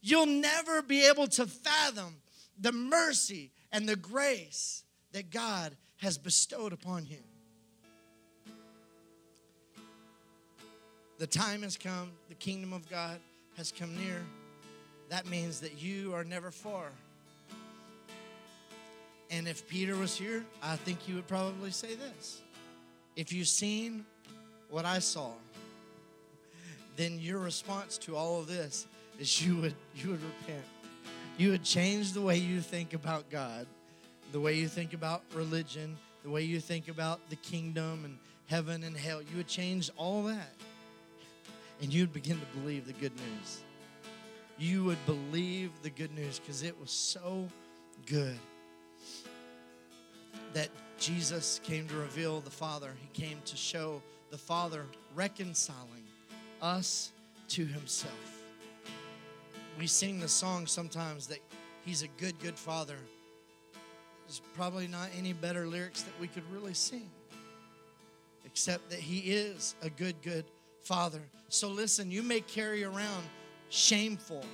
You'll 0.00 0.24
never 0.24 0.80
be 0.80 1.06
able 1.06 1.26
to 1.26 1.44
fathom 1.44 2.16
the 2.58 2.72
mercy 2.72 3.52
and 3.72 3.86
the 3.86 3.96
grace 3.96 4.84
that 5.12 5.30
God 5.30 5.76
has 5.98 6.16
bestowed 6.16 6.72
upon 6.72 7.04
you. 7.04 7.20
The 11.18 11.26
time 11.26 11.60
has 11.60 11.76
come, 11.76 12.12
the 12.30 12.36
kingdom 12.36 12.72
of 12.72 12.88
God 12.88 13.20
has 13.58 13.70
come 13.70 13.94
near. 14.02 14.24
That 15.10 15.26
means 15.26 15.60
that 15.60 15.82
you 15.82 16.14
are 16.14 16.24
never 16.24 16.50
far. 16.50 16.90
And 19.30 19.46
if 19.46 19.68
Peter 19.68 19.96
was 19.96 20.16
here, 20.16 20.44
I 20.62 20.76
think 20.76 21.00
he 21.00 21.12
would 21.14 21.28
probably 21.28 21.70
say 21.70 21.94
this. 21.94 22.42
If 23.14 23.32
you've 23.32 23.48
seen 23.48 24.04
what 24.70 24.84
I 24.84 24.98
saw, 24.98 25.30
then 26.96 27.18
your 27.20 27.38
response 27.38 27.96
to 27.98 28.16
all 28.16 28.40
of 28.40 28.48
this 28.48 28.86
is 29.18 29.44
you 29.44 29.56
would 29.56 29.74
you 29.94 30.10
would 30.10 30.22
repent. 30.22 30.64
You 31.38 31.50
would 31.50 31.62
change 31.62 32.12
the 32.12 32.20
way 32.20 32.36
you 32.36 32.60
think 32.60 32.92
about 32.92 33.30
God, 33.30 33.66
the 34.32 34.40
way 34.40 34.54
you 34.54 34.68
think 34.68 34.92
about 34.94 35.22
religion, 35.32 35.96
the 36.24 36.30
way 36.30 36.42
you 36.42 36.60
think 36.60 36.88
about 36.88 37.20
the 37.30 37.36
kingdom 37.36 38.04
and 38.04 38.18
heaven 38.46 38.82
and 38.82 38.96
hell. 38.96 39.22
You 39.22 39.36
would 39.38 39.48
change 39.48 39.90
all 39.96 40.24
that. 40.24 40.54
And 41.80 41.94
you'd 41.94 42.12
begin 42.12 42.38
to 42.38 42.58
believe 42.58 42.86
the 42.86 42.92
good 42.94 43.14
news. 43.16 43.60
You 44.58 44.84
would 44.84 45.06
believe 45.06 45.70
the 45.82 45.88
good 45.88 46.14
news 46.14 46.38
because 46.38 46.62
it 46.62 46.78
was 46.78 46.90
so 46.90 47.48
good 48.04 48.38
that 50.52 50.68
Jesus 50.98 51.60
came 51.64 51.88
to 51.88 51.94
reveal 51.94 52.40
the 52.40 52.50
Father. 52.50 52.92
He 53.00 53.22
came 53.22 53.38
to 53.46 53.56
show 53.56 54.02
the 54.30 54.38
Father 54.38 54.84
reconciling 55.14 56.04
us 56.60 57.12
to 57.48 57.64
Himself. 57.64 58.44
We 59.78 59.86
sing 59.86 60.20
the 60.20 60.28
song 60.28 60.66
sometimes 60.66 61.26
that 61.28 61.38
He's 61.84 62.02
a 62.02 62.08
good, 62.18 62.38
good 62.40 62.56
Father. 62.56 62.96
There's 64.26 64.42
probably 64.54 64.86
not 64.86 65.08
any 65.16 65.32
better 65.32 65.66
lyrics 65.66 66.02
that 66.02 66.20
we 66.20 66.28
could 66.28 66.44
really 66.52 66.74
sing, 66.74 67.10
except 68.44 68.90
that 68.90 69.00
He 69.00 69.32
is 69.32 69.74
a 69.82 69.90
good, 69.90 70.20
good 70.22 70.44
Father. 70.82 71.22
So 71.48 71.68
listen, 71.68 72.10
you 72.10 72.22
may 72.22 72.40
carry 72.40 72.84
around 72.84 73.24
shameful 73.70 74.44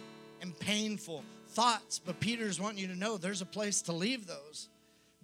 and 0.41 0.59
painful 0.59 1.25
thoughts, 1.49 1.99
but 1.99 2.21
Peter's 2.21 2.61
wanting 2.61 2.79
you 2.79 2.89
to 2.89 2.97
know 2.97 3.17
there's 3.17 3.43
a 3.43 3.47
place 3.47 3.83
to 3.83 3.93
leave 3.93 4.27
those 4.27 4.69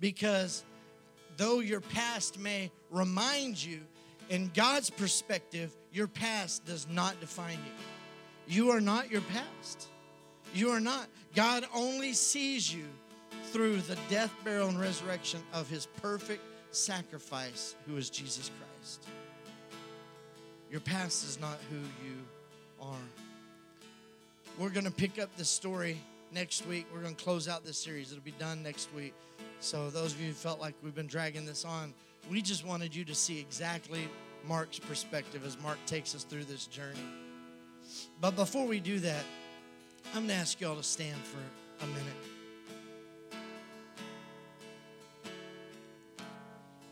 because 0.02 0.64
though 1.38 1.60
your 1.60 1.80
past 1.80 2.38
may 2.38 2.70
remind 2.90 3.64
you, 3.64 3.80
in 4.28 4.50
God's 4.52 4.90
perspective, 4.90 5.74
your 5.92 6.08
past 6.08 6.66
does 6.66 6.86
not 6.90 7.18
define 7.20 7.58
you. 7.64 7.72
You 8.48 8.70
are 8.70 8.80
not 8.80 9.10
your 9.10 9.20
past. 9.22 9.88
You 10.54 10.70
are 10.70 10.80
not. 10.80 11.06
God 11.34 11.64
only 11.72 12.12
sees 12.12 12.74
you 12.74 12.84
through 13.44 13.76
the 13.76 13.96
death, 14.10 14.34
burial, 14.44 14.68
and 14.68 14.80
resurrection 14.80 15.40
of 15.52 15.70
his 15.70 15.86
perfect 15.86 16.42
sacrifice, 16.72 17.76
who 17.86 17.96
is 17.96 18.10
Jesus 18.10 18.50
Christ. 18.58 19.06
Your 20.70 20.80
past 20.80 21.24
is 21.24 21.38
not 21.40 21.58
who 21.70 21.76
you 21.76 22.16
are. 22.80 22.96
We're 24.58 24.70
going 24.70 24.84
to 24.84 24.90
pick 24.90 25.20
up 25.20 25.34
this 25.36 25.48
story 25.48 25.98
next 26.32 26.66
week. 26.66 26.86
We're 26.92 27.02
going 27.02 27.14
to 27.14 27.22
close 27.22 27.46
out 27.46 27.64
this 27.64 27.78
series. 27.78 28.10
It'll 28.10 28.24
be 28.24 28.32
done 28.32 28.62
next 28.62 28.92
week. 28.94 29.14
So, 29.62 29.90
those 29.90 30.12
of 30.12 30.20
you 30.20 30.26
who 30.28 30.32
felt 30.32 30.60
like 30.60 30.74
we've 30.82 30.94
been 30.94 31.06
dragging 31.06 31.46
this 31.46 31.64
on, 31.64 31.94
we 32.28 32.42
just 32.42 32.66
wanted 32.66 32.96
you 32.96 33.04
to 33.04 33.14
see 33.14 33.38
exactly 33.38 34.08
Mark's 34.44 34.80
perspective 34.80 35.46
as 35.46 35.56
Mark 35.62 35.78
takes 35.86 36.16
us 36.16 36.24
through 36.24 36.44
this 36.44 36.66
journey. 36.66 36.98
But 38.20 38.34
before 38.34 38.66
we 38.66 38.80
do 38.80 38.98
that, 38.98 39.22
I'm 40.14 40.26
going 40.26 40.28
to 40.30 40.34
ask 40.34 40.60
y'all 40.60 40.74
to 40.74 40.82
stand 40.82 41.16
for 41.22 41.38
a 41.84 41.86
minute. 41.86 42.02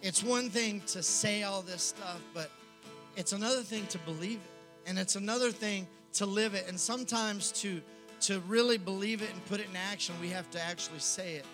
It's 0.01 0.23
one 0.23 0.49
thing 0.49 0.81
to 0.87 1.03
say 1.03 1.43
all 1.43 1.63
this 1.63 1.83
stuff, 1.83 2.21
but 2.33 2.53
it's 3.17 3.33
another 3.33 3.63
thing 3.63 3.85
to 3.89 3.99
believe 3.99 4.39
it. 4.39 4.89
And 4.89 4.97
it's 4.97 5.17
another 5.17 5.51
thing 5.51 5.89
to 6.15 6.25
live 6.25 6.55
it. 6.55 6.69
And 6.69 6.79
sometimes 6.79 7.51
to 7.63 7.83
to 8.21 8.39
really 8.41 8.79
believe 8.79 9.23
it 9.23 9.31
and 9.33 9.45
put 9.47 9.59
it 9.59 9.67
in 9.69 9.77
action, 9.77 10.15
we 10.21 10.29
have 10.29 10.49
to 10.51 10.61
actually 10.61 11.01
say 11.01 11.35
it. 11.35 11.47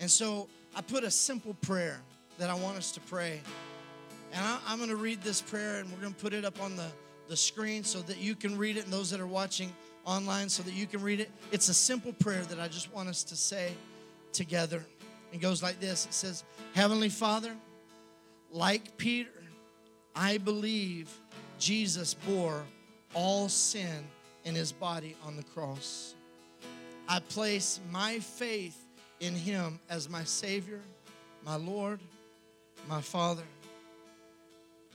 And 0.00 0.10
so 0.10 0.48
I 0.74 0.80
put 0.80 1.04
a 1.04 1.10
simple 1.10 1.54
prayer 1.62 2.00
that 2.38 2.50
I 2.50 2.54
want 2.54 2.76
us 2.76 2.92
to 2.92 3.00
pray. 3.00 3.40
And 4.32 4.44
I, 4.44 4.72
am 4.72 4.78
going 4.78 4.90
to 4.90 4.96
read 4.96 5.22
this 5.22 5.40
prayer 5.40 5.80
and 5.80 5.90
we're 5.90 6.00
going 6.00 6.14
to 6.14 6.20
put 6.20 6.32
it 6.32 6.44
up 6.44 6.60
on 6.62 6.76
the, 6.76 6.86
the 7.28 7.36
screen 7.36 7.82
so 7.84 8.00
that 8.02 8.18
you 8.18 8.34
can 8.34 8.56
read 8.56 8.76
it 8.76 8.84
and 8.84 8.92
those 8.92 9.10
that 9.10 9.20
are 9.20 9.26
watching 9.26 9.72
online 10.04 10.48
so 10.48 10.62
that 10.62 10.74
you 10.74 10.86
can 10.86 11.02
read 11.02 11.20
it. 11.20 11.30
It's 11.52 11.68
a 11.68 11.74
simple 11.74 12.12
prayer 12.14 12.42
that 12.42 12.60
I 12.60 12.68
just 12.68 12.92
want 12.92 13.08
us 13.08 13.24
to 13.24 13.36
say 13.36 13.72
together. 14.32 14.84
It 15.32 15.40
goes 15.40 15.62
like 15.62 15.80
this 15.80 16.06
It 16.06 16.14
says, 16.14 16.44
Heavenly 16.74 17.08
Father, 17.08 17.54
like 18.50 18.96
Peter, 18.96 19.30
I 20.14 20.38
believe 20.38 21.10
Jesus 21.58 22.14
bore 22.14 22.62
all 23.14 23.48
sin 23.48 24.04
in 24.44 24.54
his 24.54 24.72
body 24.72 25.16
on 25.26 25.36
the 25.36 25.42
cross. 25.42 26.14
I 27.08 27.20
place 27.20 27.80
my 27.90 28.18
faith 28.18 28.87
in 29.20 29.34
him 29.34 29.80
as 29.88 30.08
my 30.08 30.24
Savior, 30.24 30.80
my 31.44 31.56
Lord, 31.56 32.00
my 32.88 33.00
Father. 33.00 33.42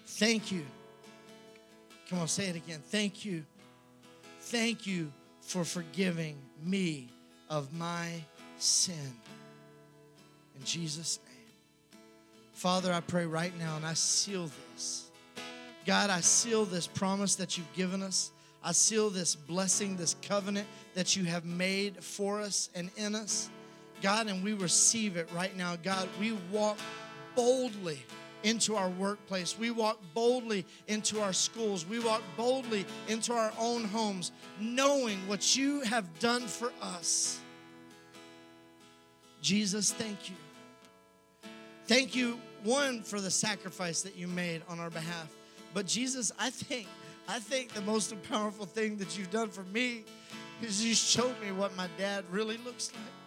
Thank 0.05 0.51
you. 0.51 0.65
Come 2.09 2.19
on, 2.19 2.27
say 2.27 2.47
it 2.47 2.55
again. 2.55 2.81
Thank 2.89 3.25
you. 3.25 3.43
Thank 4.41 4.85
you 4.85 5.11
for 5.41 5.63
forgiving 5.63 6.37
me 6.63 7.09
of 7.49 7.73
my 7.73 8.09
sin. 8.57 9.13
In 10.57 10.63
Jesus' 10.63 11.19
name. 11.25 11.33
Father, 12.53 12.93
I 12.93 12.99
pray 13.01 13.25
right 13.25 13.57
now 13.57 13.75
and 13.75 13.85
I 13.85 13.93
seal 13.93 14.49
this. 14.73 15.09
God, 15.85 16.09
I 16.09 16.21
seal 16.21 16.65
this 16.65 16.87
promise 16.87 17.35
that 17.35 17.57
you've 17.57 17.73
given 17.73 18.01
us. 18.01 18.31
I 18.63 18.71
seal 18.71 19.09
this 19.09 19.35
blessing, 19.35 19.97
this 19.97 20.15
covenant 20.21 20.67
that 20.93 21.17
you 21.17 21.25
have 21.25 21.43
made 21.43 22.01
for 22.01 22.39
us 22.39 22.69
and 22.73 22.89
in 22.95 23.15
us. 23.15 23.49
God, 24.03 24.27
and 24.27 24.43
we 24.43 24.51
receive 24.51 25.15
it 25.15 25.29
right 25.33 25.55
now. 25.55 25.77
God, 25.77 26.09
we 26.19 26.33
walk 26.51 26.77
boldly 27.35 28.03
into 28.43 28.75
our 28.75 28.89
workplace. 28.89 29.57
We 29.57 29.71
walk 29.71 29.97
boldly 30.13 30.65
into 30.87 31.21
our 31.21 31.31
schools. 31.31 31.85
We 31.85 31.99
walk 31.99 32.21
boldly 32.35 32.85
into 33.07 33.31
our 33.31 33.53
own 33.57 33.85
homes, 33.85 34.33
knowing 34.59 35.17
what 35.27 35.55
you 35.55 35.81
have 35.81 36.19
done 36.19 36.41
for 36.41 36.73
us. 36.81 37.39
Jesus, 39.41 39.93
thank 39.93 40.29
you. 40.29 40.35
Thank 41.85 42.13
you, 42.13 42.39
one, 42.63 43.03
for 43.03 43.21
the 43.21 43.31
sacrifice 43.31 44.01
that 44.01 44.17
you 44.17 44.27
made 44.27 44.63
on 44.67 44.81
our 44.81 44.89
behalf. 44.89 45.33
But 45.73 45.85
Jesus, 45.85 46.33
I 46.37 46.49
think, 46.49 46.87
I 47.29 47.39
think 47.39 47.71
the 47.71 47.81
most 47.81 48.13
powerful 48.29 48.65
thing 48.65 48.97
that 48.97 49.17
you've 49.17 49.31
done 49.31 49.49
for 49.49 49.63
me 49.63 50.03
is 50.61 50.85
you 50.85 50.93
showed 50.93 51.39
me 51.41 51.53
what 51.53 51.75
my 51.77 51.87
dad 51.97 52.25
really 52.29 52.57
looks 52.65 52.91
like. 52.93 53.22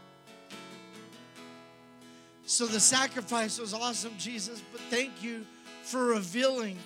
So 2.47 2.64
the 2.64 2.78
sacrifice 2.78 3.59
was 3.59 3.74
awesome, 3.74 4.14
Jesus, 4.18 4.62
but 4.70 4.81
thank 4.82 5.20
you 5.20 5.44
for 5.82 6.06
revealing 6.06 6.78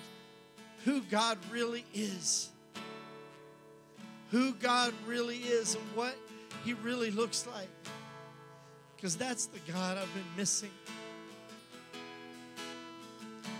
who 0.85 1.01
God 1.01 1.37
really 1.51 1.85
is. 1.93 2.49
Who 4.31 4.53
God 4.53 4.91
really 5.05 5.37
is 5.37 5.75
and 5.75 5.83
what 5.93 6.15
He 6.65 6.73
really 6.73 7.11
looks 7.11 7.45
like. 7.53 7.69
Because 8.95 9.15
that's 9.15 9.45
the 9.45 9.59
God 9.71 9.99
I've 9.99 10.13
been 10.15 10.23
missing. 10.35 10.71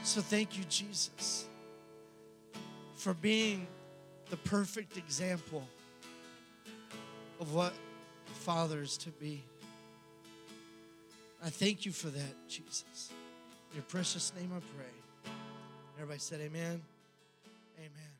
So 0.03 0.21
thank 0.21 0.57
you, 0.57 0.63
Jesus, 0.63 1.45
for 2.95 3.13
being 3.13 3.67
the 4.31 4.37
perfect 4.37 4.97
example 4.97 5.67
of 7.39 7.53
what 7.53 7.73
fathers 8.25 8.97
to 8.97 9.09
be. 9.11 9.43
I 11.43 11.49
thank 11.49 11.85
you 11.85 11.91
for 11.91 12.07
that, 12.07 12.47
Jesus. 12.47 13.11
In 13.71 13.77
your 13.77 13.83
precious 13.83 14.31
name 14.35 14.51
I 14.55 14.59
pray. 14.77 15.33
Everybody 15.97 16.19
said, 16.19 16.41
Amen. 16.41 16.81
Amen. 17.79 18.10